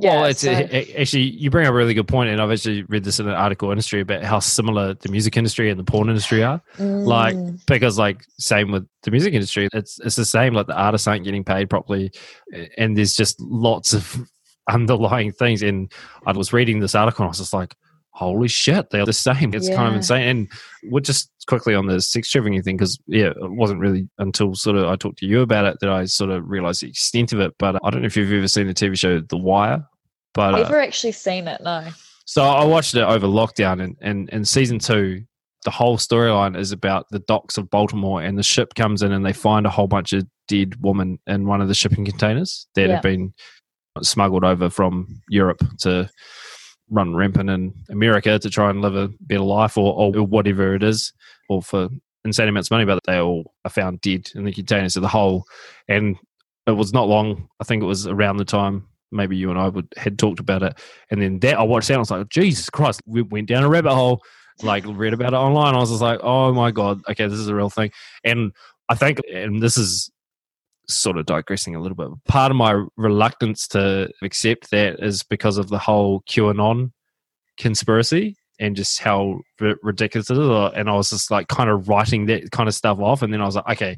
Yeah, 0.00 0.14
well, 0.22 0.24
it's 0.24 0.40
so- 0.40 0.50
a- 0.50 0.68
a- 0.72 1.00
actually 1.00 1.22
you 1.22 1.50
bring 1.50 1.66
up 1.66 1.72
a 1.72 1.76
really 1.76 1.94
good 1.94 2.08
point, 2.08 2.28
and 2.28 2.40
I've 2.40 2.50
actually 2.50 2.82
read 2.84 3.04
this 3.04 3.20
in 3.20 3.28
an 3.28 3.34
article 3.34 3.68
in 3.68 3.74
industry 3.74 4.00
about 4.00 4.24
how 4.24 4.40
similar 4.40 4.94
the 4.94 5.08
music 5.08 5.36
industry 5.36 5.70
and 5.70 5.78
the 5.78 5.84
porn 5.84 6.08
industry 6.08 6.42
are. 6.42 6.60
Like 6.80 7.36
Mm. 7.36 7.60
because 7.66 7.96
like 7.96 8.24
same 8.40 8.72
with 8.72 8.88
the 9.04 9.12
music 9.12 9.34
industry, 9.34 9.68
it's 9.72 10.00
it's 10.00 10.16
the 10.16 10.24
same. 10.24 10.52
Like 10.52 10.66
the 10.66 10.74
artists 10.76 11.06
aren't 11.06 11.22
getting 11.24 11.44
paid 11.44 11.70
properly, 11.70 12.10
eh, 12.52 12.66
and 12.76 12.96
there's 12.98 13.14
just 13.14 13.40
lots 13.40 13.92
of 13.92 14.18
underlying 14.68 15.32
things. 15.32 15.62
And 15.62 15.92
I 16.26 16.32
was 16.32 16.52
reading 16.52 16.80
this 16.80 16.94
article, 16.94 17.22
and 17.22 17.28
I 17.28 17.30
was 17.30 17.38
just 17.38 17.52
like, 17.52 17.74
"Holy 18.10 18.48
shit, 18.48 18.90
they're 18.90 19.04
the 19.06 19.12
same." 19.12 19.54
It's 19.54 19.68
kind 19.68 19.88
of 19.88 19.94
insane. 19.94 20.28
And 20.28 20.48
we're 20.92 21.00
just 21.00 21.30
quickly 21.46 21.74
on 21.74 21.86
the 21.86 22.00
sex 22.00 22.30
trafficking 22.30 22.62
thing 22.62 22.76
because 22.76 22.98
yeah, 23.06 23.26
it 23.26 23.36
wasn't 23.52 23.80
really 23.80 24.08
until 24.18 24.54
sort 24.54 24.76
of 24.76 24.86
I 24.88 24.96
talked 24.96 25.18
to 25.18 25.26
you 25.26 25.42
about 25.42 25.66
it 25.66 25.76
that 25.80 25.90
I 25.90 26.06
sort 26.06 26.30
of 26.30 26.48
realized 26.48 26.82
the 26.82 26.88
extent 26.88 27.32
of 27.32 27.40
it. 27.40 27.52
But 27.58 27.76
I 27.84 27.90
don't 27.90 28.00
know 28.02 28.06
if 28.06 28.16
you've 28.16 28.32
ever 28.32 28.48
seen 28.48 28.66
the 28.66 28.74
TV 28.74 28.96
show 28.98 29.20
The 29.20 29.36
Wire, 29.36 29.84
but 30.32 30.54
uh, 30.54 30.58
Never 30.58 30.80
actually 30.80 31.12
seen 31.12 31.46
it, 31.48 31.60
no. 31.62 31.86
so 32.24 32.42
I 32.44 32.64
watched 32.64 32.94
it 32.94 33.02
over 33.02 33.26
lockdown, 33.26 33.82
and 33.82 33.96
and, 34.00 34.30
and 34.32 34.48
season 34.48 34.78
two, 34.78 35.22
the 35.64 35.70
whole 35.70 35.96
storyline 35.98 36.56
is 36.58 36.72
about 36.72 37.06
the 37.10 37.18
docks 37.20 37.58
of 37.58 37.68
Baltimore, 37.70 38.22
and 38.22 38.38
the 38.38 38.42
ship 38.42 38.74
comes 38.74 39.02
in, 39.02 39.12
and 39.12 39.24
they 39.26 39.32
find 39.34 39.66
a 39.66 39.70
whole 39.70 39.86
bunch 39.88 40.12
of 40.14 40.24
dead 40.48 40.74
women 40.82 41.18
in 41.26 41.46
one 41.46 41.60
of 41.62 41.68
the 41.68 41.74
shipping 41.74 42.04
containers 42.04 42.66
that 42.74 42.88
Yeah. 42.88 42.94
have 42.94 43.02
been 43.02 43.32
smuggled 44.02 44.44
over 44.44 44.70
from 44.70 45.20
Europe 45.28 45.62
to 45.80 46.08
run 46.90 47.14
rampant 47.14 47.50
in 47.50 47.72
America 47.90 48.38
to 48.38 48.50
try 48.50 48.70
and 48.70 48.82
live 48.82 48.96
a 48.96 49.08
better 49.20 49.40
life, 49.40 49.78
or, 49.78 49.94
or 49.94 50.12
whatever 50.24 50.74
it 50.74 50.82
is, 50.82 51.12
or 51.48 51.62
for 51.62 51.88
insane 52.24 52.48
amounts 52.48 52.68
of 52.68 52.72
money. 52.72 52.84
But 52.84 53.00
they 53.06 53.18
all 53.18 53.54
are 53.64 53.70
found 53.70 54.00
dead 54.00 54.30
in 54.34 54.44
the 54.44 54.52
containers. 54.52 54.96
of 54.96 55.02
the 55.02 55.08
whole, 55.08 55.44
and 55.88 56.16
it 56.66 56.72
was 56.72 56.92
not 56.92 57.08
long. 57.08 57.48
I 57.60 57.64
think 57.64 57.82
it 57.82 57.86
was 57.86 58.06
around 58.06 58.38
the 58.38 58.44
time 58.44 58.86
maybe 59.12 59.36
you 59.36 59.48
and 59.48 59.58
I 59.58 59.68
would 59.68 59.86
had 59.96 60.18
talked 60.18 60.40
about 60.40 60.62
it, 60.62 60.78
and 61.10 61.22
then 61.22 61.38
that 61.40 61.58
I 61.58 61.62
watched 61.62 61.88
that. 61.88 61.94
I 61.94 61.98
was 61.98 62.10
like, 62.10 62.28
Jesus 62.28 62.68
Christ, 62.68 63.00
we 63.06 63.22
went 63.22 63.48
down 63.48 63.64
a 63.64 63.68
rabbit 63.68 63.94
hole. 63.94 64.22
Like 64.62 64.84
read 64.86 65.14
about 65.14 65.32
it 65.32 65.36
online. 65.36 65.74
I 65.74 65.78
was 65.78 65.90
just 65.90 66.00
like, 66.00 66.20
oh 66.22 66.52
my 66.52 66.70
god, 66.70 67.00
okay, 67.08 67.26
this 67.26 67.40
is 67.40 67.48
a 67.48 67.54
real 67.56 67.70
thing. 67.70 67.90
And 68.22 68.52
I 68.88 68.94
think, 68.94 69.20
and 69.32 69.60
this 69.60 69.76
is 69.76 70.12
sort 70.88 71.16
of 71.16 71.26
digressing 71.26 71.74
a 71.74 71.80
little 71.80 71.96
bit. 71.96 72.08
Part 72.26 72.50
of 72.50 72.56
my 72.56 72.84
reluctance 72.96 73.66
to 73.68 74.10
accept 74.22 74.70
that 74.70 75.00
is 75.00 75.22
because 75.22 75.56
of 75.58 75.68
the 75.68 75.78
whole 75.78 76.22
QAnon 76.28 76.92
conspiracy 77.58 78.36
and 78.60 78.76
just 78.76 79.00
how 79.00 79.40
ridiculous 79.82 80.30
it 80.30 80.34
is. 80.38 80.48
Uh, 80.48 80.68
and 80.76 80.88
I 80.88 80.94
was 80.94 81.10
just 81.10 81.30
like 81.30 81.48
kind 81.48 81.68
of 81.68 81.88
writing 81.88 82.26
that 82.26 82.50
kind 82.52 82.68
of 82.68 82.74
stuff 82.74 83.00
off. 83.00 83.22
And 83.22 83.32
then 83.32 83.40
I 83.40 83.46
was 83.46 83.56
like, 83.56 83.68
okay, 83.68 83.96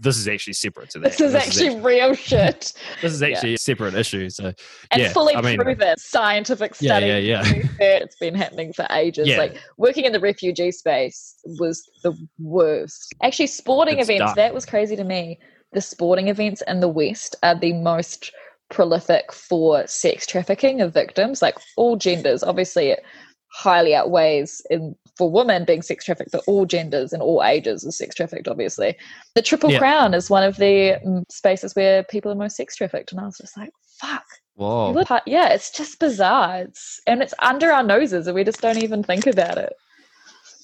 this 0.00 0.16
is 0.16 0.28
actually 0.28 0.52
separate 0.52 0.90
to 0.90 1.00
that. 1.00 1.10
This 1.10 1.20
is 1.20 1.34
actually 1.34 1.80
real 1.80 2.14
shit. 2.14 2.72
this 3.02 3.12
is 3.12 3.22
actually 3.22 3.54
a 3.54 3.58
separate 3.58 3.94
issue. 3.94 4.30
So 4.30 4.52
And 4.92 5.02
Yeah, 5.02 5.12
fully 5.12 5.34
I 5.34 5.40
mean- 5.40 5.58
proven 5.58 5.96
scientific 5.98 6.76
study. 6.76 7.06
yeah, 7.06 7.18
yeah. 7.18 7.42
that 7.42 8.02
It's 8.02 8.16
been 8.16 8.34
happening 8.34 8.72
for 8.72 8.86
ages. 8.90 9.26
Yeah. 9.26 9.38
Like 9.38 9.60
working 9.76 10.04
in 10.04 10.12
the 10.12 10.20
refugee 10.20 10.70
space 10.70 11.34
was 11.58 11.88
the 12.04 12.16
worst. 12.38 13.12
Actually, 13.22 13.48
sporting 13.48 13.98
It's 13.98 14.08
events, 14.08 14.26
dark. 14.26 14.36
that 14.36 14.54
was 14.54 14.64
crazy 14.66 14.94
to 14.94 15.04
me. 15.04 15.38
The 15.76 15.82
sporting 15.82 16.28
events 16.28 16.62
in 16.66 16.80
the 16.80 16.88
West 16.88 17.36
are 17.42 17.54
the 17.54 17.74
most 17.74 18.32
prolific 18.70 19.30
for 19.30 19.86
sex 19.86 20.26
trafficking 20.26 20.80
of 20.80 20.94
victims, 20.94 21.42
like 21.42 21.56
all 21.76 21.96
genders. 21.96 22.42
Obviously, 22.42 22.88
it 22.88 23.04
highly 23.48 23.94
outweighs 23.94 24.62
in 24.70 24.96
for 25.18 25.30
women 25.30 25.66
being 25.66 25.82
sex 25.82 26.06
trafficked, 26.06 26.32
but 26.32 26.42
all 26.46 26.64
genders 26.64 27.12
and 27.12 27.20
all 27.20 27.44
ages 27.44 27.86
are 27.86 27.90
sex 27.90 28.14
trafficked, 28.14 28.48
obviously. 28.48 28.96
The 29.34 29.42
Triple 29.42 29.70
Yeah. 29.70 29.80
Crown 29.80 30.14
is 30.14 30.30
one 30.30 30.44
of 30.44 30.56
the 30.56 30.96
mm, 31.04 31.30
spaces 31.30 31.76
where 31.76 32.04
people 32.04 32.32
are 32.32 32.36
most 32.36 32.56
sex 32.56 32.74
trafficked. 32.74 33.12
And 33.12 33.20
I 33.20 33.26
was 33.26 33.36
just 33.36 33.54
like, 33.58 33.70
fuck. 34.00 34.24
Whoa. 34.54 35.04
Yeah, 35.26 35.50
it's 35.50 35.70
just 35.70 36.00
bizarre. 36.00 36.62
It's 36.62 37.02
and 37.06 37.20
it's 37.20 37.34
under 37.40 37.70
our 37.70 37.82
noses, 37.82 38.26
and 38.26 38.34
we 38.34 38.44
just 38.44 38.62
don't 38.62 38.82
even 38.82 39.02
think 39.02 39.26
about 39.26 39.58
it. 39.58 39.74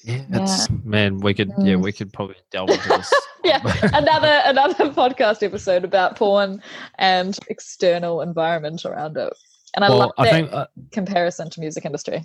Yeah, 0.05 0.25
it's 0.31 0.69
man, 0.85 1.19
we 1.19 1.33
could 1.35 1.53
yeah, 1.59 1.77
we 1.77 1.93
could 1.93 2.13
probably 2.13 2.37
delve 2.51 2.71
into 2.71 2.89
this. 2.89 3.13
Yeah, 3.45 3.61
another 3.93 4.41
another 4.45 4.91
podcast 4.91 5.43
episode 5.43 5.83
about 5.83 6.15
porn 6.15 6.63
and 6.99 7.37
external 7.49 8.21
environment 8.21 8.85
around 8.85 9.17
it. 9.17 9.33
And 9.75 9.85
I 9.85 9.89
well, 9.89 9.99
love 9.99 10.11
I 10.17 10.25
that 10.25 10.31
think 10.31 10.53
uh, 10.53 10.67
comparison 10.93 11.51
to 11.51 11.59
music 11.59 11.85
industry. 11.85 12.23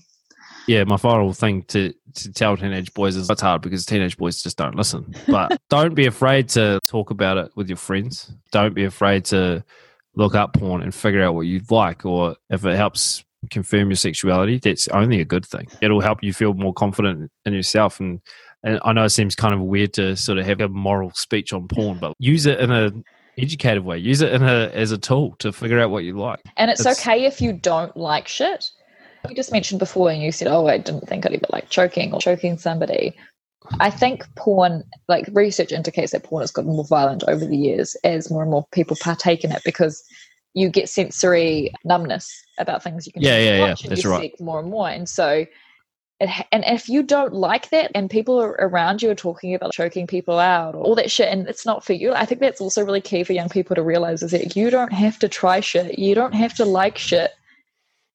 yeah, 0.68 0.84
my 0.84 0.98
final 0.98 1.34
thing 1.34 1.64
to 1.70 1.92
to 2.14 2.32
tell 2.34 2.56
teenage 2.56 2.94
boys 2.94 3.16
is 3.16 3.32
it's 3.32 3.42
hard 3.42 3.64
because 3.64 3.84
teenage 3.84 4.16
boys 4.18 4.44
just 4.44 4.58
don't 4.58 4.76
listen. 4.76 5.16
But 5.28 5.60
don't 5.70 5.96
be 5.96 6.06
afraid 6.06 6.50
to 6.50 6.80
talk 6.86 7.10
about 7.10 7.38
it 7.38 7.52
with 7.56 7.68
your 7.68 7.78
friends. 7.78 8.32
Don't 8.52 8.76
be 8.76 8.84
afraid 8.84 9.26
to 9.26 9.64
look 10.16 10.36
up 10.36 10.54
porn 10.54 10.84
and 10.84 10.94
figure 10.94 11.24
out 11.24 11.34
what 11.34 11.48
you'd 11.48 11.72
like, 11.72 12.06
or 12.06 12.36
if 12.52 12.64
it 12.64 12.76
helps 12.76 13.24
confirm 13.52 13.90
your 13.90 13.96
sexuality, 13.96 14.60
that's 14.60 14.88
only 14.90 15.22
a 15.22 15.26
good 15.26 15.46
thing. 15.46 15.68
It'll 15.82 16.02
help 16.02 16.24
you 16.24 16.34
feel 16.34 16.54
more 16.54 16.74
confident 16.74 17.32
in 17.46 17.54
yourself. 17.54 18.00
And 18.00 18.20
and 18.64 18.80
I 18.84 18.92
know 18.94 19.06
it 19.06 19.10
seems 19.10 19.36
kind 19.36 19.54
of 19.54 19.62
weird 19.62 19.94
to 19.94 20.16
sort 20.16 20.40
of 20.40 20.46
have 20.46 20.60
a 20.62 20.68
moral 20.68 21.12
speech 21.14 21.54
on 21.54 21.68
porn, 21.68 22.00
but 22.00 22.14
use 22.20 22.46
it 22.46 22.60
in 22.60 22.72
a 22.72 22.92
educated 23.38 23.86
way. 23.86 23.98
Use 24.00 24.22
it 24.22 24.34
in 24.34 24.44
a 24.44 24.70
as 24.74 24.92
a 24.92 24.98
tool 24.98 25.36
to 25.40 25.52
figure 25.54 25.80
out 25.80 25.92
what 25.92 26.04
you 26.04 26.18
like. 26.18 26.42
And 26.58 26.72
it's, 26.72 26.82
It's- 26.82 27.00
okay 27.00 27.26
if 27.26 27.40
you 27.40 27.54
don't 27.54 27.96
like 27.96 28.28
shit. 28.28 28.70
You 29.30 29.36
just 29.36 29.52
mentioned 29.52 29.80
before, 29.80 30.10
and 30.10 30.22
you 30.22 30.32
said, 30.32 30.48
"Oh, 30.48 30.68
I 30.68 30.78
didn't 30.78 31.08
think 31.08 31.26
I'd 31.26 31.34
ever 31.34 31.46
like 31.52 31.70
choking 31.70 32.14
or 32.14 32.20
choking 32.22 32.58
somebody." 32.58 33.16
I 33.80 33.90
think 33.90 34.24
porn, 34.36 34.84
like 35.10 35.28
research 35.34 35.74
indicates 35.74 36.14
that 36.14 36.24
porn 36.24 36.42
has 36.42 36.52
gotten 36.52 36.72
more 36.72 36.86
violent 36.86 37.24
over 37.28 37.46
the 37.46 37.58
years 37.58 37.96
as 38.06 38.32
more 38.32 38.42
and 38.42 38.52
more 38.52 38.66
people 38.72 38.96
partake 39.02 39.44
in 39.44 39.52
it 39.52 39.62
because 39.66 40.02
you 40.58 40.70
get 40.70 40.90
sensory 40.90 41.72
numbness 41.84 42.28
about 42.58 42.82
things 42.84 43.06
you 43.06 43.14
can 43.14 43.22
Yeah, 43.22 43.38
yeah, 43.38 43.58
yeah, 43.58 43.66
and 43.84 43.92
that's 43.92 44.04
you 44.04 44.10
right. 44.10 44.22
seek 44.22 44.42
more 44.42 44.60
and 44.60 44.70
more. 44.70 44.90
And 44.90 45.08
so, 45.08 45.46
it, 46.20 46.30
and 46.52 46.64
if 46.66 46.90
you 46.90 47.04
don't 47.04 47.34
like 47.34 47.70
that, 47.70 47.92
and 47.94 48.10
people 48.10 48.42
are 48.42 48.54
around 48.68 49.04
you 49.04 49.12
are 49.12 49.16
talking 49.16 49.54
about 49.54 49.72
choking 49.74 50.08
people 50.08 50.40
out 50.40 50.74
or 50.74 50.82
all 50.82 50.96
that 50.96 51.12
shit, 51.12 51.28
and 51.30 51.48
it's 51.48 51.66
not 51.66 51.86
for 51.86 51.94
you, 51.94 52.12
I 52.14 52.26
think 52.26 52.42
that's 52.42 52.60
also 52.60 52.84
really 52.84 53.02
key 53.02 53.24
for 53.24 53.34
young 53.34 53.50
people 53.50 53.76
to 53.76 53.84
realize 53.84 54.24
is 54.24 54.32
that 54.32 54.56
you 54.56 54.72
don't 54.72 54.92
have 54.94 55.20
to 55.20 55.28
try 55.30 55.60
shit, 55.60 56.00
you 56.00 56.16
don't 56.16 56.34
have 56.34 56.56
to 56.56 56.66
like 56.66 56.98
shit. 56.98 57.32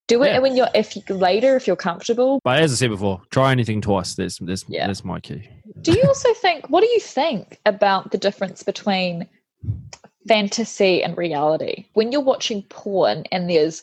Do 0.09 0.20
it 0.24 0.33
Yeah. 0.33 0.40
when 0.40 0.57
you're 0.57 0.68
if 0.74 0.96
you 0.96 1.02
later 1.14 1.55
if 1.55 1.68
you're 1.68 1.76
comfortable. 1.76 2.40
But 2.42 2.59
as 2.59 2.72
I 2.72 2.74
said 2.74 2.90
before, 2.90 3.22
try 3.31 3.52
anything 3.52 3.81
twice. 3.81 4.16
That's 4.16 4.38
that's 4.38 4.64
Yeah. 4.68 4.88
that's 4.88 5.05
my 5.05 5.20
key. 5.20 5.48
Do 5.81 5.92
you 5.92 6.02
also 6.09 6.35
think 6.35 6.68
what 6.68 6.81
do 6.81 6.88
you 6.88 6.98
think 6.98 7.61
about 7.66 8.11
the 8.11 8.18
difference 8.18 8.64
between 8.64 9.28
fantasy 10.26 11.02
and 11.02 11.16
reality? 11.16 11.87
When 11.94 12.12
you're 12.12 12.20
watching 12.20 12.62
porn 12.64 13.24
and 13.32 13.48
there's 13.48 13.82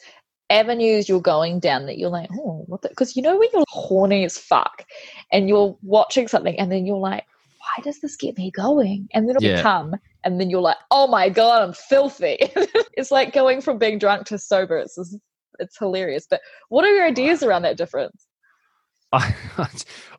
avenues 0.49 1.08
you're 1.08 1.21
going 1.21 1.60
down 1.60 1.86
that 1.86 1.97
you're 1.97 2.10
like, 2.10 2.30
oh, 2.34 2.63
what 2.67 2.82
because 2.82 3.15
you 3.15 3.21
know 3.21 3.38
when 3.38 3.49
you're 3.54 3.63
horny 3.69 4.25
as 4.25 4.38
fuck 4.38 4.84
and 5.32 5.47
you're 5.47 5.78
watching 5.84 6.28
something 6.28 6.60
and 6.60 6.71
then 6.71 6.86
you're 6.86 6.97
like, 6.97 7.25
why 7.60 7.84
does 7.84 7.99
this 8.02 8.15
get 8.15 8.38
me 8.38 8.52
going? 8.52 9.08
And 9.13 9.27
then 9.27 9.35
it'll 9.35 9.50
Yeah. 9.50 9.62
come 9.62 9.96
and 10.23 10.40
then 10.40 10.50
you're 10.50 10.62
like, 10.62 10.77
oh 10.92 11.08
my 11.08 11.29
god, 11.29 11.62
I'm 11.62 11.73
filthy. 11.73 12.37
it's 12.94 13.12
like 13.12 13.33
going 13.33 13.62
from 13.62 13.77
being 13.77 14.00
drunk 14.00 14.25
to 14.27 14.40
sober. 14.40 14.77
It's 14.77 14.96
just, 14.96 15.17
it's 15.60 15.77
hilarious. 15.77 16.25
But 16.29 16.42
what 16.69 16.85
are 16.85 16.94
your 16.94 17.06
ideas 17.06 17.44
around 17.44 17.62
that 17.63 17.77
difference? 17.77 18.25
I 19.12 19.35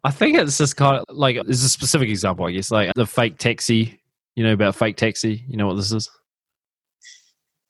I 0.05 0.11
think 0.11 0.37
it's 0.39 0.59
just 0.59 0.77
kind 0.77 0.97
of 0.97 1.05
like 1.09 1.37
there's 1.45 1.63
a 1.63 1.69
specific 1.69 2.09
example, 2.09 2.47
I 2.47 2.53
guess, 2.53 2.71
like 2.71 2.93
the 2.95 3.07
fake 3.07 3.39
taxi. 3.39 4.00
You 4.41 4.47
know 4.47 4.55
about 4.55 4.75
fake 4.75 4.97
taxi? 4.97 5.45
You 5.49 5.59
know 5.59 5.67
what 5.67 5.75
this 5.77 5.93
is? 5.93 6.09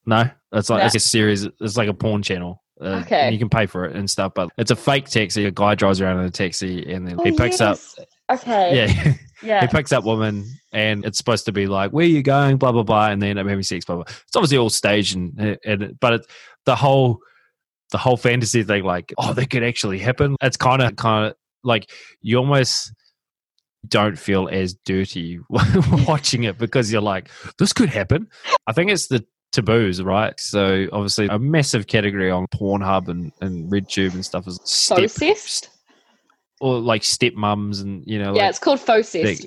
No, 0.06 0.30
it's 0.52 0.70
like 0.70 0.78
No. 0.82 0.86
it's 0.86 0.94
a 0.94 1.00
series. 1.00 1.42
It's 1.60 1.76
like 1.76 1.88
a 1.88 1.92
porn 1.94 2.22
channel. 2.22 2.62
Uh, 2.80 3.02
Okay. 3.04 3.22
and 3.22 3.32
you 3.32 3.40
can 3.40 3.48
pay 3.48 3.66
for 3.66 3.86
it 3.86 3.96
and 3.96 4.08
stuff, 4.08 4.34
but 4.36 4.50
it's 4.56 4.70
a 4.70 4.76
fake 4.76 5.06
taxi. 5.06 5.46
A 5.46 5.50
guy 5.50 5.74
drives 5.74 6.00
around 6.00 6.20
in 6.20 6.26
a 6.26 6.30
taxi, 6.30 6.88
and 6.92 7.08
then 7.08 7.18
he 7.24 7.32
Oh, 7.32 7.36
picks 7.36 7.60
up. 7.60 7.76
Okay. 8.30 8.76
Yeah, 8.76 9.14
Yeah. 9.42 9.60
he 9.62 9.66
picks 9.66 9.90
up 9.90 10.04
women, 10.04 10.44
and 10.72 11.04
it's 11.04 11.18
supposed 11.18 11.44
to 11.46 11.52
be 11.52 11.66
like, 11.66 11.90
"Where 11.90 12.06
you 12.06 12.22
going?" 12.22 12.56
Blah 12.56 12.70
blah 12.70 12.84
blah, 12.84 13.08
and 13.08 13.20
then 13.20 13.36
I'm 13.36 13.48
having 13.48 13.64
sex. 13.64 13.84
Blah 13.84 13.96
blah. 13.96 14.04
It's 14.06 14.36
obviously 14.36 14.58
all 14.58 14.70
staged, 14.70 15.16
and, 15.16 15.58
and 15.64 15.98
but 15.98 16.12
it, 16.12 16.26
the 16.66 16.76
whole 16.76 17.18
the 17.90 17.98
whole 17.98 18.16
fantasy 18.16 18.62
thing, 18.62 18.84
like, 18.84 19.12
oh, 19.18 19.32
that 19.32 19.50
could 19.50 19.64
actually 19.64 19.98
happen. 19.98 20.36
It's 20.40 20.56
kind 20.56 20.80
of, 20.82 20.94
kind 20.94 21.26
of 21.26 21.34
like 21.64 21.90
you 22.22 22.36
almost 22.38 22.92
don't 23.88 24.18
feel 24.18 24.48
as 24.50 24.74
dirty 24.84 25.38
watching 26.06 26.44
it 26.44 26.58
because 26.58 26.92
you're 26.92 27.00
like, 27.00 27.30
this 27.58 27.72
could 27.72 27.88
happen. 27.88 28.28
I 28.66 28.72
think 28.72 28.90
it's 28.90 29.08
the 29.08 29.24
taboos, 29.52 30.02
right? 30.02 30.38
So 30.38 30.86
obviously 30.92 31.26
a 31.28 31.38
massive 31.38 31.86
category 31.86 32.30
on 32.30 32.46
Pornhub 32.48 33.08
and, 33.08 33.32
and 33.40 33.70
RedTube 33.70 34.14
and 34.14 34.24
stuff 34.24 34.46
is 34.46 34.60
step, 34.64 34.98
Fauxcest? 34.98 35.68
or 36.60 36.78
like 36.78 37.02
stepmoms 37.02 37.82
and 37.82 38.04
you 38.06 38.18
know, 38.18 38.34
Yeah, 38.34 38.42
like 38.42 38.50
it's 38.50 38.58
called 38.58 38.80
fauxcest. 38.80 39.46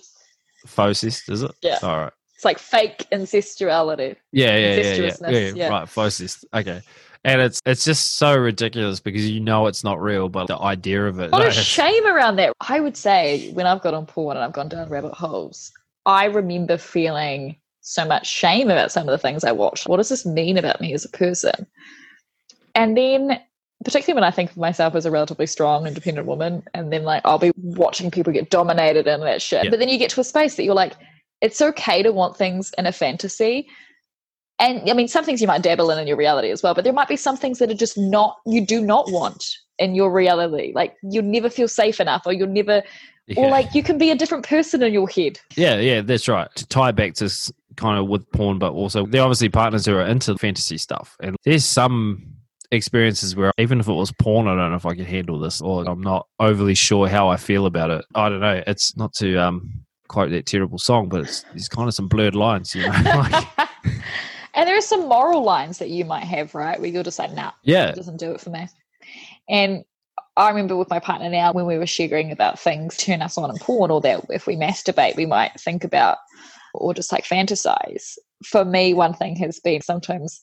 fauxcest, 0.67 1.29
is 1.29 1.43
it? 1.43 1.51
Yeah. 1.61 1.79
All 1.83 1.99
right. 1.99 2.13
It's 2.35 2.45
like 2.45 2.59
fake 2.59 3.05
incestuality. 3.11 4.17
Yeah, 4.31 4.57
yeah, 4.57 4.75
yeah, 4.75 4.93
yeah, 4.93 5.29
yeah, 5.29 5.53
yeah. 5.55 5.67
Right, 5.69 5.87
fauxcest. 5.87 6.43
Okay. 6.53 6.81
And 7.25 7.41
it's 7.41 7.61
it's 7.65 7.85
just 7.85 8.15
so 8.15 8.35
ridiculous 8.35 8.99
because 8.99 9.29
you 9.29 9.39
know 9.39 9.67
it's 9.67 9.83
not 9.83 10.01
real, 10.01 10.27
but 10.27 10.47
the 10.47 10.57
idea 10.57 11.05
of 11.07 11.19
it. 11.19 11.29
A 11.31 11.37
like, 11.37 11.51
it's- 11.51 11.55
shame 11.65 12.05
around 12.05 12.35
that. 12.35 12.53
I 12.67 12.79
would 12.79 12.97
say 12.97 13.51
when 13.53 13.65
I've 13.65 13.81
got 13.81 13.93
on 13.93 14.05
porn 14.05 14.35
and 14.35 14.43
I've 14.43 14.53
gone 14.53 14.67
down 14.67 14.89
rabbit 14.89 15.13
holes, 15.13 15.71
I 16.05 16.25
remember 16.25 16.77
feeling 16.77 17.55
so 17.81 18.05
much 18.05 18.27
shame 18.27 18.69
about 18.69 18.91
some 18.91 19.07
of 19.07 19.11
the 19.11 19.17
things 19.17 19.43
I 19.43 19.51
watched. 19.51 19.87
What 19.87 19.97
does 19.97 20.09
this 20.09 20.25
mean 20.25 20.57
about 20.57 20.81
me 20.81 20.93
as 20.93 21.05
a 21.05 21.09
person? 21.09 21.67
And 22.75 22.97
then, 22.97 23.39
particularly 23.85 24.15
when 24.15 24.27
I 24.27 24.31
think 24.31 24.51
of 24.51 24.57
myself 24.57 24.95
as 24.95 25.05
a 25.05 25.11
relatively 25.11 25.47
strong, 25.47 25.87
independent 25.87 26.27
woman, 26.27 26.63
and 26.73 26.91
then 26.91 27.03
like 27.03 27.21
I'll 27.23 27.39
be 27.39 27.51
watching 27.57 28.11
people 28.11 28.33
get 28.33 28.49
dominated 28.49 29.07
and 29.07 29.23
that 29.23 29.41
shit. 29.41 29.65
Yeah. 29.65 29.69
But 29.69 29.79
then 29.79 29.89
you 29.89 29.97
get 29.97 30.09
to 30.11 30.21
a 30.21 30.25
space 30.25 30.55
that 30.55 30.63
you're 30.63 30.73
like, 30.73 30.93
it's 31.41 31.61
okay 31.61 32.03
to 32.03 32.11
want 32.11 32.37
things 32.37 32.73
in 32.77 32.85
a 32.85 32.91
fantasy. 32.91 33.67
And 34.63 34.89
I 34.89 34.93
mean, 34.93 35.09
some 35.09 35.25
things 35.25 35.41
you 35.41 35.47
might 35.47 35.61
dabble 35.61 35.91
in 35.91 35.99
in 35.99 36.07
your 36.07 36.15
reality 36.15 36.49
as 36.49 36.63
well, 36.63 36.73
but 36.73 36.85
there 36.85 36.93
might 36.93 37.09
be 37.09 37.17
some 37.17 37.35
things 37.35 37.59
that 37.59 37.69
are 37.69 37.75
just 37.75 37.97
not, 37.97 38.37
you 38.45 38.65
do 38.65 38.79
not 38.79 39.11
want 39.11 39.57
in 39.77 39.93
your 39.93 40.09
reality. 40.09 40.71
Like 40.73 40.95
you'll 41.03 41.25
never 41.25 41.49
feel 41.49 41.67
safe 41.67 41.99
enough, 41.99 42.23
or 42.25 42.31
you'll 42.31 42.47
never, 42.47 42.81
or 43.35 43.49
like 43.49 43.75
you 43.75 43.83
can 43.83 43.97
be 43.97 44.09
a 44.09 44.15
different 44.15 44.47
person 44.47 44.81
in 44.81 44.93
your 44.93 45.09
head. 45.09 45.37
Yeah, 45.57 45.79
yeah, 45.79 45.99
that's 45.99 46.29
right. 46.29 46.47
To 46.55 46.65
tie 46.67 46.93
back 46.93 47.15
to 47.15 47.29
kind 47.75 47.99
of 47.99 48.07
with 48.07 48.29
porn, 48.31 48.57
but 48.57 48.71
also 48.71 49.05
they're 49.05 49.21
obviously 49.21 49.49
partners 49.49 49.85
who 49.85 49.95
are 49.95 50.05
into 50.05 50.37
fantasy 50.37 50.77
stuff. 50.77 51.17
And 51.19 51.35
there's 51.43 51.65
some 51.65 52.23
experiences 52.71 53.35
where 53.35 53.51
even 53.57 53.81
if 53.81 53.89
it 53.89 53.93
was 53.93 54.13
porn, 54.13 54.47
I 54.47 54.55
don't 54.55 54.69
know 54.69 54.77
if 54.77 54.85
I 54.85 54.95
could 54.95 55.07
handle 55.07 55.39
this 55.39 55.59
or 55.59 55.83
I'm 55.83 55.99
not 55.99 56.27
overly 56.39 56.73
sure 56.73 57.09
how 57.09 57.27
I 57.27 57.35
feel 57.35 57.65
about 57.65 57.91
it. 57.91 58.05
I 58.15 58.29
don't 58.29 58.39
know. 58.39 58.63
It's 58.65 58.95
not 58.95 59.13
to 59.15 59.35
um 59.35 59.83
quote 60.07 60.29
that 60.29 60.45
terrible 60.45 60.77
song, 60.77 61.09
but 61.09 61.21
it's 61.21 61.41
there's 61.51 61.67
kind 61.67 61.89
of 61.89 61.93
some 61.93 62.07
blurred 62.07 62.35
lines, 62.35 62.73
you 62.73 62.83
know. 62.83 62.91
like, 63.03 63.69
and 64.53 64.67
there 64.67 64.77
are 64.77 64.81
some 64.81 65.07
moral 65.07 65.43
lines 65.43 65.79
that 65.79 65.89
you 65.89 66.05
might 66.05 66.23
have, 66.25 66.53
right? 66.53 66.79
Where 66.79 66.89
you're 66.89 67.03
just 67.03 67.19
like, 67.19 67.33
nah, 67.33 67.51
yeah. 67.63 67.89
it 67.89 67.95
doesn't 67.95 68.17
do 68.17 68.31
it 68.31 68.41
for 68.41 68.49
me. 68.49 68.67
And 69.49 69.83
I 70.35 70.49
remember 70.49 70.75
with 70.75 70.89
my 70.89 70.99
partner 70.99 71.29
now 71.29 71.53
when 71.53 71.65
we 71.65 71.77
were 71.77 71.87
sharing 71.87 72.31
about 72.31 72.59
things 72.59 72.97
turn 72.97 73.21
us 73.21 73.37
on 73.37 73.49
in 73.49 73.57
porn 73.57 73.91
or 73.91 74.01
that 74.01 74.25
if 74.29 74.47
we 74.47 74.55
masturbate, 74.55 75.15
we 75.15 75.25
might 75.25 75.59
think 75.59 75.83
about 75.83 76.17
or 76.73 76.93
just 76.93 77.11
like 77.11 77.23
fantasize. 77.23 78.17
For 78.45 78.65
me, 78.65 78.93
one 78.93 79.13
thing 79.13 79.35
has 79.37 79.59
been 79.59 79.81
sometimes 79.81 80.41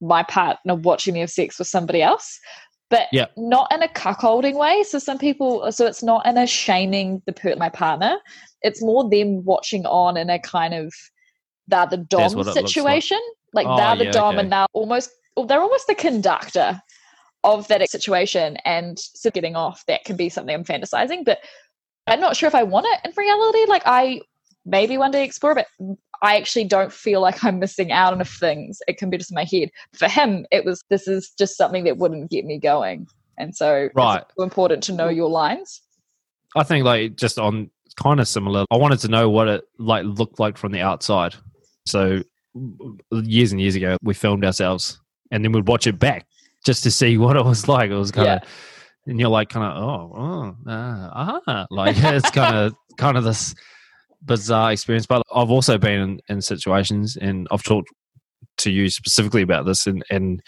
my 0.00 0.22
partner 0.24 0.74
watching 0.74 1.14
me 1.14 1.20
have 1.20 1.30
sex 1.30 1.58
with 1.58 1.68
somebody 1.68 2.02
else, 2.02 2.40
but 2.88 3.06
Yeah. 3.12 3.26
not 3.36 3.72
in 3.72 3.82
a 3.82 3.88
cuckolding 3.88 4.54
way. 4.54 4.82
So 4.82 4.98
some 4.98 5.18
people, 5.18 5.70
so 5.70 5.86
it's 5.86 6.02
not 6.02 6.26
in 6.26 6.36
a 6.36 6.46
shaming 6.46 7.22
the 7.26 7.32
per- 7.32 7.56
my 7.56 7.68
partner. 7.68 8.16
It's 8.62 8.82
more 8.82 9.08
them 9.08 9.44
watching 9.44 9.86
on 9.86 10.16
in 10.16 10.28
a 10.30 10.38
kind 10.38 10.74
of 10.74 10.92
the 11.68 11.86
That's 11.88 12.06
dom 12.08 12.32
looks 12.32 12.56
like. 12.82 13.06
Like, 13.52 13.66
Oh, 13.66 13.76
they're 13.76 13.96
the 13.96 14.04
yeah, 14.04 14.12
dom 14.12 14.34
okay. 14.34 14.42
and 14.42 14.52
they're 14.52 14.66
almost, 14.72 15.10
they're 15.46 15.60
almost 15.60 15.86
the 15.86 15.94
conductor 15.94 16.80
of 17.44 17.66
that 17.68 17.88
situation 17.88 18.56
and 18.64 18.98
so 18.98 19.30
getting 19.30 19.56
off 19.56 19.84
that 19.86 20.04
can 20.04 20.16
be 20.16 20.28
something 20.28 20.54
i'm 20.54 20.64
fantasizing 20.64 21.24
but 21.24 21.38
i'm 22.06 22.20
not 22.20 22.36
sure 22.36 22.46
if 22.46 22.54
i 22.54 22.62
want 22.62 22.86
it 22.90 23.00
in 23.04 23.12
reality 23.16 23.64
like 23.66 23.82
i 23.86 24.20
maybe 24.66 24.98
one 24.98 25.10
day 25.10 25.24
explore 25.24 25.54
but 25.54 25.66
i 26.22 26.36
actually 26.36 26.64
don't 26.64 26.92
feel 26.92 27.20
like 27.20 27.42
i'm 27.42 27.58
missing 27.58 27.92
out 27.92 28.12
on 28.12 28.22
things 28.24 28.80
it 28.86 28.98
can 28.98 29.08
be 29.08 29.16
just 29.16 29.30
in 29.30 29.34
my 29.34 29.44
head 29.44 29.70
for 29.94 30.06
him 30.06 30.44
it 30.50 30.64
was 30.64 30.82
this 30.90 31.08
is 31.08 31.32
just 31.38 31.56
something 31.56 31.84
that 31.84 31.96
wouldn't 31.96 32.30
get 32.30 32.44
me 32.44 32.58
going 32.58 33.06
and 33.38 33.56
so 33.56 33.88
Right. 33.94 34.20
it's 34.20 34.42
important 34.42 34.82
to 34.82 34.92
know 34.92 35.08
your 35.08 35.30
lines 35.30 35.80
I 36.56 36.62
think 36.64 36.84
like 36.84 37.16
just 37.16 37.38
on 37.38 37.70
kind 37.94 38.18
of 38.18 38.26
similar. 38.26 38.64
I 38.72 38.76
wanted 38.76 38.98
to 39.00 39.08
know 39.08 39.30
what 39.30 39.46
it 39.46 39.64
like 39.78 40.04
looked 40.04 40.40
like 40.40 40.58
from 40.58 40.72
the 40.72 40.80
outside. 40.80 41.36
So 41.86 42.22
years 43.10 43.52
and 43.52 43.60
years 43.60 43.74
ago, 43.74 43.96
we 44.02 44.14
filmed 44.14 44.44
ourselves 44.44 45.00
and 45.30 45.44
then 45.44 45.52
we'd 45.52 45.68
watch 45.68 45.86
it 45.86 45.98
back 45.98 46.26
just 46.64 46.82
to 46.82 46.90
see 46.90 47.18
what 47.18 47.36
it 47.36 47.44
was 47.44 47.68
like. 47.68 47.90
It 47.90 47.96
was 47.96 48.10
kind 48.10 48.28
of, 48.28 48.48
and 49.06 49.18
you're 49.18 49.30
like, 49.30 49.48
kind 49.48 49.66
of, 49.66 49.82
oh, 49.82 50.12
oh, 50.16 50.56
ah, 50.66 51.40
ah, 51.46 51.66
like 51.70 51.96
it's 51.98 52.30
kind 52.30 52.56
of, 52.56 52.74
kind 52.98 53.16
of 53.16 53.24
this 53.24 53.54
bizarre 54.22 54.72
experience. 54.72 55.06
But 55.06 55.22
I've 55.34 55.50
also 55.50 55.78
been 55.78 56.00
in, 56.00 56.20
in 56.28 56.42
situations, 56.42 57.16
and 57.16 57.48
I've 57.50 57.62
talked 57.62 57.88
to 58.58 58.70
you 58.70 58.90
specifically 58.90 59.42
about 59.42 59.64
this, 59.64 59.86
and 59.86 60.04
and 60.10 60.42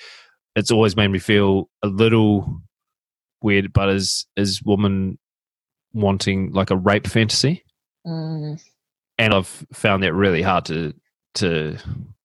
it's 0.55 0.71
always 0.71 0.97
made 0.97 1.09
me 1.09 1.19
feel 1.19 1.71
a 1.83 1.87
little 1.87 2.61
weird. 3.43 3.73
But 3.73 3.89
as 3.89 4.27
as 4.37 4.61
woman 4.63 5.19
wanting 5.95 6.53
like 6.53 6.71
a 6.71 6.77
rape 6.77 7.07
fantasy, 7.07 7.65
Mm, 8.07 8.61
and 9.19 9.35
I've 9.35 9.67
found 9.73 10.03
that 10.03 10.15
really 10.15 10.43
hard 10.43 10.65
to 10.67 10.93
to 11.35 11.77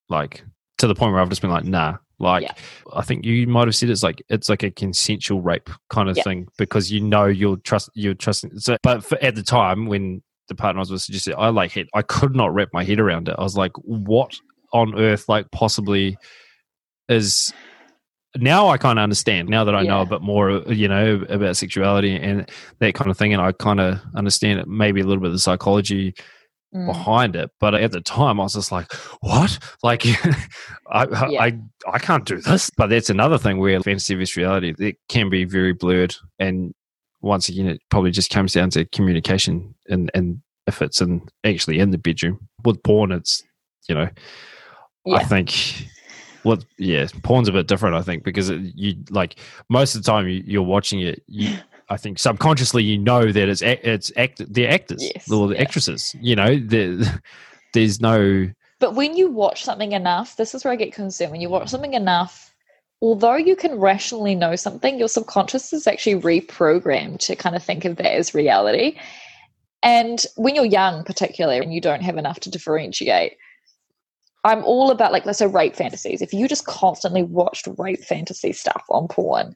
like 0.09 0.43
to 0.77 0.87
the 0.87 0.95
point 0.95 1.13
where 1.13 1.21
I've 1.21 1.29
just 1.29 1.41
been 1.41 1.51
like, 1.51 1.65
nah. 1.65 1.97
Like 2.19 2.43
Yeah. 2.43 2.53
I 2.93 3.03
think 3.03 3.25
you 3.25 3.45
might 3.45 3.67
have 3.67 3.75
said 3.75 3.89
it's 3.89 4.01
like 4.01 4.23
it's 4.29 4.49
like 4.49 4.63
a 4.63 4.71
consensual 4.71 5.41
rape 5.41 5.69
kind 5.89 6.09
of 6.09 6.17
Yeah. 6.17 6.23
thing 6.23 6.47
because 6.57 6.91
you 6.91 6.99
know 6.99 7.25
you're 7.25 7.57
trust 7.57 7.89
you're 7.93 8.15
trusting. 8.15 8.57
So, 8.59 8.77
but 8.81 9.03
for, 9.03 9.23
at 9.23 9.35
the 9.35 9.43
time 9.43 9.85
when 9.85 10.23
the 10.47 10.55
partner 10.55 10.79
I 10.79 10.81
was 10.81 10.91
with 10.91 11.01
suggested, 11.01 11.35
I 11.37 11.49
like 11.49 11.71
hit, 11.71 11.87
I 11.93 12.01
could 12.01 12.35
not 12.35 12.53
wrap 12.53 12.69
my 12.73 12.83
head 12.83 12.99
around 12.99 13.27
it. 13.27 13.35
I 13.37 13.43
was 13.43 13.55
like, 13.57 13.73
what 13.83 14.33
on 14.73 14.97
earth 14.97 15.29
like 15.29 15.51
possibly 15.51 16.17
is 17.07 17.53
now 18.35 18.67
I 18.67 18.77
kind 18.77 18.99
of 18.99 19.03
understand 19.03 19.49
now 19.49 19.63
that 19.63 19.75
I 19.75 19.83
know 19.83 20.01
a 20.01 20.05
bit 20.05 20.21
more, 20.21 20.61
you 20.67 20.87
know, 20.87 21.25
about 21.29 21.57
sexuality 21.57 22.15
and 22.15 22.49
that 22.79 22.93
kind 22.93 23.09
of 23.09 23.17
thing, 23.17 23.33
and 23.33 23.41
I 23.41 23.51
kind 23.51 23.79
of 23.79 23.99
understand 24.15 24.59
it, 24.59 24.67
maybe 24.67 25.01
a 25.01 25.05
little 25.05 25.21
bit 25.21 25.27
of 25.27 25.33
the 25.33 25.39
psychology 25.39 26.13
mm. 26.73 26.85
behind 26.85 27.35
it. 27.35 27.51
But 27.59 27.75
at 27.75 27.91
the 27.91 28.01
time, 28.01 28.39
I 28.39 28.43
was 28.43 28.53
just 28.53 28.71
like, 28.71 28.91
"What? 29.21 29.57
Like, 29.83 30.05
I, 30.87 31.05
I, 31.05 31.29
Yeah. 31.29 31.43
I, 31.43 31.59
I 31.91 31.99
can't 31.99 32.25
do 32.25 32.41
this." 32.41 32.69
But 32.77 32.89
that's 32.89 33.09
another 33.09 33.37
thing 33.37 33.59
where 33.59 33.79
fantasy 33.81 34.15
versus 34.15 34.35
reality 34.35 34.73
it 34.79 34.97
can 35.09 35.29
be 35.29 35.45
very 35.45 35.73
blurred, 35.73 36.15
and 36.39 36.73
once 37.21 37.49
again, 37.49 37.67
it 37.67 37.81
probably 37.89 38.11
just 38.11 38.31
comes 38.31 38.53
down 38.53 38.69
to 38.71 38.85
communication 38.85 39.73
and 39.89 40.11
and 40.13 40.41
if 40.67 40.81
it's 40.81 41.01
in 41.01 41.21
actually 41.43 41.79
in 41.79 41.91
the 41.91 41.97
bedroom 41.97 42.47
with 42.63 42.83
porn, 42.83 43.11
it's 43.11 43.43
you 43.87 43.95
know, 43.95 44.09
I 45.11 45.23
think. 45.23 45.87
Well, 46.43 46.59
yeah, 46.77 47.07
porn's 47.23 47.49
a 47.49 47.51
bit 47.51 47.67
different, 47.67 47.95
I 47.95 48.01
think, 48.01 48.23
because 48.23 48.49
it, 48.49 48.61
you 48.75 48.95
like 49.09 49.37
most 49.69 49.95
of 49.95 50.03
the 50.03 50.09
time 50.09 50.29
you, 50.29 50.43
you're 50.45 50.61
watching 50.61 51.01
it. 51.01 51.23
You, 51.27 51.57
I 51.89 51.97
think 51.97 52.19
subconsciously 52.19 52.83
you 52.83 52.97
know 52.97 53.31
that 53.31 53.49
it's 53.49 53.61
it's 53.61 54.11
act 54.17 54.41
the 54.53 54.67
actors 54.67 55.03
Yes, 55.03 55.31
or 55.31 55.47
the 55.47 55.55
yeah. 55.55 55.61
actresses. 55.61 56.15
You 56.21 56.35
know, 56.35 56.57
the, 56.57 57.21
there's 57.73 58.01
no 58.01 58.49
But 58.79 58.95
when 58.95 59.15
you 59.15 59.31
watch 59.31 59.63
something 59.63 59.93
enough, 59.93 60.35
this 60.35 60.53
is 60.53 60.63
where 60.63 60.73
I 60.73 60.77
get 60.77 60.93
concerned. 60.93 61.31
When 61.31 61.41
you 61.41 61.49
watch 61.49 61.69
something 61.69 61.93
enough, 61.93 62.53
although 63.01 63.35
you 63.35 63.55
can 63.55 63.79
rationally 63.79 64.35
know 64.35 64.55
something, 64.55 64.99
your 64.99 65.07
subconscious 65.07 65.71
is 65.73 65.87
actually 65.87 66.21
reprogrammed 66.21 67.19
to 67.19 67.35
kind 67.35 67.55
of 67.55 67.63
think 67.63 67.85
of 67.85 67.95
that 67.97 68.13
as 68.13 68.33
reality. 68.33 68.97
And 69.83 70.25
when 70.35 70.55
you're 70.55 70.65
young, 70.65 71.03
particularly, 71.03 71.59
and 71.59 71.73
you 71.73 71.79
don't 71.79 72.01
have 72.01 72.17
enough 72.17 72.39
to 72.41 72.49
differentiate, 72.49 73.37
I'm 74.43 74.63
all 74.63 74.91
about 74.91 75.11
like 75.11 75.25
let's 75.25 75.39
say 75.39 75.47
rape 75.47 75.75
fantasies. 75.75 76.21
If 76.21 76.33
you 76.33 76.47
just 76.47 76.65
constantly 76.65 77.23
watched 77.23 77.67
rape 77.77 78.03
fantasy 78.03 78.53
stuff 78.53 78.83
on 78.89 79.07
porn, 79.07 79.55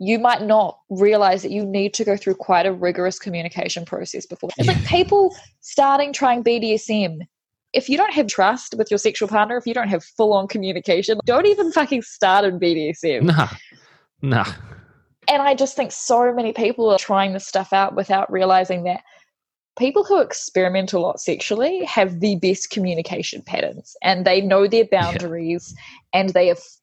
you 0.00 0.18
might 0.18 0.42
not 0.42 0.80
realize 0.88 1.42
that 1.42 1.52
you 1.52 1.64
need 1.64 1.94
to 1.94 2.04
go 2.04 2.16
through 2.16 2.34
quite 2.34 2.66
a 2.66 2.72
rigorous 2.72 3.18
communication 3.18 3.84
process 3.84 4.26
before. 4.26 4.50
It's 4.58 4.66
like 4.66 4.84
people 4.86 5.34
starting 5.60 6.12
trying 6.12 6.42
BDSM 6.42 7.20
if 7.72 7.88
you 7.88 7.96
don't 7.96 8.12
have 8.12 8.26
trust 8.26 8.74
with 8.76 8.90
your 8.90 8.98
sexual 8.98 9.28
partner, 9.28 9.56
if 9.56 9.66
you 9.66 9.74
don't 9.74 9.88
have 9.88 10.02
full 10.02 10.32
on 10.32 10.48
communication, 10.48 11.20
don't 11.24 11.46
even 11.46 11.70
fucking 11.72 12.02
start 12.02 12.44
in 12.44 12.58
BDSM. 12.58 13.24
nah, 13.24 13.48
nah. 14.22 14.52
And 15.28 15.42
I 15.42 15.54
just 15.54 15.76
think 15.76 15.92
so 15.92 16.32
many 16.34 16.52
people 16.52 16.90
are 16.90 16.98
trying 16.98 17.32
this 17.32 17.46
stuff 17.46 17.72
out 17.72 17.94
without 17.94 18.32
realizing 18.32 18.84
that 18.84 19.02
people 19.78 20.02
who 20.02 20.20
experiment 20.20 20.92
a 20.92 20.98
lot 20.98 21.20
sexually 21.20 21.84
have 21.84 22.18
the 22.18 22.36
best 22.36 22.70
communication 22.70 23.42
patterns 23.42 23.96
and 24.02 24.24
they 24.24 24.40
know 24.40 24.66
their 24.66 24.86
boundaries 24.86 25.72
and 26.12 26.30
they 26.30 26.50
f- 26.50 26.78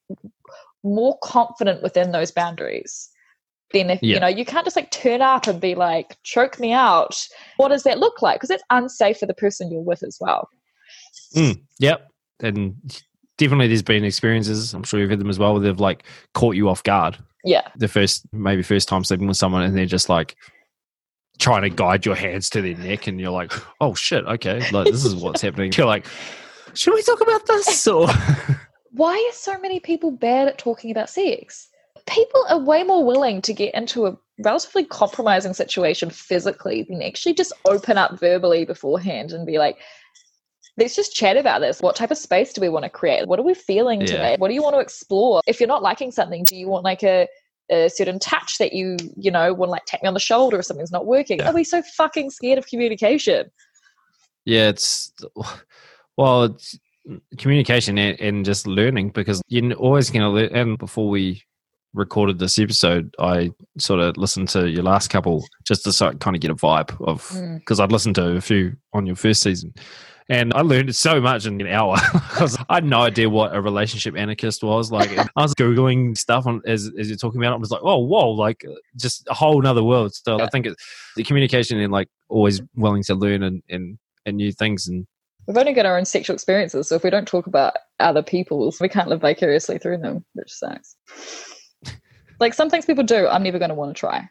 more 0.87 1.17
confident 1.23 1.83
within 1.83 2.11
those 2.11 2.31
boundaries. 2.31 3.09
Then 3.73 3.89
if 3.89 3.99
Yeah. 4.01 4.15
you 4.15 4.19
know 4.21 4.27
you 4.27 4.45
can't 4.45 4.65
just 4.65 4.75
like 4.77 4.91
turn 4.91 5.21
up 5.21 5.47
and 5.47 5.59
be 5.59 5.75
like 5.75 6.15
choke 6.23 6.59
me 6.59 6.71
out. 6.71 7.15
What 7.57 7.69
does 7.69 7.83
that 7.83 7.99
look 7.99 8.21
like? 8.21 8.37
Because 8.39 8.49
it's 8.51 8.63
unsafe 8.69 9.17
for 9.17 9.25
the 9.25 9.33
person 9.33 9.71
you're 9.71 9.81
with 9.81 10.03
as 10.03 10.17
well. 10.21 10.47
Mm, 11.35 11.61
yep. 11.79 12.07
And 12.41 12.75
definitely 13.37 13.67
there's 13.67 13.81
been 13.81 14.03
experiences. 14.05 14.73
I'm 14.73 14.83
sure 14.83 14.99
you've 14.99 15.09
had 15.09 15.19
them 15.19 15.29
as 15.29 15.37
well. 15.39 15.53
Where 15.53 15.61
they've 15.61 15.79
like 15.79 16.03
caught 16.33 16.55
you 16.55 16.69
off 16.69 16.83
guard. 16.83 17.17
Yeah. 17.43 17.67
The 17.75 17.87
first 17.87 18.25
maybe 18.31 18.63
first 18.63 18.87
time 18.87 19.03
sleeping 19.03 19.27
with 19.27 19.37
someone, 19.37 19.63
and 19.63 19.77
they're 19.77 19.85
just 19.85 20.07
like 20.09 20.35
trying 21.39 21.61
to 21.63 21.69
guide 21.69 22.05
your 22.05 22.15
hands 22.15 22.49
to 22.51 22.61
their 22.61 22.75
neck, 22.77 23.07
and 23.07 23.19
you're 23.19 23.31
like, 23.31 23.51
oh 23.81 23.93
shit, 23.93 24.25
okay, 24.25 24.69
like 24.71 24.85
this 24.85 25.05
is 25.05 25.15
what's 25.15 25.41
happening. 25.41 25.71
You're 25.77 25.85
like, 25.85 26.07
should 26.73 26.93
we 26.93 27.03
talk 27.03 27.21
about 27.21 27.45
this 27.45 27.87
or? 27.87 28.07
Why 28.97 29.13
are 29.13 29.35
so 29.35 29.59
many 29.59 29.79
people 29.79 30.09
bad 30.09 30.47
at 30.47 30.57
talking 30.57 30.89
about 30.89 31.09
sex? 31.09 31.69
People 32.07 32.43
are 32.49 32.57
way 32.57 32.81
more 32.81 33.05
willing 33.05 33.43
to 33.43 33.53
get 33.53 33.75
into 33.75 34.07
a 34.07 34.17
relatively 34.43 34.85
compromising 34.85 35.53
situation 35.53 36.09
physically 36.09 36.81
than 36.81 37.03
actually 37.03 37.35
just 37.35 37.53
open 37.65 37.99
up 37.99 38.19
verbally 38.19 38.65
beforehand 38.65 39.33
and 39.33 39.45
be 39.45 39.59
like, 39.59 39.77
let's 40.77 40.95
just 40.95 41.13
chat 41.13 41.37
about 41.37 41.61
this. 41.61 41.79
What 41.79 41.95
type 41.95 42.09
of 42.09 42.17
space 42.17 42.53
do 42.53 42.61
we 42.61 42.69
want 42.69 42.85
to 42.85 42.89
create? 42.89 43.27
What 43.27 43.37
are 43.37 43.43
we 43.43 43.53
feeling 43.53 44.01
Yeah. 44.01 44.07
today? 44.07 44.35
What 44.39 44.47
do 44.47 44.55
you 44.55 44.63
want 44.63 44.75
to 44.75 44.79
explore? 44.79 45.41
If 45.45 45.59
you're 45.59 45.67
not 45.67 45.83
liking 45.83 46.11
something, 46.11 46.43
do 46.43 46.55
you 46.55 46.67
want 46.67 46.83
like 46.83 47.03
a, 47.03 47.27
a 47.69 47.89
certain 47.89 48.17
touch 48.17 48.57
that 48.57 48.73
you, 48.73 48.97
you 49.15 49.29
know, 49.29 49.53
want 49.53 49.69
to 49.69 49.73
like 49.73 49.85
tap 49.85 50.01
me 50.01 50.07
on 50.07 50.15
the 50.15 50.19
shoulder 50.19 50.57
if 50.57 50.65
something's 50.65 50.91
not 50.91 51.05
working? 51.05 51.37
Yeah. 51.37 51.51
Are 51.51 51.53
we 51.53 51.63
so 51.63 51.83
fucking 51.83 52.31
scared 52.31 52.57
of 52.57 52.65
communication? 52.65 53.51
Yeah, 54.45 54.69
it's 54.69 55.13
well, 56.17 56.45
it's 56.45 56.79
communication 57.37 57.97
and, 57.97 58.19
and 58.19 58.45
just 58.45 58.67
learning 58.67 59.09
because 59.09 59.41
you're 59.47 59.73
always 59.73 60.09
going 60.09 60.23
to 60.23 60.29
learn. 60.29 60.55
And 60.55 60.77
before 60.77 61.09
we 61.09 61.43
recorded 61.93 62.37
this 62.39 62.59
episode, 62.59 63.15
I 63.19 63.51
sort 63.77 63.99
of 63.99 64.17
listened 64.17 64.49
to 64.49 64.69
your 64.69 64.83
last 64.83 65.09
couple 65.09 65.45
just 65.65 65.83
to 65.85 65.93
sort 65.93 66.15
of 66.15 66.19
kind 66.19 66.35
of 66.35 66.41
get 66.41 66.51
a 66.51 66.55
vibe 66.55 66.99
of 67.05 67.23
Mm. 67.29 67.59
because 67.59 67.79
I'd 67.79 67.91
listened 67.91 68.15
to 68.15 68.35
a 68.35 68.41
few 68.41 68.75
on 68.93 69.05
your 69.05 69.15
first 69.15 69.41
season. 69.41 69.73
And 70.29 70.53
I 70.53 70.59
learned 70.61 70.93
so 70.93 71.21
much 71.21 71.45
in 71.45 71.61
an 71.61 71.67
hour 71.67 71.95
because 72.13 72.57
I 72.67 72.75
had 72.75 72.83
no 72.83 72.99
idea 72.99 73.29
what 73.29 73.55
a 73.55 73.61
relationship 73.61 74.17
anarchist 74.17 74.61
was. 74.61 74.91
Like, 74.91 75.17
I 75.17 75.41
was 75.41 75.55
Googling 75.55 76.17
stuff 76.17 76.45
on, 76.45 76.61
as, 76.67 76.91
as 76.99 77.07
you're 77.07 77.17
talking 77.17 77.39
about 77.41 77.53
it. 77.53 77.55
I 77.55 77.59
was 77.59 77.71
like, 77.71 77.79
oh, 77.81 77.99
whoa, 77.99 78.31
like 78.31 78.65
just 78.97 79.25
a 79.29 79.33
whole 79.33 79.61
nother 79.61 79.83
world. 79.83 80.13
So 80.13 80.41
I 80.41 80.49
think 80.49 80.65
it, 80.65 80.75
the 81.15 81.23
communication 81.23 81.79
and 81.79 81.93
like 81.93 82.09
always 82.27 82.61
willing 82.75 83.03
to 83.03 83.15
learn 83.15 83.41
and, 83.43 83.63
and, 83.69 83.97
and 84.25 84.35
new 84.35 84.51
things. 84.51 84.89
And 84.89 85.07
We've 85.47 85.57
only 85.57 85.73
got 85.73 85.85
our 85.85 85.97
own 85.97 86.05
sexual 86.05 86.33
experiences, 86.33 86.89
so 86.89 86.95
if 86.95 87.03
we 87.03 87.09
don't 87.09 87.27
talk 87.27 87.47
about 87.47 87.73
other 87.99 88.21
people's, 88.21 88.81
we 88.81 88.89
can't 88.89 89.07
live 89.07 89.21
vicariously 89.21 89.77
through 89.77 89.99
them, 89.99 90.25
which 90.33 90.51
sucks. 90.51 90.97
like 92.39 92.53
some 92.53 92.69
things 92.69 92.85
people 92.85 93.05
do, 93.05 93.27
I'm 93.27 93.43
never 93.43 93.59
going 93.59 93.69
to 93.69 93.75
want 93.75 93.95
to 93.95 93.99
try. 93.99 94.29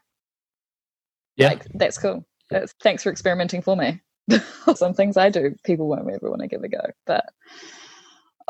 Yeah. 1.36 1.48
Like, 1.48 1.66
that's 1.74 1.96
cool. 1.96 2.26
That's, 2.50 2.74
thanks 2.82 3.02
for 3.02 3.10
experimenting 3.10 3.62
for 3.62 3.76
me. 3.76 4.00
some 4.74 4.92
things 4.92 5.16
I 5.16 5.30
do, 5.30 5.54
people 5.64 5.88
won't 5.88 6.10
ever 6.10 6.28
want 6.28 6.42
to 6.42 6.48
give 6.48 6.62
a 6.62 6.68
go. 6.68 6.80
But 7.06 7.24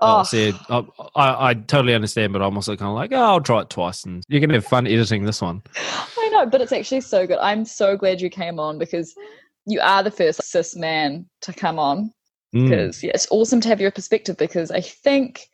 Oh, 0.03 0.21
oh, 0.21 0.23
see, 0.25 0.53
I, 0.69 0.85
I, 1.15 1.51
I 1.51 1.55
totally 1.55 1.95
understand, 1.95 2.35
but 2.35 2.43
I'm 2.43 2.55
also 2.55 2.77
kind 2.77 2.91
of 2.91 2.95
like, 2.95 3.13
oh, 3.13 3.17
I'll 3.23 3.41
try 3.41 3.63
it 3.63 3.71
twice, 3.71 4.05
and 4.05 4.23
you're 4.29 4.43
gonna 4.43 4.53
have 4.53 4.67
fun 4.67 4.87
editing 4.87 5.25
this 5.25 5.41
one. 5.41 5.63
I 5.75 6.29
know, 6.33 6.45
but 6.45 6.61
it's 6.61 6.73
actually 6.73 7.01
so 7.01 7.27
good. 7.27 7.39
I'm 7.39 7.65
so 7.65 7.97
glad 7.97 8.21
you 8.21 8.29
came 8.29 8.61
on 8.61 8.77
because 8.77 9.15
you 9.65 9.81
are 9.81 10.03
the 10.03 10.11
first 10.11 10.43
cis 10.43 10.77
man 10.77 11.25
to 11.41 11.53
come 11.55 11.79
on 11.79 12.13
Mm. 12.57 12.69
because 12.71 13.03
yeah, 13.03 13.11
it's 13.15 13.27
awesome 13.31 13.61
to 13.63 13.69
have 13.69 13.81
your 13.81 13.91
perspective 13.91 14.37
because 14.37 14.71
I 14.71 14.81
think 14.81 15.49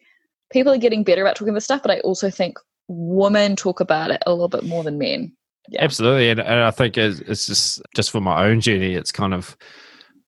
people 0.51 0.73
are 0.73 0.79
getting 0.79 1.03
better 1.05 1.23
about 1.23 1.37
talking 1.37 1.51
about 1.51 1.63
stuff, 1.63 1.83
but 1.83 1.91
I 1.91 2.01
also 2.01 2.31
think 2.31 2.59
women 2.89 3.57
talk 3.57 3.81
about 3.81 4.11
it 4.11 4.23
a 4.27 4.31
little 4.33 4.49
bit 4.49 4.65
more 4.65 4.83
than 4.83 4.99
men. 4.99 5.33
Yeah. 5.69 5.85
Absolutely, 5.85 6.29
and, 6.31 6.41
and 6.41 6.61
I 6.61 6.71
think 6.71 6.99
it's, 6.99 7.21
it's 7.21 7.47
just 7.47 7.81
just 7.95 8.11
for 8.11 8.21
my 8.21 8.45
own 8.47 8.61
journey, 8.61 8.95
it's 8.95 9.13
kind 9.13 9.33
of 9.33 9.57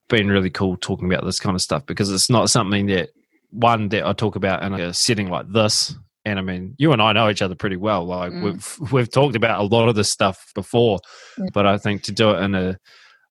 been 0.09 0.29
really 0.29 0.51
cool 0.51 0.77
talking 0.77 1.11
about 1.13 1.25
this 1.25 1.41
kind 1.41 1.55
of 1.55 1.63
stuff 1.63 1.85
because 1.87 2.11
it's 2.13 2.31
not 2.31 2.51
something 2.51 2.87
that 2.87 3.09
one 3.51 3.89
that 3.89 4.07
I 4.07 4.13
talk 4.13 4.37
about 4.37 4.63
in 4.63 4.75
a 4.75 4.93
setting 4.95 5.29
like 5.29 5.49
this. 5.51 5.95
And 6.27 6.39
I 6.39 6.43
mean, 6.43 6.75
you 6.79 6.93
and 6.93 7.03
I 7.03 7.13
know 7.13 7.29
each 7.29 7.43
other 7.43 7.55
pretty 7.55 7.77
well. 7.77 8.05
Like 8.07 8.33
Mm. 8.33 8.43
we've 8.45 8.79
we've 8.93 9.11
talked 9.11 9.37
about 9.37 9.61
a 9.61 9.65
lot 9.65 9.89
of 9.89 9.95
this 9.95 10.11
stuff 10.11 10.53
before, 10.55 10.99
Mm. 11.39 11.49
but 11.53 11.67
I 11.67 11.79
think 11.79 12.03
to 12.05 12.13
do 12.13 12.31
it 12.31 12.41
in 12.43 12.55
a 12.55 12.79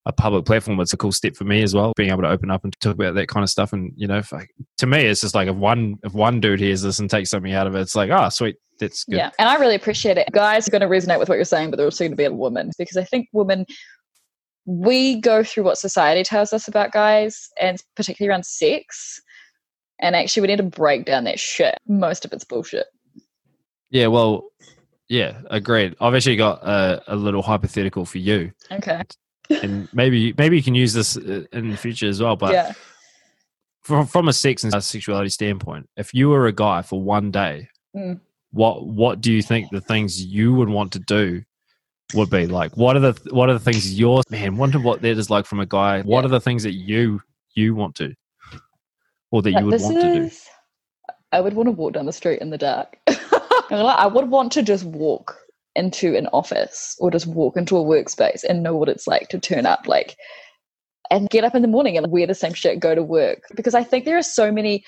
a 0.05 0.11
public 0.11 0.45
platform, 0.45 0.79
it's 0.79 0.93
a 0.93 0.97
cool 0.97 1.11
step 1.11 1.35
for 1.35 1.45
me 1.45 1.63
as 1.63 1.73
well. 1.73 1.93
Being 1.95 2.09
able 2.09 2.23
to 2.23 2.29
open 2.29 2.51
up 2.51 2.63
and 2.63 2.77
talk 2.79 2.95
about 2.95 3.15
that 3.15 3.27
kind 3.27 3.43
of 3.43 3.49
stuff, 3.49 3.73
and 3.73 3.91
you 3.95 4.07
know, 4.07 4.17
if 4.17 4.33
I, 4.33 4.47
to 4.77 4.85
me, 4.85 5.05
it's 5.05 5.21
just 5.21 5.35
like 5.35 5.47
if 5.47 5.55
one 5.55 5.97
if 6.03 6.13
one 6.13 6.39
dude 6.39 6.59
hears 6.59 6.81
this 6.81 6.99
and 6.99 7.09
takes 7.09 7.29
something 7.29 7.53
out 7.53 7.67
of 7.67 7.75
it, 7.75 7.81
it's 7.81 7.95
like, 7.95 8.09
oh, 8.09 8.29
sweet, 8.29 8.57
that's 8.79 9.05
good. 9.05 9.17
Yeah, 9.17 9.31
and 9.39 9.47
I 9.47 9.55
really 9.55 9.75
appreciate 9.75 10.17
it. 10.17 10.27
Guys 10.31 10.67
are 10.67 10.71
going 10.71 10.81
to 10.81 10.87
resonate 10.87 11.19
with 11.19 11.29
what 11.29 11.35
you're 11.35 11.45
saying, 11.45 11.69
but 11.69 11.77
they're 11.77 11.85
also 11.87 12.03
going 12.03 12.11
to 12.11 12.17
be 12.17 12.25
a 12.25 12.33
woman 12.33 12.71
because 12.77 12.97
I 12.97 13.03
think 13.03 13.27
women, 13.31 13.65
we 14.65 15.21
go 15.21 15.43
through 15.43 15.63
what 15.63 15.77
society 15.77 16.23
tells 16.23 16.51
us 16.53 16.67
about 16.67 16.91
guys, 16.91 17.49
and 17.59 17.81
particularly 17.95 18.29
around 18.29 18.45
sex. 18.45 19.21
And 19.99 20.15
actually, 20.15 20.41
we 20.41 20.47
need 20.47 20.57
to 20.57 20.63
break 20.63 21.05
down 21.05 21.23
that 21.25 21.39
shit. 21.39 21.77
Most 21.87 22.25
of 22.25 22.33
it's 22.33 22.43
bullshit. 22.43 22.87
Yeah, 23.89 24.07
well, 24.07 24.49
yeah, 25.07 25.39
agreed. 25.49 25.95
I've 26.01 26.15
actually 26.15 26.35
got 26.35 26.61
a, 26.63 27.01
a 27.07 27.15
little 27.15 27.43
hypothetical 27.43 28.03
for 28.03 28.17
you, 28.17 28.51
Okay. 28.71 29.03
And 29.49 29.87
maybe 29.93 30.33
maybe 30.37 30.57
you 30.57 30.63
can 30.63 30.75
use 30.75 30.93
this 30.93 31.17
uh, 31.17 31.45
in 31.51 31.71
the 31.71 31.77
future 31.77 32.07
as 32.07 32.21
well. 32.21 32.35
But 32.35 32.53
yeah. 32.53 32.71
from 33.81 34.05
from 34.07 34.27
a 34.27 34.33
sex 34.33 34.63
and 34.63 34.83
sexuality 34.83 35.29
standpoint, 35.29 35.89
if 35.97 36.13
you 36.13 36.29
were 36.29 36.47
a 36.47 36.53
guy 36.53 36.81
for 36.81 37.01
one 37.01 37.31
day, 37.31 37.69
Mm. 37.95 38.19
what 38.51 38.87
what 38.87 39.21
do 39.21 39.31
you 39.31 39.43
think 39.43 39.69
the 39.69 39.81
things 39.81 40.23
you 40.23 40.53
would 40.55 40.69
want 40.69 40.91
to 40.93 40.99
do 40.99 41.43
would 42.15 42.29
be 42.29 42.47
like? 42.47 42.75
What 42.75 42.95
are 42.95 42.99
the 43.11 43.13
what 43.31 43.49
are 43.49 43.53
the 43.53 43.59
things 43.59 43.97
you're 43.99 44.23
man? 44.29 44.57
Wonder 44.57 44.79
what 44.79 45.01
that 45.01 45.17
is 45.17 45.29
like 45.29 45.45
from 45.45 45.59
a 45.59 45.65
guy. 45.65 46.01
What 46.01 46.21
Yeah. 46.21 46.25
are 46.25 46.29
the 46.29 46.39
things 46.41 46.63
that 46.63 46.73
you 46.73 47.21
you 47.53 47.75
want 47.75 47.95
to, 47.97 48.15
or 49.29 49.43
that 49.43 49.51
Like, 49.53 49.61
you 49.61 49.67
would 49.67 49.81
want 49.81 50.01
to 50.01 50.29
do? 50.29 50.31
I 51.31 51.39
would 51.41 51.53
want 51.53 51.67
to 51.67 51.71
walk 51.71 51.93
down 51.93 52.05
the 52.05 52.13
street 52.13 52.41
in 52.41 52.49
the 52.49 52.57
dark. 52.57 52.97
I 53.71 54.07
would 54.07 54.29
want 54.29 54.51
to 54.53 54.61
just 54.63 54.83
walk 54.85 55.37
into 55.75 56.15
an 56.15 56.27
office 56.27 56.95
or 56.99 57.09
just 57.11 57.27
walk 57.27 57.57
into 57.57 57.77
a 57.77 57.83
workspace 57.83 58.43
and 58.43 58.63
know 58.63 58.75
what 58.75 58.89
it's 58.89 59.07
like 59.07 59.29
to 59.29 59.39
turn 59.39 59.65
up 59.65 59.87
like 59.87 60.15
and 61.09 61.29
get 61.29 61.43
up 61.43 61.55
in 61.55 61.61
the 61.61 61.67
morning 61.67 61.97
and 61.97 62.11
wear 62.11 62.25
the 62.25 62.35
same 62.35 62.53
shit, 62.53 62.79
go 62.79 62.95
to 62.95 63.03
work. 63.03 63.43
Because 63.55 63.75
I 63.75 63.83
think 63.83 64.05
there 64.05 64.17
are 64.17 64.23
so 64.23 64.51
many 64.51 64.83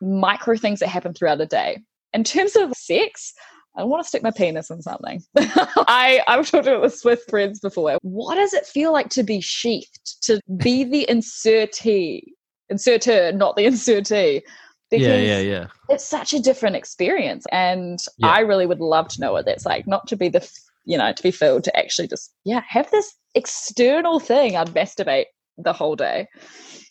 micro 0.00 0.56
things 0.56 0.80
that 0.80 0.88
happen 0.88 1.12
throughout 1.12 1.38
the 1.38 1.46
day. 1.46 1.78
In 2.12 2.24
terms 2.24 2.56
of 2.56 2.72
sex, 2.72 3.34
I 3.76 3.84
want 3.84 4.02
to 4.02 4.08
stick 4.08 4.22
my 4.22 4.30
penis 4.30 4.70
in 4.70 4.82
something. 4.82 5.22
I, 5.36 6.22
I've 6.26 6.50
talked 6.50 6.66
about 6.66 6.82
this 6.82 7.04
with 7.04 7.22
friends 7.28 7.60
before. 7.60 7.98
What 8.02 8.36
does 8.36 8.54
it 8.54 8.66
feel 8.66 8.92
like 8.92 9.10
to 9.10 9.22
be 9.22 9.40
sheathed, 9.40 10.22
to 10.22 10.40
be 10.56 10.84
the 10.84 11.06
insertee? 11.08 12.22
Inserter, 12.70 13.32
not 13.32 13.56
the 13.56 13.66
insertee. 13.66 14.42
Yeah, 14.90 15.16
yeah, 15.16 15.38
yeah. 15.40 15.66
it's 15.88 16.04
such 16.04 16.32
a 16.32 16.38
different 16.40 16.76
experience 16.76 17.44
and 17.52 17.98
Yeah. 18.18 18.28
i 18.28 18.40
really 18.40 18.66
would 18.66 18.80
love 18.80 19.08
to 19.08 19.20
know 19.20 19.32
what 19.32 19.44
that's 19.44 19.66
like 19.66 19.86
not 19.86 20.06
to 20.08 20.16
be 20.16 20.28
the 20.28 20.48
you 20.84 20.96
know 20.96 21.12
to 21.12 21.22
be 21.22 21.30
filled 21.30 21.64
to 21.64 21.76
actually 21.76 22.08
just 22.08 22.32
yeah 22.44 22.62
have 22.68 22.90
this 22.90 23.12
external 23.34 24.18
thing 24.20 24.56
i'd 24.56 24.68
masturbate 24.68 25.26
the 25.58 25.72
whole 25.72 25.96
day 25.96 26.26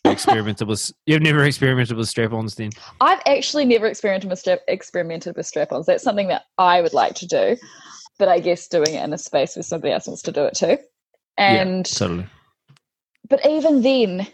experimented 0.04 0.68
with. 0.68 0.92
You've 1.06 1.22
never 1.22 1.42
experimented 1.44 1.96
with 1.96 2.08
strap-ons, 2.08 2.54
then? 2.54 2.70
i've 3.00 3.20
actually 3.26 3.64
never 3.64 3.86
experimented 3.86 4.30
with 4.30 4.38
strap 4.38 4.60
experimented 4.68 5.36
with 5.36 5.46
strap-ons 5.46 5.86
that's 5.86 6.04
something 6.04 6.28
that 6.28 6.42
i 6.58 6.80
would 6.80 6.94
like 6.94 7.14
to 7.16 7.26
do 7.26 7.56
but 8.18 8.28
i 8.28 8.38
guess 8.38 8.68
doing 8.68 8.94
it 8.94 9.02
in 9.02 9.12
a 9.12 9.18
space 9.18 9.56
where 9.56 9.62
somebody 9.62 9.92
else 9.92 10.06
wants 10.06 10.22
to 10.22 10.32
do 10.32 10.44
it 10.44 10.54
too 10.54 10.78
and 11.36 11.86
Totally. 11.86 12.26
but 13.28 13.44
even 13.46 13.82
then 13.82 14.26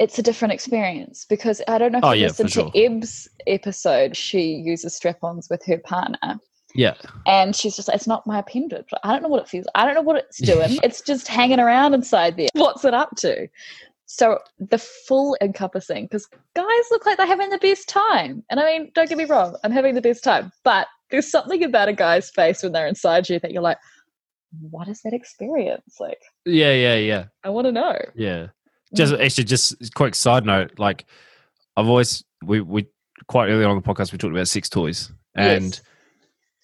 it's 0.00 0.18
a 0.18 0.22
different 0.22 0.52
experience 0.52 1.24
because 1.28 1.62
i 1.68 1.78
don't 1.78 1.92
know 1.92 1.98
if 1.98 2.04
Oh, 2.04 2.12
you 2.12 2.22
yeah, 2.22 2.28
listened 2.28 2.50
to 2.50 2.70
eb's 2.74 3.28
episode 3.46 4.16
she 4.16 4.54
uses 4.54 4.96
strap-ons 4.96 5.48
with 5.48 5.64
her 5.66 5.78
partner 5.78 6.40
Yeah. 6.74 6.94
And 7.26 7.54
she's 7.56 7.74
just 7.76 7.88
like, 7.88 7.96
it's 7.96 8.06
not 8.06 8.26
my 8.28 8.38
appendage. 8.38 8.90
I 9.02 9.12
don't 9.12 9.22
know 9.24 9.28
what 9.28 9.42
it 9.42 9.48
feels. 9.48 9.66
I 9.74 9.84
don't 9.84 9.96
know 9.98 10.02
what 10.10 10.16
it's 10.22 10.40
doing. 10.40 10.78
it's 10.86 11.00
just 11.02 11.26
hanging 11.26 11.58
around 11.58 11.94
inside 11.94 12.36
there. 12.36 12.46
What's 12.54 12.84
it 12.84 12.94
up 12.94 13.10
to? 13.22 13.48
So 14.06 14.38
the 14.60 14.78
full 14.78 15.36
encompassing, 15.40 16.04
because 16.04 16.26
guys 16.54 16.84
look 16.92 17.06
like 17.06 17.16
they're 17.16 17.26
having 17.26 17.50
the 17.50 17.58
best 17.58 17.88
time. 17.88 18.44
And 18.50 18.60
I 18.60 18.64
mean, 18.66 18.92
don't 18.94 19.08
get 19.08 19.18
me 19.18 19.24
wrong, 19.24 19.56
I'm 19.64 19.72
having 19.72 19.96
the 19.96 20.00
best 20.00 20.22
time. 20.22 20.52
But 20.62 20.86
there's 21.10 21.28
something 21.28 21.64
about 21.64 21.88
a 21.88 21.92
guy's 21.92 22.30
face 22.30 22.62
when 22.62 22.70
they're 22.72 22.86
inside 22.86 23.28
you 23.28 23.40
that 23.40 23.50
you're 23.50 23.62
like, 23.62 23.78
what 24.70 24.86
is 24.86 25.02
that 25.02 25.12
experience? 25.12 25.96
Like, 25.98 26.22
Yeah, 26.44 26.72
yeah, 26.72 26.96
yeah. 26.96 27.24
I 27.42 27.50
want 27.50 27.66
to 27.66 27.72
know. 27.72 27.96
Yeah. 28.14 28.46
Just 28.94 29.12
mm. 29.12 29.24
actually, 29.24 29.44
just 29.44 29.72
a 29.80 29.90
quick 29.94 30.14
side 30.14 30.44
note. 30.44 30.78
Like, 30.78 31.06
I've 31.76 31.86
always 31.86 32.24
we 32.44 32.60
we 32.60 32.86
quite 33.26 33.48
early 33.48 33.64
on 33.64 33.76
the 33.76 33.82
podcast 33.82 34.12
we 34.12 34.18
talked 34.18 34.34
about 34.34 34.48
sex 34.48 34.68
toys, 34.68 35.12
and 35.34 35.64
Yes. 35.64 35.82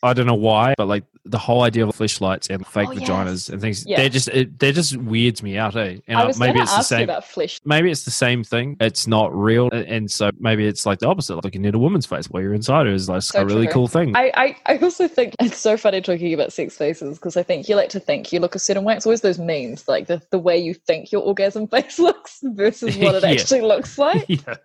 I 0.03 0.13
don't 0.13 0.27
know 0.27 0.35
why, 0.35 0.75
but 0.77 0.87
like 0.87 1.05
the 1.29 1.39
whole 1.39 1.63
idea 1.63 1.87
of 1.87 1.95
fleshlights 1.97 2.49
and 2.51 2.67
fake 2.67 2.89
Oh, 2.91 2.95
vaginas 2.95 3.51
and 3.51 3.61
things. 3.61 3.85
Yeah. 3.87 3.99
They're 3.99 4.09
just 4.09 4.29
it, 4.29 4.59
they 4.59 4.73
just 4.73 4.97
weirds 4.97 5.43
me 5.43 5.59
out, 5.59 5.77
eh? 5.77 5.99
And 6.07 6.19
I 6.19 6.25
was 6.27 6.39
maybe 6.39 6.61
it's 6.61 6.75
the 6.77 6.83
same. 6.83 7.05
about 7.05 7.25
flesh. 7.27 7.61
Maybe 7.65 7.91
it's 7.91 8.05
the 8.05 8.11
same 8.11 8.45
thing. 8.45 8.77
It's 8.81 9.07
not 9.07 9.35
real, 9.37 9.69
and 9.73 10.11
so 10.11 10.31
maybe 10.39 10.67
it's 10.67 10.87
like 10.87 11.01
the 11.01 11.09
opposite. 11.09 11.35
like 11.35 11.45
Looking 11.45 11.67
at 11.67 11.75
a 11.75 11.79
woman's 11.79 12.07
face 12.07 12.27
while 12.31 12.43
you're 12.43 12.55
inside 12.55 12.87
her 12.87 12.93
is 12.93 13.09
like 13.09 13.23
So 13.23 13.41
a 13.41 13.45
really 13.45 13.67
true. 13.67 13.73
cool 13.75 13.89
thing. 13.89 14.17
I, 14.17 14.33
I, 14.35 14.57
I 14.67 14.77
also 14.79 15.07
think 15.09 15.35
it's 15.41 15.59
so 15.59 15.77
funny 15.77 16.01
talking 16.01 16.33
about 16.35 16.53
sex 16.53 16.77
faces 16.77 17.19
because 17.19 17.37
I 17.37 17.43
think 17.43 17.69
you 17.69 17.77
like 17.77 17.91
to 17.91 18.01
think 18.01 18.33
you 18.33 18.41
look 18.41 18.55
a 18.55 18.59
certain 18.59 18.85
way. 18.85 18.95
It's 18.97 19.07
always 19.07 19.21
those 19.21 19.39
memes, 19.39 19.87
like 19.89 20.07
the, 20.07 20.23
the 20.31 20.39
way 20.39 20.59
you 20.59 20.75
think 20.75 21.13
your 21.13 21.23
orgasm 21.23 21.67
face 21.69 21.99
looks 21.99 22.39
versus 22.43 22.97
what 22.97 23.15
it 23.17 23.23
Yeah. 23.27 23.31
actually 23.31 23.61
looks 23.63 23.99
like. 23.99 24.25
yeah. 24.29 24.57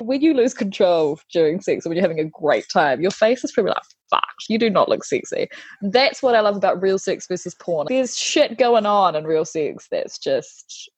when 0.00 0.20
you 0.20 0.34
lose 0.34 0.54
control 0.54 1.18
during 1.32 1.60
sex 1.60 1.84
or 1.86 1.90
when 1.90 1.96
you're 1.96 2.04
having 2.04 2.20
a 2.20 2.24
great 2.30 2.68
time, 2.68 3.00
your 3.00 3.10
face 3.10 3.44
is 3.44 3.52
probably 3.52 3.70
like, 3.70 3.82
fuck, 4.10 4.34
you 4.48 4.58
do 4.58 4.68
not 4.68 4.88
look 4.88 5.04
sexy. 5.04 5.48
That's 5.82 6.22
what 6.22 6.34
I 6.34 6.40
love 6.40 6.56
about 6.56 6.82
real 6.82 6.98
sex 6.98 7.26
versus 7.28 7.54
porn. 7.54 7.86
There's 7.88 8.16
shit 8.16 8.58
going 8.58 8.86
on 8.86 9.14
in 9.16 9.24
real 9.24 9.44
sex 9.44 9.86
that's 9.90 10.18
just 10.18 10.90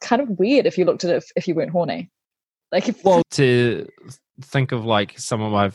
kind 0.00 0.20
of 0.20 0.28
weird 0.38 0.66
if 0.66 0.76
you 0.76 0.84
looked 0.84 1.04
at 1.04 1.10
it 1.10 1.16
if, 1.16 1.30
if 1.36 1.48
you 1.48 1.54
weren't 1.54 1.70
horny. 1.70 2.10
Like, 2.72 2.88
if, 2.88 3.04
Well, 3.04 3.22
to 3.32 3.86
think 4.42 4.72
of 4.72 4.84
like 4.84 5.18
some 5.18 5.40
of 5.40 5.52
my 5.52 5.70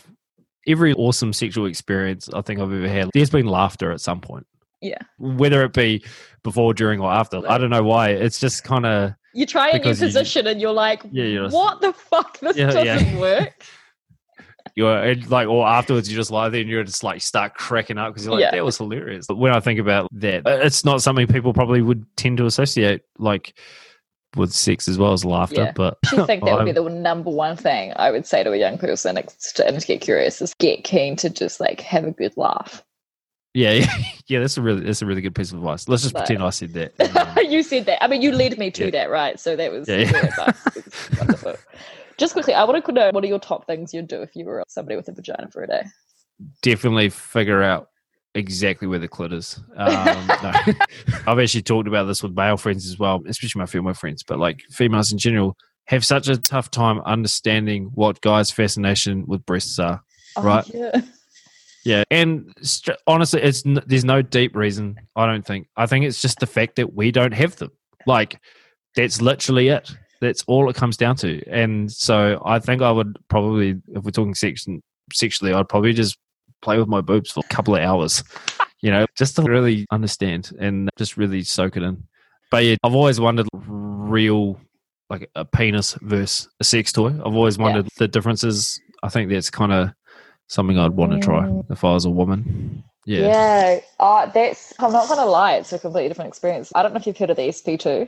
every 0.67 0.93
awesome 0.93 1.32
sexual 1.34 1.65
experience 1.67 2.28
I 2.34 2.41
think 2.41 2.59
I've 2.59 2.71
ever 2.73 2.88
had, 2.88 3.09
there's 3.13 3.30
been 3.30 3.45
laughter 3.47 3.91
at 3.91 4.01
some 4.01 4.21
point. 4.21 4.45
Yeah. 4.82 4.97
Whether 5.17 5.63
it 5.63 5.73
be 5.73 6.03
before, 6.43 6.73
during, 6.73 6.99
or 6.99 7.11
after. 7.11 7.41
I 7.49 7.57
don't 7.57 7.69
know 7.69 7.84
why. 7.84 8.09
It's 8.09 8.39
just 8.39 8.63
kind 8.63 8.86
of 8.86 9.13
you 9.34 9.45
try 9.45 9.69
a 9.69 9.73
new 9.73 9.80
Because 9.80 10.01
you- 10.01 10.07
position 10.07 10.47
and 10.47 10.61
you're 10.61 10.71
like, 10.73 11.01
Yeah, 11.11 11.26
you're 11.26 11.43
just- 11.45 11.55
what 11.55 11.82
the 11.82 11.91
fuck? 11.93 12.39
This 12.39 12.55
Yeah, 12.57 12.71
yeah. 12.82 12.95
doesn't 12.95 13.19
work. 13.19 13.63
you're 14.76 15.15
like, 15.15 15.47
or 15.47 15.65
afterwards 15.65 16.09
you 16.09 16.15
just 16.15 16.32
lie 16.32 16.49
there 16.49 16.61
and 16.61 16.69
you're 16.69 16.84
just 16.84 17.03
like 17.03 17.21
start 17.21 17.53
cracking 17.55 17.97
up 17.97 18.13
because 18.13 18.26
you're 18.26 18.34
like, 18.36 18.41
Yeah. 18.41 18.51
that 18.51 18.65
was 18.65 18.78
hilarious. 18.78 19.26
But 19.28 19.38
when 19.38 19.53
I 19.53 19.59
think 19.61 19.80
about 19.80 20.09
that, 20.11 20.45
uh, 20.45 20.59
it's 20.61 20.84
not 20.84 21.01
something 21.01 21.28
people 21.28 21.53
probably 21.53 21.82
would 21.82 22.05
tend 22.17 22.38
to 22.39 22.45
associate 22.45 23.01
like 23.17 23.57
with 24.36 24.51
sex 24.51 24.89
as 24.89 24.97
well 24.97 25.13
as 25.13 25.23
laughter. 25.23 25.63
Yeah. 25.63 25.71
But 25.73 25.97
I 26.11 26.26
think 26.26 26.43
that 26.43 26.55
would 26.57 26.65
be 26.65 26.71
the 26.73 26.84
number 26.89 27.30
one 27.30 27.55
thing 27.55 27.93
I 27.95 28.11
would 28.11 28.26
say 28.28 28.43
to 28.43 28.51
a 28.51 28.57
young 28.57 28.78
person 28.78 29.17
and 29.17 29.30
to 29.80 29.88
get 29.88 30.01
curious 30.01 30.41
is 30.41 30.53
get 30.55 30.84
keen 30.84 31.15
to 31.17 31.30
just 31.30 31.61
like 31.61 31.80
have 31.80 32.03
a 32.03 32.11
good 32.11 32.36
laugh. 32.36 32.84
yeah, 33.53 33.71
yeah, 33.71 33.86
yeah. 34.28 34.39
That's 34.41 34.57
a 34.57 34.61
really 34.61 34.82
that's 34.82 35.01
a 35.01 35.05
really 35.05 35.21
good 35.21 35.34
piece 35.36 35.53
of 35.53 35.59
advice. 35.59 35.88
Let's 35.88 36.01
just 36.03 36.13
But- 36.13 36.26
pretend 36.26 36.43
I 36.43 36.49
said 36.49 36.73
that. 36.73 36.99
um, 37.38 37.45
you 37.49 37.63
said 37.63 37.86
that. 37.86 38.03
I 38.03 38.07
mean, 38.07 38.21
you 38.21 38.34
led 38.34 38.57
me 38.57 38.71
to 38.71 38.86
Yeah. 38.86 38.91
that, 38.91 39.09
right? 39.09 39.39
So 39.39 39.55
that 39.55 39.71
was 39.71 39.88
Yeah, 39.88 39.99
yeah. 39.99 40.11
good 40.11 40.23
advice. 40.26 40.67
It's 40.76 41.17
wonderful. 41.17 41.55
Just 42.18 42.34
quickly, 42.34 42.53
I 42.53 42.63
want 42.63 42.84
to 42.86 42.91
know 42.91 43.09
what 43.11 43.24
are 43.24 43.28
your 43.28 43.39
top 43.39 43.68
things 43.68 43.93
you'd 43.93 44.07
do 44.07 44.22
if 44.22 44.36
you 44.36 44.45
were 44.45 44.63
somebody 44.68 44.95
with 44.95 45.07
a 45.09 45.11
vagina 45.11 45.49
for 45.51 45.63
a 45.63 45.68
day? 45.68 45.84
definitely 46.61 47.09
figure 47.09 47.63
out 47.63 47.89
exactly 48.34 48.88
where 48.88 48.99
the 48.99 49.07
clit 49.07 49.34
is. 49.34 49.59
Um, 49.78 50.28
no. 50.43 50.51
I've 51.28 51.39
actually 51.39 51.63
talked 51.63 51.88
about 51.88 52.05
this 52.05 52.22
with 52.22 52.36
male 52.36 52.57
friends 52.57 52.86
as 52.86 52.99
well, 52.99 53.24
especially 53.28 53.59
my 53.59 53.66
female 53.66 53.93
friends, 53.93 54.24
but 54.24 54.39
like 54.39 54.61
females 54.70 55.11
in 55.11 55.18
general 55.18 55.55
have 55.86 56.05
such 56.05 56.28
a 56.28 56.38
tough 56.38 56.72
time 56.72 56.99
understanding 57.01 57.91
what 57.93 58.22
guys' 58.22 58.51
fascination 58.51 59.26
with 59.28 59.45
breasts 59.45 59.78
are. 59.80 60.01
Right. 60.38 60.70
Oh, 60.74 60.78
yeah. 60.78 61.01
Yeah, 61.86 62.03
and 62.09 62.51
str- 62.63 62.93
honestly, 63.05 63.43
it's 63.43 63.63
n- 63.63 63.84
there's 63.86 64.03
no 64.03 64.24
deep 64.24 64.55
reason. 64.55 64.95
I 65.16 65.28
don't 65.28 65.45
think. 65.45 65.68
I 65.78 65.86
think 65.86 66.03
it's 66.03 66.20
just 66.20 66.39
the 66.39 66.47
fact 66.47 66.78
that 66.78 66.95
we 66.95 67.11
don't 67.11 67.34
have 67.34 67.57
them. 67.57 67.70
Like 68.07 68.39
that's 68.95 69.22
literally 69.22 69.68
it. 69.68 69.95
That's 70.22 70.43
all 70.47 70.70
it 70.70 70.76
comes 70.76 70.97
down 70.97 71.16
to. 71.18 71.41
And 71.49 71.91
so 71.91 72.41
I 72.45 72.59
think 72.59 72.82
I 72.82 72.91
would 72.91 73.18
probably, 73.30 73.82
if 73.89 74.03
we're 74.03 74.11
talking 74.11 74.34
sex 74.36 74.66
sexually, 75.13 75.53
I'd 75.53 75.70
probably 75.70 75.93
just 75.93 76.18
play 76.61 76.78
with 76.80 76.88
my 76.88 77.01
boobs 77.01 77.32
for 77.32 77.41
a 77.45 77.53
couple 77.53 77.76
of 77.76 77.82
hours. 77.82 78.24
You 78.82 78.91
know, 78.91 79.07
just 79.18 79.36
to 79.38 79.41
really 79.41 79.88
understand 79.89 80.51
and 80.59 80.89
just 80.95 81.18
really 81.18 81.41
soak 81.41 81.76
it 81.76 81.82
in. 81.82 82.03
But 82.51 82.66
yeah, 82.66 82.76
I've 82.84 82.93
always 82.93 83.20
wondered 83.20 83.47
real 83.53 84.59
like 85.09 85.28
a 85.34 85.43
penis 85.43 85.97
versus 86.01 86.47
a 86.59 86.63
sex 86.63 86.91
toy. 86.91 87.07
I've 87.07 87.34
always 87.34 87.57
Yeah. 87.57 87.63
wondered 87.63 87.88
the 87.97 88.07
differences. 88.07 88.80
I 89.01 89.09
think 89.09 89.32
that's 89.32 89.49
kind 89.49 89.72
of 89.74 89.89
something 90.49 90.78
I'd 90.78 90.91
want 90.91 91.13
to 91.13 91.20
try 91.20 91.49
if 91.72 91.84
I 91.84 91.93
was 91.93 92.05
a 92.05 92.11
woman. 92.11 92.84
Yeah. 93.05 93.22
Yeah. 93.22 93.80
Uh, 93.99 94.28
that's, 94.28 94.72
I'm 94.78 94.91
not 94.91 95.07
going 95.07 95.20
to 95.20 95.26
lie, 95.26 95.55
it's 95.55 95.74
a 95.74 95.80
completely 95.80 96.09
different 96.09 96.28
experience. 96.30 96.72
I 96.76 96.84
don't 96.84 96.93
know 96.93 96.99
if 96.99 97.07
you've 97.07 97.18
heard 97.18 97.32
of 97.32 97.38
the 97.38 97.47
SP2. 97.49 98.07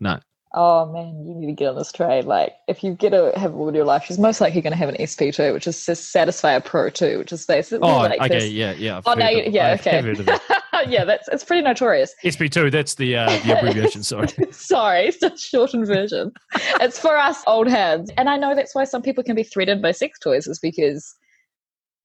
No. 0.00 0.18
Oh 0.54 0.92
man, 0.92 1.24
you 1.26 1.34
need 1.34 1.46
to 1.46 1.52
get 1.52 1.68
on 1.70 1.76
this 1.76 1.92
train. 1.92 2.26
Like, 2.26 2.52
if 2.68 2.84
you 2.84 2.92
get 2.92 3.10
to 3.10 3.32
have 3.36 3.54
a 3.54 3.56
woman 3.56 3.74
in 3.74 3.76
your 3.76 3.86
life, 3.86 4.04
she's 4.04 4.18
most 4.18 4.40
likely 4.40 4.60
going 4.60 4.72
to 4.72 4.76
have 4.76 4.90
an 4.90 4.96
SP2, 4.96 5.54
which 5.54 5.66
is 5.66 5.82
to 5.86 5.92
Satisfyer 5.92 6.62
Pro 6.62 6.90
2, 6.90 7.18
which 7.18 7.32
is 7.32 7.46
basically 7.46 7.88
Oh, 7.88 7.98
like 7.98 8.20
okay. 8.20 8.28
this. 8.28 8.50
Yeah, 8.50 8.72
yeah. 8.72 8.98
I've 8.98 9.06
Oh 9.06 9.14
no, 9.14 9.28
you- 9.28 9.50
yeah, 9.50 9.68
I've 9.72 9.80
okay. 9.80 10.02
heard 10.02 10.20
of 10.20 10.28
it. 10.28 10.40
yeah, 10.88 11.04
that's 11.04 11.26
it's 11.28 11.42
pretty 11.44 11.62
notorious. 11.62 12.14
SP2, 12.22 12.70
that's 12.70 12.96
the 12.96 13.16
uh, 13.16 13.26
the 13.46 13.56
abbreviation. 13.58 14.02
Sorry. 14.02 14.28
Sorry, 14.50 15.06
it's 15.06 15.22
a 15.22 15.36
shortened 15.38 15.86
version. 15.86 16.32
it's 16.80 16.98
for 16.98 17.16
us 17.16 17.42
old 17.46 17.68
hands. 17.68 18.10
And 18.18 18.28
I 18.28 18.36
know 18.36 18.54
that's 18.54 18.74
why 18.74 18.84
some 18.84 19.00
people 19.00 19.24
can 19.24 19.34
be 19.36 19.44
threatened 19.44 19.80
by 19.80 19.92
sex 19.92 20.18
toys, 20.18 20.46
is 20.46 20.58
because 20.58 21.14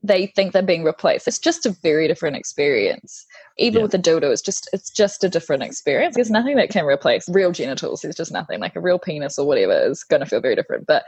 they 0.03 0.27
think 0.27 0.53
they're 0.53 0.61
being 0.61 0.83
replaced. 0.83 1.27
It's 1.27 1.39
just 1.39 1.65
a 1.65 1.71
very 1.81 2.07
different 2.07 2.35
experience. 2.35 3.25
Even 3.57 3.79
Yeah. 3.79 3.83
with 3.83 3.91
the 3.91 3.99
dildo, 3.99 4.31
it's 4.31 4.41
just 4.41 4.69
it's 4.71 4.89
just 4.89 5.23
a 5.23 5.29
different 5.29 5.63
experience. 5.63 6.15
There's 6.15 6.29
nothing 6.29 6.55
that 6.57 6.69
can 6.69 6.85
replace 6.85 7.27
real 7.29 7.51
genitals. 7.51 8.01
There's 8.01 8.15
just 8.15 8.31
nothing. 8.31 8.59
Like 8.59 8.75
a 8.75 8.81
real 8.81 8.99
penis 8.99 9.37
or 9.39 9.47
whatever 9.47 9.73
is 9.73 10.03
gonna 10.03 10.25
feel 10.25 10.39
very 10.41 10.55
different. 10.55 10.85
But 10.87 11.03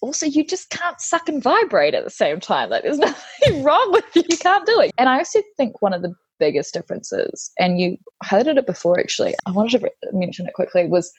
also 0.00 0.26
you 0.26 0.44
just 0.44 0.70
can't 0.70 1.00
suck 1.00 1.28
and 1.28 1.42
vibrate 1.42 1.94
at 1.94 2.04
the 2.04 2.10
same 2.10 2.40
time. 2.40 2.70
Like 2.70 2.82
there's 2.82 2.98
nothing 3.10 3.62
wrong 3.62 3.92
with 3.92 4.04
you. 4.14 4.22
You 4.28 4.38
can't 4.38 4.66
do 4.66 4.80
it. 4.80 4.90
And 4.98 5.08
I 5.08 5.18
also 5.18 5.40
think 5.56 5.82
one 5.82 5.92
of 5.92 6.02
the 6.02 6.14
biggest 6.40 6.74
differences, 6.74 7.52
and 7.58 7.78
you 7.78 7.96
highlighted 8.24 8.58
it 8.58 8.66
before 8.66 8.98
actually, 8.98 9.34
I 9.46 9.50
wanted 9.52 9.80
to 9.82 9.90
mention 10.12 10.46
it 10.46 10.54
quickly, 10.54 10.86
was 10.88 11.12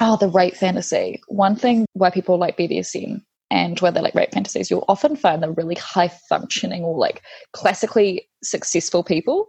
oh, 0.00 0.16
the 0.16 0.28
rape 0.28 0.56
fantasy. 0.56 1.20
One 1.28 1.54
thing 1.56 1.84
why 1.92 2.10
people 2.10 2.38
like 2.38 2.56
BDSM 2.56 3.22
and 3.50 3.78
where 3.80 3.90
they 3.90 4.00
like 4.00 4.14
rape 4.14 4.32
fantasies, 4.32 4.70
you'll 4.70 4.84
often 4.88 5.16
find 5.16 5.42
the 5.42 5.50
really 5.50 5.74
high 5.74 6.08
functioning 6.08 6.84
or 6.84 6.96
like 6.96 7.22
classically 7.52 8.28
successful 8.42 9.02
people. 9.02 9.48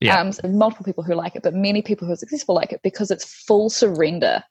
Yeah. 0.00 0.18
Um, 0.18 0.32
so 0.32 0.48
multiple 0.48 0.84
people 0.84 1.04
who 1.04 1.14
like 1.14 1.36
it, 1.36 1.42
but 1.42 1.54
many 1.54 1.82
people 1.82 2.06
who 2.06 2.12
are 2.12 2.16
successful 2.16 2.54
like 2.54 2.72
it 2.72 2.80
because 2.82 3.10
it's 3.10 3.24
full 3.24 3.70
surrender. 3.70 4.42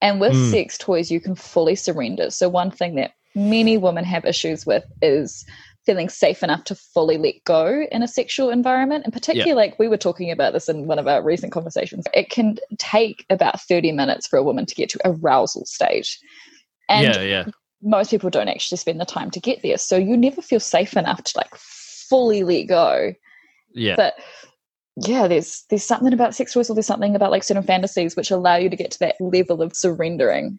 And 0.00 0.20
with 0.20 0.32
Mm. 0.32 0.50
sex 0.50 0.76
toys, 0.78 1.10
you 1.10 1.20
can 1.20 1.36
fully 1.36 1.76
surrender. 1.76 2.30
So, 2.30 2.48
one 2.48 2.72
thing 2.72 2.96
that 2.96 3.12
many 3.36 3.78
women 3.78 4.04
have 4.04 4.24
issues 4.24 4.66
with 4.66 4.84
is 5.00 5.44
feeling 5.86 6.08
safe 6.08 6.42
enough 6.42 6.64
to 6.64 6.74
fully 6.74 7.18
let 7.18 7.34
go 7.44 7.84
in 7.90 8.02
a 8.02 8.08
sexual 8.08 8.50
environment. 8.50 9.04
And 9.04 9.12
particularly, 9.12 9.54
like 9.54 9.78
we 9.78 9.88
were 9.88 9.96
talking 9.96 10.30
about 10.30 10.52
this 10.52 10.68
in 10.68 10.86
one 10.86 10.98
of 10.98 11.06
our 11.06 11.22
recent 11.22 11.52
conversations, 11.52 12.06
it 12.14 12.30
can 12.30 12.58
take 12.78 13.24
about 13.30 13.60
30 13.60 13.92
minutes 13.92 14.26
for 14.26 14.38
a 14.38 14.42
woman 14.42 14.66
to 14.66 14.74
get 14.74 14.88
to 14.90 15.00
arousal 15.04 15.64
stage. 15.66 16.18
And 16.88 17.14
yeah, 17.14 17.22
yeah. 17.22 17.44
Most 17.82 18.10
people 18.10 18.30
don't 18.30 18.48
actually 18.48 18.78
spend 18.78 19.00
the 19.00 19.04
time 19.04 19.30
to 19.30 19.40
get 19.40 19.62
there. 19.62 19.78
So, 19.78 19.96
you 19.96 20.16
never 20.16 20.40
feel 20.42 20.60
safe 20.60 20.96
enough 20.96 21.22
to 21.24 21.32
like 21.36 21.54
fully 21.56 22.44
let 22.44 22.64
go. 22.64 23.12
Yeah. 23.74 23.96
but 23.96 24.14
yeah 25.02 25.26
there's 25.26 25.64
there's 25.70 25.82
something 25.82 26.12
about 26.12 26.34
sex 26.34 26.52
toys 26.52 26.68
or 26.68 26.74
there's 26.74 26.86
something 26.86 27.16
about 27.16 27.30
like 27.30 27.42
certain 27.42 27.62
fantasies 27.62 28.14
which 28.14 28.30
allow 28.30 28.56
you 28.56 28.68
to 28.68 28.76
get 28.76 28.90
to 28.90 28.98
that 28.98 29.16
level 29.20 29.62
of 29.62 29.74
surrendering. 29.74 30.58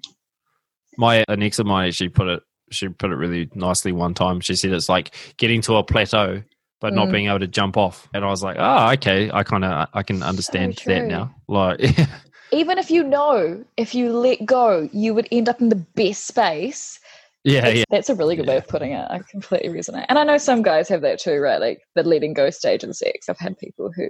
My 0.98 1.24
an 1.28 1.44
ex 1.44 1.60
of 1.60 1.68
mine 1.68 1.90
actually 1.90 2.10
put 2.10 2.28
it 2.28 2.42
she 2.72 2.88
put 2.90 3.12
it 3.12 3.16
really 3.16 3.50
nicely 3.54 3.92
one 3.92 4.16
time. 4.16 4.40
She 4.40 4.56
said 4.56 4.72
it's 4.72 4.90
like 4.90 5.14
getting 5.38 5.62
to 5.62 5.76
a 5.76 5.84
plateau 5.84 6.42
but 6.82 6.94
not 6.94 7.08
Mm. 7.08 7.12
being 7.12 7.28
able 7.28 7.40
to 7.40 7.48
jump 7.48 7.78
off. 7.78 8.10
And 8.14 8.26
i 8.26 8.28
was 8.28 8.44
like 8.44 8.58
oh 8.60 8.92
okay. 8.94 9.30
I 9.32 9.44
kind 9.44 9.64
of 9.64 9.88
i 9.94 10.02
can 10.02 10.24
understand 10.24 10.82
that 10.88 11.06
now. 11.06 11.36
Like 11.48 11.80
even 12.52 12.80
if 12.80 12.90
you 12.90 13.04
know 13.04 13.64
if 13.78 13.94
you 13.94 14.12
let 14.12 14.44
go 14.46 14.90
you 14.92 15.14
would 15.14 15.28
end 15.32 15.48
up 15.48 15.62
in 15.62 15.70
the 15.70 15.76
best 15.76 16.26
space 16.26 17.00
yeah 17.44 17.60
It's- 17.60 17.78
yeah. 17.78 17.84
that's 17.90 18.10
a 18.10 18.16
really 18.16 18.36
good 18.36 18.48
way 18.48 18.58
of 18.58 18.68
putting 18.68 18.92
it. 18.92 19.06
I 19.10 19.20
completely 19.30 19.70
resonate. 19.70 20.06
And 20.10 20.18
i 20.20 20.24
know 20.24 20.38
some 20.38 20.62
guys 20.62 20.88
have 20.90 21.02
that 21.02 21.20
too 21.20 21.40
right? 21.40 21.60
Like 21.60 21.82
the 21.96 22.04
letting 22.04 22.34
go 22.34 22.50
stage 22.50 22.84
in 22.84 22.94
sex 22.94 23.30
i've 23.30 23.40
had 23.40 23.58
people 23.58 23.92
who 23.96 24.08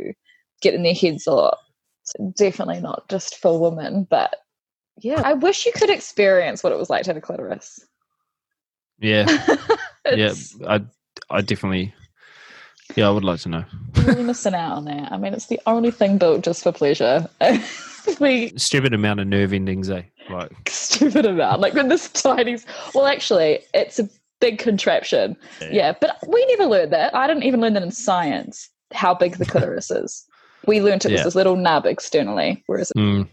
get 0.61 0.73
in 0.73 0.83
their 0.83 0.93
heads 0.93 1.27
a 1.27 1.31
lot. 1.33 1.57
So 2.03 2.33
definitely 2.37 2.79
not 2.81 3.07
just 3.09 3.37
for 3.37 3.59
women 3.59 4.05
but 4.09 4.35
yeah 5.01 5.21
i 5.25 5.33
wish 5.33 5.65
you 5.65 5.71
could 5.73 5.89
experience 5.89 6.63
what 6.63 6.71
it 6.73 6.77
was 6.77 6.89
like 6.89 7.03
to 7.03 7.09
have 7.09 7.17
a 7.17 7.21
clitoris. 7.21 7.79
Yeah. 8.99 9.25
Yeah 10.15 10.33
i 10.67 10.81
i 11.29 11.39
definitely 11.41 11.93
yeah 12.95 13.07
i 13.07 13.09
would 13.09 13.23
like 13.23 13.39
to 13.41 13.49
know. 13.49 13.63
Really 14.05 14.23
missing 14.23 14.53
out 14.53 14.73
on 14.77 14.85
that. 14.85 15.11
I 15.13 15.17
mean, 15.17 15.33
it's 15.33 15.47
the 15.47 15.59
only 15.65 15.91
thing 15.91 16.17
built 16.17 16.43
just 16.43 16.61
for 16.61 16.73
pleasure. 16.73 17.27
the 17.39 18.51
stupid 18.57 18.93
amount 18.93 19.21
of 19.21 19.27
nerve 19.27 19.53
endings 19.53 19.89
eh 19.89 20.01
like 20.29 20.51
stupid 20.69 21.25
amount, 21.25 21.59
like 21.61 21.73
with 21.73 21.89
this 21.89 22.09
tiny. 22.09 22.57
Well, 22.93 23.05
actually, 23.05 23.59
it's 23.73 23.99
a 23.99 24.09
big 24.39 24.59
contraption. 24.59 25.35
Yeah, 25.71 25.93
but 25.99 26.17
we 26.27 26.45
never 26.47 26.65
learned 26.65 26.91
that. 26.93 27.15
I 27.15 27.27
didn't 27.27 27.43
even 27.43 27.61
learn 27.61 27.73
that 27.73 27.83
in 27.83 27.91
science. 27.91 28.69
How 28.93 29.13
big 29.13 29.37
the 29.37 29.45
clitoris 29.45 29.89
is. 29.89 30.25
We 30.67 30.81
learned 30.81 31.03
it 31.05 31.11
was 31.11 31.23
this 31.23 31.35
little 31.35 31.55
nub 31.55 31.85
externally, 31.85 32.63
whereas 32.67 32.91
Mm, 32.95 33.27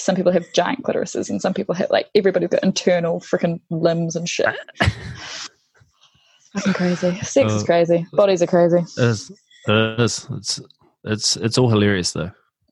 some 0.00 0.16
people 0.16 0.32
have 0.32 0.44
giant 0.54 0.82
clitorises 0.82 1.30
and 1.30 1.40
some 1.40 1.54
people 1.54 1.74
have 1.74 1.90
like 1.90 2.08
everybody's 2.14 2.48
got 2.48 2.62
internal 2.64 3.20
freaking 3.20 3.60
limbs 3.70 4.16
and 4.16 4.28
shit. 4.28 4.46
Fucking 6.54 6.72
crazy. 6.72 7.16
Sex 7.22 7.52
is 7.52 7.62
Uh, 7.62 7.66
crazy. 7.66 8.06
Bodies 8.12 8.42
are 8.42 8.46
crazy. 8.46 8.78
It's, 8.96 9.30
it 9.68 10.00
is. 10.00 10.26
It's 10.30 10.60
it's 11.04 11.36
it's 11.36 11.58
all 11.58 11.68
hilarious 11.68 12.12
though. 12.12 12.30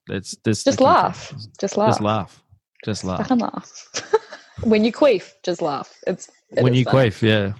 It's 0.08 0.36
this. 0.44 0.64
Just 0.64 0.80
laugh. 0.80 1.32
Just 1.60 1.76
laugh. 1.76 1.88
Just 1.90 2.00
laugh. 2.00 2.41
Just 2.84 3.04
laugh. 3.04 3.30
Laugh. 3.30 4.12
when 4.64 4.84
you 4.84 4.92
queef, 4.92 5.32
just 5.42 5.62
laugh. 5.62 5.96
It's 6.06 6.28
it 6.50 6.62
When 6.62 6.74
you 6.74 6.84
funny. 6.84 7.10
quaff, 7.10 7.22
yeah, 7.22 7.52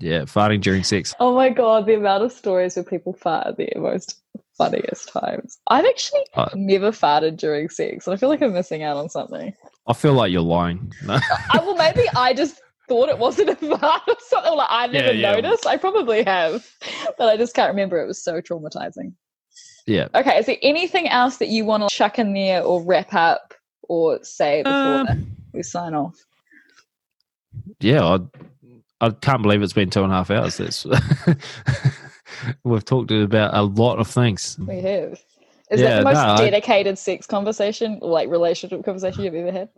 yeah, 0.00 0.20
farting 0.22 0.60
during 0.60 0.84
sex. 0.84 1.14
Oh 1.20 1.34
my 1.34 1.48
god, 1.50 1.86
the 1.86 1.94
amount 1.94 2.22
of 2.24 2.32
stories 2.32 2.76
where 2.76 2.84
people 2.84 3.12
fart 3.12 3.46
at 3.48 3.56
the 3.56 3.68
most 3.76 4.20
funniest 4.56 5.12
times. 5.12 5.58
I've 5.68 5.84
actually 5.84 6.24
Uh, 6.34 6.48
never 6.54 6.90
farted 6.92 7.36
during 7.36 7.68
sex, 7.68 8.06
and 8.06 8.14
I 8.14 8.16
feel 8.16 8.28
like 8.28 8.40
I'm 8.42 8.52
missing 8.52 8.82
out 8.82 8.96
on 8.96 9.08
something. 9.08 9.52
I 9.86 9.92
feel 9.94 10.12
like 10.14 10.30
you're 10.30 10.42
lying. 10.42 10.92
No. 11.04 11.14
I, 11.50 11.58
well, 11.58 11.76
maybe 11.76 12.08
I 12.14 12.32
just 12.34 12.60
thought 12.88 13.08
it 13.08 13.18
wasn't 13.18 13.50
a 13.50 13.56
fart 13.56 14.02
or 14.06 14.16
something. 14.28 14.54
Like 14.54 14.68
I 14.70 14.86
never 14.86 15.12
Yeah, 15.12 15.32
yeah. 15.34 15.40
noticed. 15.40 15.66
I 15.66 15.76
probably 15.76 16.22
have, 16.24 16.66
but 17.18 17.28
I 17.28 17.36
just 17.36 17.54
can't 17.54 17.70
remember. 17.70 18.00
It 18.02 18.06
was 18.06 18.22
so 18.22 18.40
traumatizing. 18.40 19.12
yeah. 19.86 20.08
Okay, 20.14 20.38
is 20.38 20.46
there 20.46 20.56
anything 20.62 21.08
else 21.08 21.36
that 21.38 21.48
you 21.48 21.64
want 21.64 21.82
to 21.88 21.94
chuck 21.94 22.18
in 22.18 22.32
there 22.34 22.62
or 22.62 22.82
wrap 22.82 23.12
up 23.14 23.47
or 23.88 24.22
say 24.22 24.62
before 24.62 25.10
Um, 25.10 25.26
we 25.52 25.62
sign 25.62 25.94
off? 25.94 26.14
yeah, 27.80 28.04
I, 28.04 28.18
I 29.00 29.10
can't 29.10 29.42
believe 29.42 29.62
it's 29.62 29.72
been 29.72 29.90
two 29.90 30.02
and 30.04 30.12
a 30.12 30.16
half 30.16 30.30
hours. 30.30 30.56
That's 30.58 30.86
we've 32.64 32.84
talked 32.84 33.10
about 33.10 33.54
a 33.54 33.62
lot 33.62 33.98
of 33.98 34.06
things. 34.08 34.56
We 34.60 34.80
have. 34.80 35.12
Is 35.70 35.80
Yeah, 35.80 35.88
that 35.88 35.98
the 35.98 36.04
most 36.04 36.14
no, 36.14 36.20
I- 36.20 36.38
dedicated 36.38 36.98
sex 36.98 37.26
conversation, 37.26 37.98
like 38.00 38.28
relationship 38.28 38.84
conversation 38.84 39.24
you've 39.24 39.34
ever 39.34 39.52
had? 39.52 39.68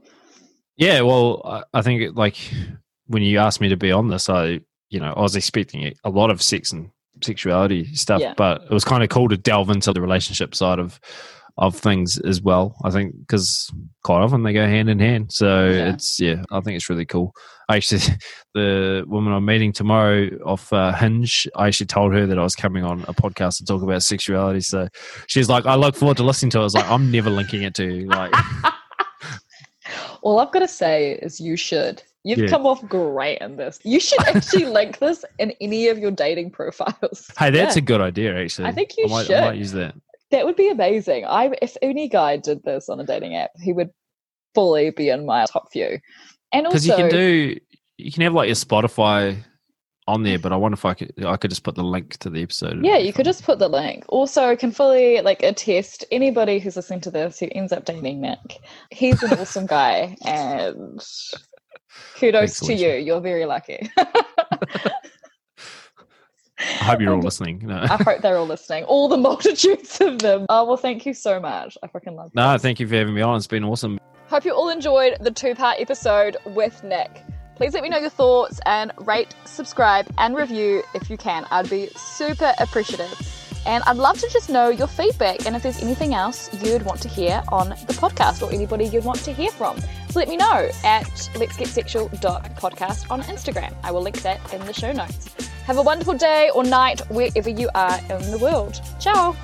Yeah, 0.76 1.00
well, 1.02 1.42
I, 1.44 1.62
I 1.78 1.82
think 1.82 2.00
it, 2.02 2.14
like 2.14 2.36
when 3.06 3.22
you 3.22 3.38
asked 3.38 3.60
me 3.60 3.68
to 3.68 3.76
be 3.76 3.92
on 3.92 4.08
this, 4.08 4.28
I 4.28 4.60
you 4.88 5.00
know 5.00 5.12
I 5.16 5.20
was 5.20 5.36
expecting 5.36 5.92
a 6.04 6.10
lot 6.10 6.30
of 6.30 6.40
sex 6.42 6.72
and 6.72 6.90
sexuality 7.22 7.92
stuff, 7.94 8.20
Yeah. 8.20 8.34
but 8.36 8.62
it 8.62 8.70
was 8.70 8.84
kind 8.84 9.02
of 9.02 9.08
cool 9.08 9.28
to 9.28 9.36
delve 9.36 9.68
into 9.70 9.92
the 9.92 10.00
relationship 10.00 10.54
side 10.54 10.78
of 10.78 10.98
of 11.60 11.76
things 11.76 12.18
as 12.18 12.40
well. 12.42 12.74
I 12.84 12.90
think 12.90 13.14
because 13.20 13.70
quite 14.02 14.20
often 14.22 14.42
they 14.42 14.52
go 14.52 14.66
hand 14.66 14.88
in 14.90 14.98
hand. 14.98 15.30
So 15.30 15.68
Yeah. 15.68 15.92
it's 15.92 16.18
yeah, 16.18 16.42
I 16.50 16.60
think 16.60 16.74
it's 16.76 16.88
really 16.90 17.04
cool. 17.06 17.32
I 17.68 17.76
actually, 17.76 18.00
the 18.54 19.04
woman 19.06 19.32
I'm 19.32 19.44
meeting 19.44 19.72
tomorrow 19.72 20.28
off 20.44 20.72
uh, 20.72 20.92
Hinge, 20.92 21.46
I 21.54 21.68
actually 21.68 21.86
told 21.86 22.12
her 22.14 22.26
that 22.26 22.38
I 22.38 22.42
was 22.42 22.56
coming 22.56 22.82
on 22.82 23.02
a 23.02 23.14
podcast 23.14 23.58
to 23.58 23.64
talk 23.64 23.82
about 23.82 24.02
sexuality. 24.02 24.60
So 24.62 24.88
she's 25.28 25.48
like, 25.48 25.66
I 25.66 25.74
look 25.76 25.94
forward 25.94 26.16
to 26.16 26.24
listening 26.24 26.50
to 26.50 26.58
it. 26.58 26.62
I 26.62 26.64
was 26.64 26.74
like, 26.74 26.88
I'm 26.90 27.12
never 27.12 27.30
linking 27.30 27.62
it 27.62 27.74
to 27.74 28.06
like. 28.06 28.32
All 30.22 30.38
I've 30.38 30.52
got 30.52 30.60
to 30.60 30.68
say 30.68 31.12
is 31.22 31.40
you 31.40 31.56
should. 31.56 32.02
You've 32.24 32.38
Yeah. 32.40 32.48
come 32.48 32.66
off 32.66 32.86
great 32.86 33.38
in 33.38 33.56
this. 33.56 33.80
You 33.82 33.98
should 34.00 34.20
actually 34.26 34.64
link 34.78 34.98
this 34.98 35.24
in 35.38 35.52
any 35.60 35.88
of 35.88 35.98
your 35.98 36.10
dating 36.10 36.50
profiles. 36.50 37.30
Hey, 37.38 37.50
that's 37.50 37.76
Yeah. 37.76 37.82
a 37.82 37.84
good 37.84 38.00
idea. 38.00 38.38
Actually, 38.38 38.68
I 38.68 38.72
think 38.72 38.96
you 38.98 39.06
I 39.06 39.08
might, 39.08 39.26
should. 39.26 39.36
I 39.36 39.40
might 39.48 39.58
use 39.58 39.72
that. 39.72 39.94
That 40.30 40.44
would 40.46 40.56
be 40.56 40.68
amazing. 40.68 41.24
I 41.24 41.52
if 41.60 41.76
any 41.82 42.08
guy 42.08 42.36
did 42.36 42.62
this 42.62 42.88
on 42.88 43.00
a 43.00 43.04
dating 43.04 43.36
app, 43.36 43.50
he 43.60 43.72
would 43.72 43.90
fully 44.54 44.90
be 44.90 45.08
in 45.08 45.26
my 45.26 45.44
top 45.46 45.72
few. 45.72 45.98
And 46.52 46.64
because 46.64 46.88
also, 46.88 47.02
you 47.02 47.08
can 47.08 47.10
do 47.10 47.56
you 47.98 48.12
can 48.12 48.22
have 48.22 48.34
like 48.34 48.46
your 48.46 48.56
Spotify 48.56 49.36
on 50.06 50.22
there, 50.22 50.38
but 50.38 50.52
I 50.52 50.56
wonder 50.56 50.74
if 50.74 50.84
I 50.84 50.94
could 50.94 51.12
I 51.24 51.36
could 51.36 51.50
just 51.50 51.62
put 51.62 51.74
the 51.74 51.84
link 51.84 52.16
to 52.18 52.30
the 52.30 52.42
episode. 52.42 52.84
yeah, 52.84 52.96
you 52.96 53.12
could 53.12 53.24
just 53.24 53.44
put 53.44 53.58
the 53.58 53.68
link. 53.68 54.04
Also, 54.08 54.56
can 54.56 54.72
fully 54.72 55.20
like 55.20 55.42
attest 55.42 56.04
anybody 56.10 56.58
who's 56.58 56.76
listening 56.76 57.00
to 57.02 57.10
this 57.10 57.38
who 57.38 57.48
ends 57.52 57.72
up 57.72 57.84
dating 57.84 58.20
Nick. 58.20 58.60
He's 58.90 59.22
an 59.22 59.38
awesome 59.38 59.66
guy, 59.78 60.16
and 60.24 61.00
kudos 62.16 62.58
to 62.60 62.74
you. 62.74 62.90
You're 62.94 63.20
very 63.20 63.46
lucky. 63.46 63.90
I 66.60 66.84
hope 66.84 67.00
you're 67.00 67.14
all 67.14 67.20
listening. 67.20 67.62
No, 67.66 67.78
I 67.80 67.96
hope 67.96 68.22
they're 68.22 68.36
all 68.36 68.46
listening. 68.46 68.84
All 68.84 69.08
the 69.08 69.16
multitudes 69.28 70.00
of 70.00 70.18
them. 70.18 70.46
Oh 70.48 70.64
well, 70.64 70.76
thank 70.76 71.06
you 71.06 71.14
so 71.14 71.40
much. 71.40 71.78
I 71.82 71.86
freaking 71.86 72.16
love. 72.16 72.28
It. 72.28 72.34
No, 72.34 72.52
this. 72.52 72.62
thank 72.62 72.80
you 72.80 72.86
for 72.86 72.96
having 72.96 73.14
me 73.14 73.22
on. 73.22 73.36
It's 73.36 73.46
been 73.46 73.64
awesome. 73.64 73.98
Hope 74.28 74.44
you 74.44 74.52
all 74.54 74.68
enjoyed 74.68 75.16
the 75.20 75.30
two 75.30 75.54
part 75.54 75.80
episode 75.80 76.36
with 76.46 76.84
Nick. 76.84 77.24
Please 77.56 77.74
let 77.74 77.82
me 77.82 77.88
know 77.88 77.98
your 77.98 78.10
thoughts 78.10 78.60
and 78.64 78.92
rate, 79.00 79.34
subscribe, 79.44 80.06
and 80.18 80.34
review 80.34 80.82
if 80.94 81.10
you 81.10 81.16
can. 81.16 81.46
I'd 81.50 81.68
be 81.68 81.88
super 81.96 82.54
appreciative. 82.58 83.39
And 83.66 83.84
I'd 83.84 83.96
love 83.96 84.18
to 84.18 84.28
just 84.30 84.48
know 84.48 84.68
your 84.68 84.86
feedback 84.86 85.46
and 85.46 85.54
if 85.54 85.62
there's 85.62 85.82
anything 85.82 86.14
else 86.14 86.50
you'd 86.62 86.82
want 86.82 87.00
to 87.02 87.08
hear 87.08 87.42
on 87.48 87.70
the 87.70 87.94
podcast 87.94 88.42
or 88.42 88.52
anybody 88.52 88.86
you'd 88.86 89.04
want 89.04 89.20
to 89.24 89.32
hear 89.32 89.50
from. 89.50 89.78
So 89.78 90.18
let 90.18 90.28
me 90.28 90.36
know 90.36 90.68
at 90.84 91.30
let's 91.36 91.56
get 91.56 91.68
sexual.podcast 91.68 93.10
on 93.10 93.22
Instagram. 93.22 93.74
I 93.82 93.90
will 93.90 94.02
link 94.02 94.22
that 94.22 94.40
in 94.52 94.64
the 94.66 94.72
show 94.72 94.92
notes. 94.92 95.28
Have 95.64 95.78
a 95.78 95.82
wonderful 95.82 96.14
day 96.14 96.50
or 96.54 96.64
night 96.64 97.00
wherever 97.10 97.50
you 97.50 97.68
are 97.74 97.98
in 98.10 98.30
the 98.30 98.38
world. 98.38 98.80
Ciao. 98.98 99.36